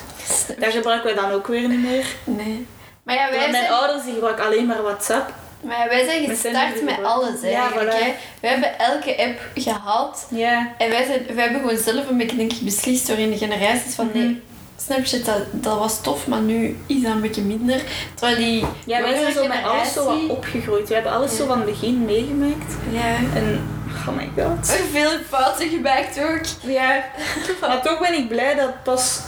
Daar 0.59 0.71
gebruiken 0.71 1.13
wij 1.15 1.23
dan 1.23 1.31
ook 1.31 1.47
weer 1.47 1.67
niet 1.67 1.81
meer. 1.83 2.05
Nee. 2.23 2.67
Maar 3.03 3.15
ja, 3.15 3.29
wij 3.29 3.39
mijn 3.39 3.53
zijn, 3.53 3.71
ouders 3.71 4.03
die 4.03 4.13
gebruiken 4.13 4.45
alleen 4.45 4.65
maar 4.65 4.81
WhatsApp. 4.81 5.33
Maar 5.63 5.77
ja, 5.79 5.87
wij 5.87 6.05
zijn 6.05 6.25
gestart 6.29 6.83
met 6.83 7.03
alles 7.03 7.41
Ja, 7.41 7.47
eigenlijk. 7.61 7.91
voilà. 7.91 8.03
hè. 8.03 8.13
We 8.41 8.47
hebben 8.47 8.79
elke 8.79 9.17
app 9.17 9.39
gehad. 9.55 10.27
Ja. 10.29 10.71
En 10.77 10.89
wij, 10.89 11.05
zijn, 11.05 11.35
wij 11.35 11.43
hebben 11.43 11.61
gewoon 11.61 11.77
zelf 11.77 12.09
een 12.09 12.17
beetje 12.17 12.37
denk 12.37 12.51
ik, 12.53 12.61
beslist 12.61 13.07
door 13.07 13.17
in 13.17 13.29
de 13.31 13.37
generaties 13.37 13.95
van 13.95 14.05
Mhm. 14.05 14.17
nee, 14.17 14.41
Snapchat 14.85 15.25
dat, 15.25 15.41
dat 15.51 15.77
was 15.77 16.01
tof, 16.01 16.27
maar 16.27 16.39
nu 16.41 16.77
is 16.87 17.01
dat 17.01 17.11
een 17.11 17.21
beetje 17.21 17.41
minder. 17.41 17.81
Terwijl 18.15 18.37
die 18.37 18.65
Ja, 18.85 19.01
wij 19.01 19.15
zijn 19.19 19.33
zo 19.33 19.47
met 19.47 19.63
alles 19.63 19.93
zo 19.93 20.05
wat 20.05 20.29
opgegroeid. 20.37 20.87
We 20.87 20.93
hebben 20.93 21.11
alles 21.11 21.35
zo 21.35 21.41
Ja. 21.43 21.47
van 21.49 21.57
het 21.61 21.69
begin 21.69 22.05
meegemaakt. 22.05 22.73
Ja. 22.91 23.15
En, 23.35 23.67
oh 24.07 24.15
my 24.15 24.29
god. 24.43 24.69
Veel 24.91 25.11
fouten 25.29 25.69
gemaakt 25.69 26.19
ook. 26.23 26.71
Ja. 26.71 27.03
Maar 27.61 27.81
toch 27.81 27.99
ben 27.99 28.13
ik 28.13 28.27
blij 28.27 28.55
dat, 28.55 28.83
pas, 28.83 29.19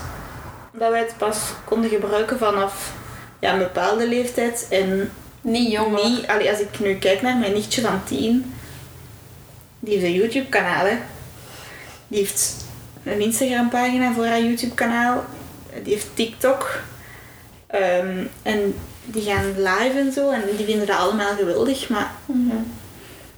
dat 0.72 0.92
wij 0.92 1.00
het 1.00 1.14
pas 1.18 1.38
konden 1.64 1.90
gebruiken 1.90 2.38
vanaf 2.38 2.92
ja, 3.40 3.54
een 3.54 3.60
bepaalde 3.60 4.08
leeftijd. 4.08 4.68
En 4.70 5.12
Niet 5.44 5.72
jonger. 5.72 6.10
Niet, 6.10 6.28
allee, 6.28 6.50
als 6.50 6.60
ik 6.60 6.80
nu 6.80 6.96
kijk 6.96 7.22
naar 7.22 7.38
mijn 7.38 7.54
nichtje 7.54 7.82
van 7.82 8.04
10, 8.04 8.54
die 9.80 9.94
heeft 9.94 10.06
een 10.06 10.14
YouTube-kanaal. 10.14 10.86
hè. 10.86 10.98
Die 12.08 12.20
heeft 12.20 12.56
een 13.04 13.20
Instagram-pagina 13.22 14.14
voor 14.14 14.26
haar 14.26 14.42
YouTube-kanaal. 14.42 15.24
Die 15.84 15.94
heeft 15.94 16.08
TikTok. 16.14 16.80
Ehm, 17.68 18.24
en 18.42 18.76
die 19.06 19.22
gaan 19.24 19.46
live 19.58 19.98
en 20.00 20.12
zo. 20.12 20.30
En 20.30 20.42
die 20.58 20.66
vinden 20.66 20.88
dat 20.88 20.98
allemaal 20.98 21.36
geweldig. 21.36 21.90
Maar... 21.90 22.12
Mhm. 22.26 22.56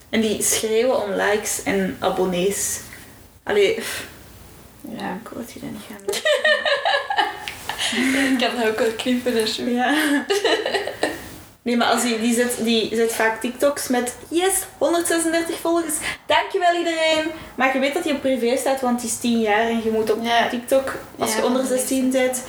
En 0.10 0.22
die 0.22 0.44
schreeuwen 0.44 1.04
om 1.04 1.12
likes 1.12 1.64
en 1.64 1.98
abonnees. 2.00 2.80
Allee, 3.44 3.80
Ja. 4.98 5.18
ik 5.24 5.30
word 5.30 5.52
je 5.52 5.60
dat 5.60 5.70
niet 5.72 5.82
gaan. 5.90 6.04
Ik 8.32 8.38
kan 8.40 8.68
ook 8.68 8.80
wel 8.80 8.92
knippen 8.92 9.40
en 9.40 9.48
zo. 9.48 9.64
Ja. 9.64 9.96
Nee, 11.66 11.78
maar 11.78 11.88
als 11.88 12.02
die, 12.02 12.20
die, 12.20 12.34
zet, 12.34 12.58
die 12.64 12.96
zet 12.96 13.14
vaak 13.14 13.42
TikToks 13.42 13.88
met 13.88 14.16
yes, 14.28 14.54
136 14.78 15.60
volgers. 15.60 15.94
Dankjewel 16.26 16.74
iedereen. 16.78 17.24
Maar 17.56 17.74
je 17.74 17.80
weet 17.80 17.94
dat 17.94 18.04
je 18.04 18.12
op 18.14 18.22
privé 18.22 18.58
staat, 18.58 18.82
want 18.82 19.00
die 19.00 19.10
is 19.10 19.18
10 19.18 19.40
jaar 19.40 19.68
en 19.68 19.84
je 19.84 19.92
moet 19.92 20.12
op 20.12 20.24
Ja. 20.24 20.48
TikTok, 20.50 20.94
als 21.20 21.32
Ja, 21.32 21.38
je 21.38 21.46
onder 21.46 21.62
dat 21.62 21.72
is- 21.72 21.78
16 21.78 22.12
bent, 22.12 22.44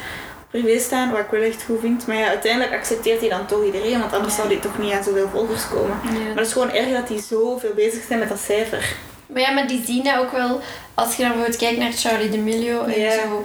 privé 0.51 0.79
staan, 0.79 1.11
wat 1.11 1.21
ik 1.21 1.31
wel 1.31 1.43
echt 1.43 1.63
goed 1.63 1.81
vind. 1.81 2.07
Maar 2.07 2.17
ja, 2.17 2.29
uiteindelijk 2.29 2.73
accepteert 2.75 3.21
hij 3.21 3.29
dan 3.29 3.47
toch 3.47 3.65
iedereen, 3.65 3.99
want 4.01 4.13
anders 4.13 4.35
Ja. 4.35 4.41
zou 4.41 4.53
hij 4.53 4.63
toch 4.63 4.79
niet 4.79 4.93
aan 4.93 5.05
zoveel 5.05 5.29
volgers 5.33 5.69
komen. 5.69 5.97
Maar 6.13 6.37
het 6.37 6.47
is 6.47 6.53
gewoon 6.53 6.71
erg 6.73 6.91
dat 6.93 7.09
die 7.09 7.23
zoveel 7.23 7.75
bezig 7.75 8.05
zijn 8.07 8.19
met 8.19 8.29
dat 8.29 8.39
cijfer. 8.39 8.95
Maar 9.27 9.43
ja, 9.43 9.51
maar 9.51 9.67
die 9.67 9.83
zien 9.87 10.05
dat 10.05 10.17
ook 10.19 10.31
wel 10.33 10.61
als 10.95 11.11
je 11.17 11.23
dan 11.23 11.31
bijvoorbeeld 11.31 11.57
kijkt 11.61 11.79
naar 11.79 11.93
Charlie 11.93 12.29
D'Amelio 12.31 12.83
en 12.85 13.01
Ja. 13.01 13.11
zo. 13.11 13.45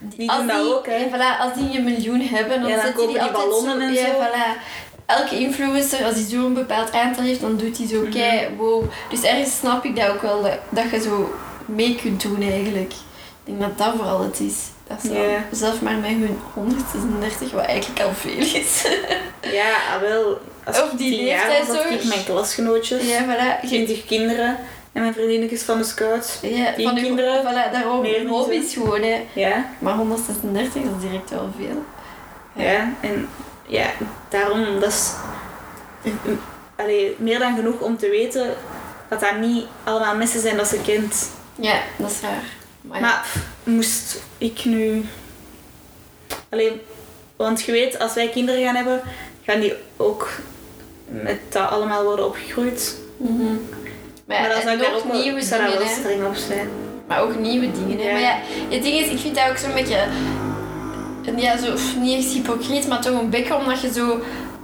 Die 0.00 0.28
als 0.30 0.38
doen 0.38 0.46
dat 0.46 0.66
ook, 0.72 0.86
hè. 0.86 0.96
ja, 0.96 1.06
voilà, 1.08 1.40
als 1.40 1.54
die 1.54 1.78
een 1.78 1.84
miljoen 1.84 2.20
hebben, 2.20 2.60
dan, 2.60 2.68
Ja, 2.70 2.74
dan 2.76 2.84
zetten 2.84 3.04
kopen 3.06 3.20
die 3.20 3.22
die 3.22 3.32
ballonnen 3.32 3.80
zo, 3.80 3.86
en 3.86 3.92
ja, 3.92 4.06
zo. 4.06 4.12
Voilà. 4.12 4.60
Elke 5.06 5.38
influencer, 5.38 6.04
als 6.04 6.14
die 6.14 6.26
zo'n 6.26 6.54
bepaald 6.54 6.92
aantal 6.92 7.22
heeft, 7.24 7.40
dan 7.40 7.56
doet 7.56 7.78
hij 7.78 7.86
zo 7.86 8.00
Mhm. 8.00 8.10
kei 8.10 8.48
wow. 8.56 8.84
Dus 9.10 9.22
ergens 9.22 9.56
snap 9.56 9.84
ik 9.84 9.96
dat 9.96 10.08
ook 10.08 10.22
wel, 10.22 10.42
dat, 10.68 10.90
je 10.90 11.00
zo 11.00 11.34
mee 11.66 11.94
kunt 12.02 12.22
doen 12.22 12.42
eigenlijk. 12.42 12.92
Ik 12.92 13.58
denk 13.58 13.60
dat 13.60 13.78
dat 13.78 13.94
vooral 13.96 14.22
het 14.22 14.40
is. 14.40 14.54
Dat 14.86 15.00
ze 15.02 15.36
zelf 15.52 15.80
maar 15.82 15.94
met 15.96 16.10
hun 16.10 16.38
136, 16.54 17.50
wat 17.50 17.64
eigenlijk 17.64 18.00
al 18.02 18.12
veel 18.14 18.36
is. 18.36 18.82
Ja, 19.52 19.72
ah, 19.94 20.00
wel. 20.00 20.38
Als 20.64 20.82
Of 20.82 20.92
ik 20.92 20.98
die 20.98 21.16
10 21.16 21.24
jaar 21.26 21.46
was, 21.46 21.56
leeftijd 21.56 21.88
zo. 21.88 21.94
ik 21.94 22.04
mijn 22.04 22.24
klasgenootjes, 22.24 23.08
ja, 23.08 23.24
voilà. 23.24 23.60
Je- 23.62 23.66
20 23.66 24.04
kinderen 24.06 24.56
en 24.92 25.00
mijn 25.00 25.14
vriendinnetjes 25.14 25.62
van 25.62 25.78
de 25.78 25.84
scouts. 25.84 26.38
ja, 26.42 26.72
van 26.82 26.96
uw- 26.96 27.02
kinderen, 27.02 27.42
Voilà, 27.42 27.72
daarom, 27.72 28.00
meer 28.00 28.26
hobby's 28.28 28.72
gewoon, 28.72 29.02
hè. 29.02 29.24
Ja. 29.32 29.66
Maar 29.78 29.94
136, 29.94 30.82
dat 30.82 30.92
is 31.02 31.08
direct 31.10 31.30
wel 31.30 31.48
veel. 31.58 31.82
Ja, 32.64 32.92
en 33.00 33.28
ja, 33.66 33.90
daarom, 34.28 34.80
dat 34.80 34.92
is 34.92 35.12
allee, 36.76 37.16
meer 37.18 37.38
dan 37.38 37.54
genoeg 37.56 37.80
om 37.80 37.96
te 37.96 38.10
weten 38.10 38.54
dat 39.08 39.20
dat 39.20 39.38
niet 39.40 39.66
allemaal 39.84 40.16
mensen 40.16 40.40
zijn 40.40 40.56
dat 40.56 40.66
ze 40.68 40.80
kent. 40.80 41.30
Ja, 41.54 41.80
dat 41.96 42.10
is 42.10 42.20
waar. 42.20 42.44
Maar, 42.80 43.00
ja. 43.00 43.06
Maar 43.06 43.20
pff, 43.22 43.38
moest 43.64 44.22
ik 44.38 44.64
nu... 44.64 45.04
Alleen, 46.48 46.80
want 47.36 47.62
je 47.62 47.72
weet, 47.72 47.98
als 47.98 48.14
wij 48.14 48.28
kinderen 48.28 48.64
gaan 48.64 48.74
hebben, 48.74 49.02
gaan 49.42 49.60
die 49.60 49.74
ook 49.96 50.28
met 51.04 51.38
dat 51.48 51.70
allemaal 51.70 52.04
worden 52.04 52.26
opgegroeid. 52.26 52.96
Mhm. 53.16 53.42
Maar, 53.44 54.40
Maar 54.40 54.48
dan 54.48 54.58
en 54.58 54.62
zou 54.62 54.76
ik 54.76 54.82
daar 54.82 54.92
nog 54.92 55.02
ook 55.02 55.12
wel, 55.12 55.22
nieuwe 55.22 55.40
ik 55.40 55.46
zou 55.46 55.60
daar 55.60 55.70
dingen, 55.70 55.84
wel 55.84 55.94
hè. 55.94 56.00
streng 56.00 56.26
op 56.26 56.34
zijn. 56.34 56.68
Maar 57.06 57.20
ook 57.20 57.36
nieuwe 57.36 57.70
dingen, 57.70 57.98
hè. 57.98 58.04
Ja. 58.04 58.12
Maar 58.12 58.20
ja, 58.20 58.38
het 58.70 58.82
ding 58.82 58.98
is, 58.98 59.10
ik 59.10 59.18
vind 59.18 59.34
dat 59.34 59.48
ook 59.48 59.56
zo'n 59.56 59.74
beetje... 59.74 60.06
Ja, 61.36 61.56
zo, 61.56 61.72
pff, 61.74 61.96
niet 61.96 62.18
echt 62.24 62.32
hypocriet, 62.32 62.88
maar 62.88 63.00
toch 63.00 63.20
een 63.20 63.30
beetje 63.30 63.56
omdat 63.56 63.80
je 63.80 63.92
zo... 63.92 64.20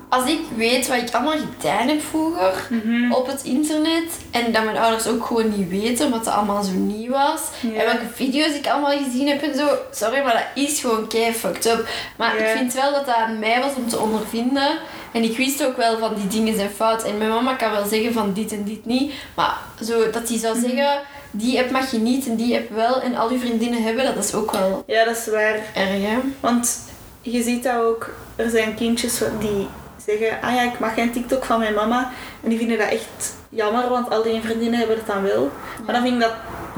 Als 0.09 0.31
ik 0.31 0.41
weet 0.57 0.89
wat 0.89 0.97
ik 0.97 1.15
allemaal 1.15 1.37
gedaan 1.59 1.89
heb 1.89 2.03
vroeger 2.03 2.67
Mhm. 2.71 3.13
op 3.13 3.27
het 3.27 3.43
internet 3.43 4.05
en 4.31 4.53
dat 4.53 4.65
mijn 4.65 4.77
ouders 4.79 5.07
ook 5.07 5.25
gewoon 5.27 5.53
niet 5.59 5.69
weten 5.69 6.11
wat 6.11 6.25
dat 6.25 6.35
allemaal 6.35 6.63
zo 6.63 6.73
nieuw 6.73 7.11
was 7.11 7.41
en 7.63 7.75
welke 7.85 8.07
video's 8.15 8.53
ik 8.55 8.67
allemaal 8.67 8.99
gezien 9.05 9.29
heb 9.29 9.43
en 9.43 9.55
zo. 9.59 9.69
Sorry, 9.93 10.23
maar 10.23 10.33
dat 10.55 10.65
is 10.65 10.81
gewoon 10.81 11.07
kei 11.09 11.33
fucked 11.33 11.67
up. 11.67 11.89
Maar 12.17 12.37
ik 12.37 12.47
vind 12.47 12.75
wel 12.75 12.93
dat 12.93 13.07
dat 13.07 13.15
aan 13.15 13.39
mij 13.39 13.61
was 13.61 13.75
om 13.77 13.89
te 13.89 13.99
ondervinden. 13.99 14.79
En 15.13 15.23
ik 15.23 15.37
wist 15.37 15.65
ook 15.67 15.77
wel 15.77 15.99
van 15.99 16.15
die 16.15 16.27
dingen 16.41 16.55
zijn 16.55 16.71
fout. 16.71 17.03
En 17.03 17.19
mijn 17.19 17.31
mama 17.31 17.55
kan 17.55 17.71
wel 17.71 17.87
zeggen 17.87 18.13
van 18.13 18.33
dit 18.33 18.53
en 18.53 18.65
dit 18.65 18.85
niet. 18.87 19.13
Maar 19.35 19.57
zo 19.83 20.11
dat 20.11 20.27
die 20.27 20.39
zou 20.39 20.59
Mhm. 20.59 20.69
zeggen, 20.69 21.01
die 21.31 21.59
app 21.61 21.71
mag 21.71 21.91
je 21.91 21.99
niet 21.99 22.27
en 22.27 22.37
die 22.37 22.57
app 22.57 22.71
wel. 22.71 23.01
En 23.01 23.15
al 23.17 23.33
je 23.33 23.39
vriendinnen 23.39 23.83
hebben, 23.83 24.05
dat 24.15 24.25
is 24.25 24.35
ook 24.35 24.51
wel 24.53 24.83
Ja, 24.87 25.05
dat 25.05 25.17
is 25.17 25.27
waar. 25.27 25.55
erg, 25.75 26.03
hè? 26.03 26.19
Want 26.41 26.79
je 27.21 27.43
ziet 27.43 27.63
dat 27.63 27.77
ook, 27.83 28.11
er 28.37 28.51
zijn 28.51 28.75
kindjes 28.75 29.19
wat- 29.21 29.41
die 29.41 29.69
zeggen, 30.07 30.43
ah 30.43 30.55
ja, 30.55 30.63
ik 30.63 30.79
mag 30.79 30.95
geen 30.95 31.13
TikTok 31.13 31.45
van 31.45 31.59
mijn 31.59 31.75
mama. 31.75 32.11
En 32.43 32.49
die 32.49 32.59
vinden 32.59 32.79
dat 32.79 32.89
echt 32.89 33.35
jammer, 33.49 33.89
want 33.89 34.11
al 34.11 34.23
die 34.23 34.41
vriendinnen 34.41 34.79
hebben 34.79 34.97
het 34.97 35.07
dan 35.07 35.23
wel. 35.23 35.51
Maar 35.85 35.95
dan 35.95 36.03
vind 36.03 36.15
ik 36.15 36.21
dat 36.21 36.33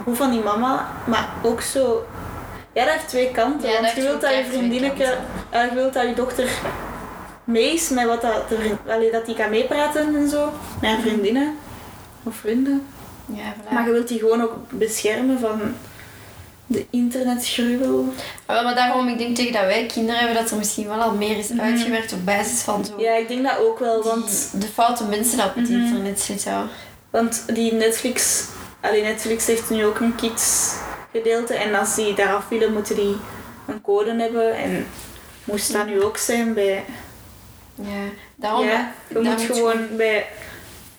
goed 0.04 0.16
van 0.16 0.30
die 0.30 0.40
mama, 0.42 0.90
maar 1.06 1.28
ook 1.42 1.60
zo... 1.60 2.04
Ja, 2.74 2.84
dat 2.84 2.94
heeft 2.94 3.08
twee 3.08 3.30
kanten. 3.30 3.70
Ja, 3.70 3.80
want 3.80 3.92
je 3.94 4.02
wilt 4.02 4.20
dat 4.20 4.30
je 4.36 4.44
vriendinnetje, 4.44 5.04
kanten. 5.04 5.24
eh, 5.50 5.68
je 5.68 5.74
wilt 5.74 5.92
dat 5.92 6.06
je 6.06 6.14
dochter 6.14 6.48
mee 7.44 7.72
is 7.74 7.88
met 7.88 8.06
wat 8.06 8.20
dat, 8.22 8.42
allee, 8.88 9.10
dat 9.10 9.26
die 9.26 9.34
kan 9.34 9.50
meepraten 9.50 10.14
en 10.16 10.28
zo. 10.28 10.50
Met 10.80 10.90
haar 10.90 11.00
vriendinnen 11.00 11.54
of 12.22 12.34
vrienden. 12.34 12.86
Ja, 13.34 13.54
voilà. 13.54 13.72
Maar 13.72 13.86
je 13.86 13.92
wilt 13.92 14.08
die 14.08 14.18
gewoon 14.18 14.42
ook 14.42 14.56
beschermen 14.70 15.38
van 15.40 15.60
de 16.66 16.86
internetgruwel. 16.90 18.02
Maar, 18.46 18.56
wel, 18.56 18.64
maar 18.64 18.74
daarom, 18.74 19.08
ik 19.08 19.18
denk 19.18 19.36
tegen 19.36 19.52
dat 19.52 19.62
wij 19.64 19.86
kinderen 19.86 20.18
hebben, 20.20 20.36
dat 20.42 20.50
er 20.50 20.56
misschien 20.56 20.86
wel 20.88 21.00
al 21.00 21.14
meer 21.14 21.38
is 21.38 21.48
Mhm. 21.48 21.60
uitgewerkt 21.60 22.12
op 22.12 22.24
basis 22.24 22.60
van 22.60 22.84
zo... 22.84 23.00
Ja, 23.00 23.14
ik 23.16 23.28
denk 23.28 23.42
dat 23.44 23.58
ook 23.58 23.78
wel, 23.78 24.02
die- 24.02 24.10
want... 24.10 24.50
de 24.60 24.66
foute 24.66 25.04
mensen 25.04 25.36
dat 25.36 25.46
op 25.46 25.54
het 25.54 25.68
Mhm. 25.70 25.80
internet 25.80 26.20
zitten. 26.20 26.68
Want 27.10 27.44
die 27.54 27.72
Netflix, 27.72 28.44
allee, 28.80 29.02
Netflix 29.02 29.46
heeft 29.46 29.70
nu 29.70 29.84
ook 29.84 30.00
een 30.00 30.14
kids 30.14 30.74
gedeelte 31.12 31.54
en 31.54 31.74
als 31.74 31.94
die 31.94 32.14
daaraf 32.14 32.48
willen, 32.48 32.72
moeten 32.72 32.94
die 32.96 33.16
een 33.66 33.80
code 33.80 34.14
hebben. 34.20 34.54
En 34.56 34.86
moest 35.44 35.72
dat 35.72 35.86
nu 35.86 36.02
ook 36.02 36.16
zijn 36.16 36.54
bij. 36.54 36.84
Ja, 37.74 37.84
daarom... 38.36 38.64
ja, 38.66 38.92
je 39.08 39.14
daar 39.14 39.22
moet 39.22 39.32
moet 39.32 39.46
je 39.46 39.52
gewoon 39.54 39.86
bij. 39.96 40.26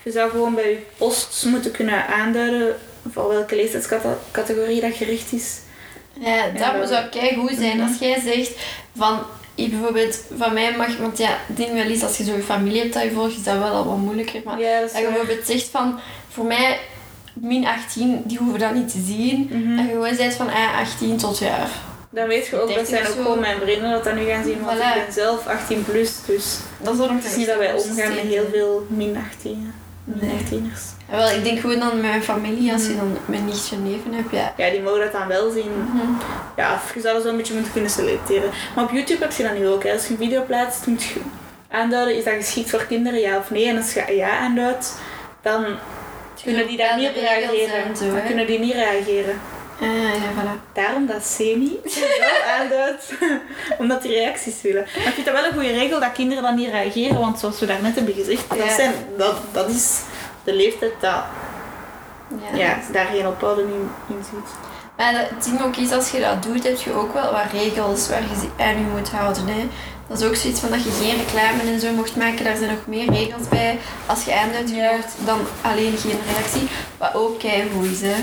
Je 0.03 0.11
zou 0.11 0.29
gewoon 0.29 0.55
bij 0.55 0.69
je 0.69 0.79
post 0.97 1.45
moeten 1.45 1.71
kunnen 1.71 2.07
aanduiden 2.07 2.75
voor 3.11 3.29
welke 3.29 3.55
leeftijdscategorie 3.55 4.81
dat 4.81 4.95
gericht 4.95 5.31
is. 5.31 5.59
Ja, 6.19 6.49
dat 6.77 6.89
zou 6.89 7.09
kei 7.09 7.35
goed 7.35 7.55
zijn. 7.57 7.77
Mhm. 7.77 7.87
Als 7.87 7.99
jij 7.99 8.19
zegt 8.19 8.51
van, 8.97 9.19
ik 9.55 9.69
bijvoorbeeld, 9.69 10.21
van 10.37 10.53
mij 10.53 10.75
mag, 10.77 10.97
want 10.97 11.17
ja, 11.17 11.37
ding 11.47 11.73
wel 11.73 11.85
is, 11.85 12.03
als 12.03 12.17
je 12.17 12.23
zo 12.23 12.35
je 12.35 12.43
familie 12.43 12.81
hebt 12.81 12.93
dat 12.93 13.03
je 13.03 13.11
volgt, 13.11 13.37
is 13.37 13.43
dat 13.43 13.57
wel 13.57 13.71
al 13.71 13.85
wat 13.85 13.97
moeilijker. 13.97 14.41
Maar 14.45 14.59
ja, 14.59 14.79
dat 14.79 14.97
je 14.97 15.07
bijvoorbeeld 15.07 15.45
zegt 15.45 15.67
van, 15.67 15.99
voor 16.29 16.45
mij, 16.45 16.79
min 17.33 17.65
18, 17.65 18.21
die 18.25 18.37
hoeven 18.37 18.59
dat 18.59 18.73
niet 18.73 18.91
te 18.91 19.01
zien. 19.05 19.49
Mhm. 19.51 19.75
Dat 19.75 19.85
je 19.85 19.91
gewoon 19.91 20.15
zegt 20.15 20.35
van, 20.35 20.47
ah, 20.47 20.79
18 20.79 21.17
tot 21.17 21.37
jaar. 21.37 21.69
Dan 22.09 22.27
weet 22.27 22.47
je 22.47 22.55
ook, 22.61 22.67
dat 22.67 22.75
30 22.75 22.87
zijn 22.87 23.07
ook 23.07 23.13
gewoon 23.13 23.39
mijn 23.39 23.59
vrienden 23.61 23.91
dat 23.91 24.03
dat 24.03 24.15
nu 24.15 24.25
gaan 24.25 24.43
zien, 24.43 24.63
want 24.63 24.77
Voilà. 24.79 24.97
ik 24.97 25.03
ben 25.05 25.13
zelf 25.13 25.47
18 25.47 25.83
plus, 25.83 26.11
dus 26.25 26.57
Dat 26.81 26.93
is 26.93 26.99
het 26.99 27.25
is 27.25 27.35
niet 27.35 27.47
dat 27.47 27.57
wij 27.57 27.73
omgaan 27.73 28.13
met 28.15 28.23
heel 28.23 28.45
veel 28.51 28.85
min 28.89 29.17
18, 29.31 29.51
min 29.59 29.73
Nee. 30.03 30.31
18ers. 30.31 30.81
Ja, 31.09 31.17
wel, 31.17 31.29
ik 31.29 31.43
denk 31.43 31.59
gewoon 31.59 31.79
dan 31.79 31.93
met 31.93 32.01
mijn 32.01 32.23
familie, 32.23 32.71
als 32.71 32.87
je 32.87 32.95
dan 32.95 33.17
mijn 33.25 33.45
nichtje 33.45 33.75
en 33.75 33.83
neven 33.83 34.13
hebt, 34.13 34.31
ja. 34.31 34.53
Ja, 34.57 34.69
die 34.69 34.81
mogen 34.81 34.99
dat 34.99 35.11
dan 35.11 35.27
wel 35.27 35.51
zien. 35.51 35.71
Mhm. 35.71 36.11
Ja, 36.55 36.73
of 36.73 36.93
je 36.93 37.01
zou 37.01 37.13
dat 37.13 37.23
zo 37.23 37.29
een 37.29 37.37
beetje 37.37 37.53
moeten 37.53 37.71
kunnen 37.71 37.91
selecteren. 37.91 38.49
Maar 38.75 38.83
op 38.83 38.91
YouTube 38.91 39.23
heb 39.23 39.31
je 39.31 39.43
dat 39.43 39.57
nu 39.57 39.67
ook. 39.67 39.83
Hè. 39.83 39.91
Als 39.91 40.05
je 40.07 40.11
een 40.11 40.17
video 40.17 40.43
plaatst, 40.43 40.87
moet 40.87 41.03
je 41.03 41.19
aanduiden, 41.69 42.15
is 42.17 42.23
dat 42.23 42.33
geschikt 42.33 42.69
voor 42.69 42.85
kinderen, 42.85 43.19
ja 43.19 43.37
of 43.37 43.49
nee? 43.51 43.67
En 43.67 43.77
als 43.77 43.93
je 43.93 44.15
ja 44.15 44.37
aanduidt, 44.37 44.93
dan 45.41 45.65
kunnen 46.43 46.67
die 46.67 46.77
daar 46.77 46.97
niet 46.97 47.11
reageren. 47.15 47.93
dan 47.99 48.15
hè. 48.15 48.25
kunnen 48.25 48.47
die 48.47 48.59
niet 48.59 48.73
reageren. 48.73 49.35
Ah, 49.81 49.87
ja, 49.87 50.31
voilà. 50.41 50.73
Daarom 50.73 51.05
dat 51.05 51.25
Semi 51.25 51.79
wel 51.83 52.53
aanduidt, 52.59 53.13
omdat 53.77 54.01
die 54.01 54.11
reacties 54.11 54.61
willen. 54.61 54.85
Maar 54.97 55.07
ik 55.07 55.13
vind 55.13 55.25
dat 55.25 55.35
wel 55.35 55.45
een 55.45 55.53
goede 55.53 55.71
regel 55.71 55.99
dat 55.99 56.11
kinderen 56.11 56.43
dan 56.43 56.55
niet 56.55 56.69
reageren, 56.69 57.19
want 57.19 57.39
zoals 57.39 57.59
we 57.59 57.65
daarnet 57.65 57.95
hebben 57.95 58.13
gezegd, 58.13 58.49
dat, 58.49 58.71
zijn, 58.71 58.93
dat, 59.17 59.35
dat 59.51 59.69
is 59.69 59.99
de 60.43 60.53
leeftijd 60.55 60.91
dat 60.99 61.23
Ja. 62.53 62.57
ja, 62.57 62.77
daar 62.91 63.05
geen 63.05 63.27
ophouden 63.27 63.65
in, 63.65 63.89
in 64.15 64.23
zit. 64.23 64.51
Maar 64.97 65.13
het 65.13 65.43
ding 65.43 65.61
ook 65.61 65.75
is, 65.75 65.91
als 65.91 66.11
je 66.11 66.19
dat 66.19 66.43
doet, 66.43 66.63
heb 66.63 66.77
je 66.77 66.93
ook 66.93 67.13
wel 67.13 67.31
wat 67.31 67.51
regels 67.51 68.09
waar 68.09 68.21
je 68.21 68.63
aan 68.63 68.77
je 68.79 68.85
moet 68.95 69.09
houden. 69.09 69.47
Hè. 69.47 69.67
Dat 70.07 70.21
is 70.21 70.27
ook 70.27 70.35
zoiets 70.35 70.59
van 70.59 70.69
dat 70.69 70.83
je 70.83 70.91
geen 70.91 71.17
reclame 71.17 71.71
en 71.71 71.79
zo 71.79 71.91
mocht 71.91 72.15
maken. 72.15 72.43
Daar 72.43 72.55
zijn 72.57 72.69
nog 72.69 72.85
meer 72.87 73.11
regels 73.11 73.47
bij. 73.49 73.79
Als 74.05 74.23
je 74.23 74.35
aanduidt, 74.39 74.69
Ja. 74.69 74.91
mocht 74.95 75.13
dan 75.25 75.39
alleen 75.61 75.97
geen 75.97 76.19
reactie. 76.33 76.67
Wat 76.97 77.13
ook 77.13 77.39
keigoed 77.39 77.85
is. 77.91 78.01
Hè. 78.01 78.15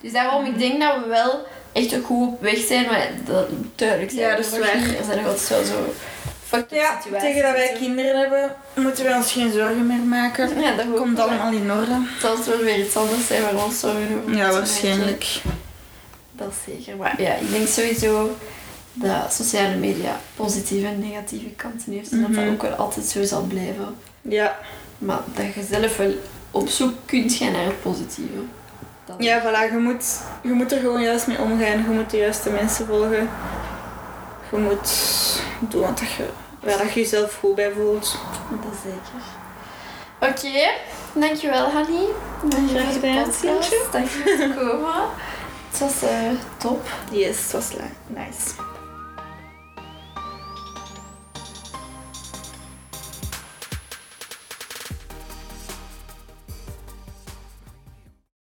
Dus 0.00 0.12
daarom, 0.12 0.44
ik 0.44 0.58
denk 0.58 0.80
dat 0.80 0.94
we 1.02 1.08
wel 1.08 1.46
echt 1.72 1.96
ook 1.96 2.04
goed 2.06 2.28
op 2.28 2.42
weg 2.42 2.58
zijn. 2.66 2.86
Maar 2.86 3.08
dat, 3.24 3.46
duidelijk 3.74 4.10
zijn 4.10 4.22
Ja, 4.22 4.36
we 4.36 4.42
dat 4.42 4.52
is 4.52 4.58
waar. 4.58 4.96
Er 4.98 5.04
zijn 5.04 5.16
nog 5.22 5.26
altijd 5.26 5.66
zo 5.66 5.74
up 6.56 6.70
Ja, 6.70 6.98
tegen 7.20 7.42
dat 7.42 7.52
wij 7.52 7.68
en 7.70 7.76
zo. 7.76 7.82
kinderen 7.84 8.20
hebben, 8.20 8.56
moeten 8.74 9.04
we 9.04 9.14
ons 9.14 9.32
geen 9.32 9.52
zorgen 9.52 9.86
meer 9.86 9.98
maken. 9.98 10.60
Ja, 10.60 10.74
dat 10.76 10.86
Komt 10.96 11.16
wel. 11.16 11.26
allemaal 11.28 11.52
in 11.52 11.72
orde. 11.72 11.92
Het 11.92 12.20
zal 12.20 12.36
wel 12.46 12.58
weer 12.64 12.78
iets 12.84 12.96
anders 12.96 13.26
zijn 13.26 13.42
waar 13.42 13.64
ons 13.64 13.80
zorgen 13.80 14.20
over 14.22 14.36
Ja, 14.36 14.50
waarschijnlijk. 14.52 15.26
Dat 16.32 16.48
is 16.66 16.74
zeker. 16.74 16.96
Maar 16.96 17.22
ja, 17.22 17.34
ik 17.34 17.50
denk 17.50 17.68
sowieso 17.68 18.36
dat 18.92 19.32
sociale 19.32 19.74
media 19.76 20.20
positieve 20.36 20.86
en 20.86 20.98
negatieve 20.98 21.48
kanten 21.56 21.92
heeft. 21.92 22.10
En 22.10 22.20
dat 22.20 22.30
Mhm. 22.30 22.40
dat 22.44 22.52
ook 22.52 22.62
wel 22.62 22.72
altijd 22.72 23.06
zo 23.06 23.24
zal 23.24 23.42
blijven. 23.42 23.96
Ja. 24.22 24.58
Maar 24.98 25.20
dat 25.34 25.54
je 25.54 25.62
zelf 25.70 25.96
wel 25.96 26.12
op 26.50 26.68
zoek 26.68 26.92
kunt 27.04 27.32
gaan 27.34 27.52
naar 27.52 27.64
het 27.64 27.82
positieve. 27.82 28.38
Dat- 29.08 29.16
Ja, 29.18 29.40
voilà. 29.42 29.72
Je 29.72 29.78
moet, 29.78 30.20
je 30.42 30.52
moet 30.52 30.72
er 30.72 30.80
gewoon 30.80 31.02
juist 31.02 31.26
mee 31.26 31.38
omgaan. 31.40 31.82
Je 31.82 31.88
moet 31.88 32.10
de 32.10 32.16
juiste 32.16 32.50
mensen 32.50 32.86
volgen. 32.86 33.30
Je 34.50 34.56
moet 34.56 34.90
doen 35.58 35.80
wat 35.80 35.98
dat 35.98 36.10
je, 36.10 36.28
waar 36.60 36.78
dat 36.78 36.92
je 36.92 37.00
jezelf 37.00 37.34
goed 37.40 37.54
bij 37.54 37.72
voelt. 37.72 38.18
Dat 38.50 38.72
zeker. 38.84 39.26
Oké, 40.20 40.68
dankjewel 41.12 41.70
Hanny. 41.70 42.06
Dankjewel 42.44 42.82
Graag 42.82 42.92
voor 42.92 43.00
de 43.00 43.06
gedaan, 43.08 43.24
podcast. 43.24 43.92
Dankjewel 43.92 44.36
voor 44.36 44.46
het 44.46 44.56
komen. 44.56 44.94
Het 45.70 45.78
was 45.80 46.02
eh, 46.02 46.30
top. 46.56 46.88
Yes, 47.10 47.42
het 47.42 47.52
was 47.52 47.68
nice. 48.06 48.67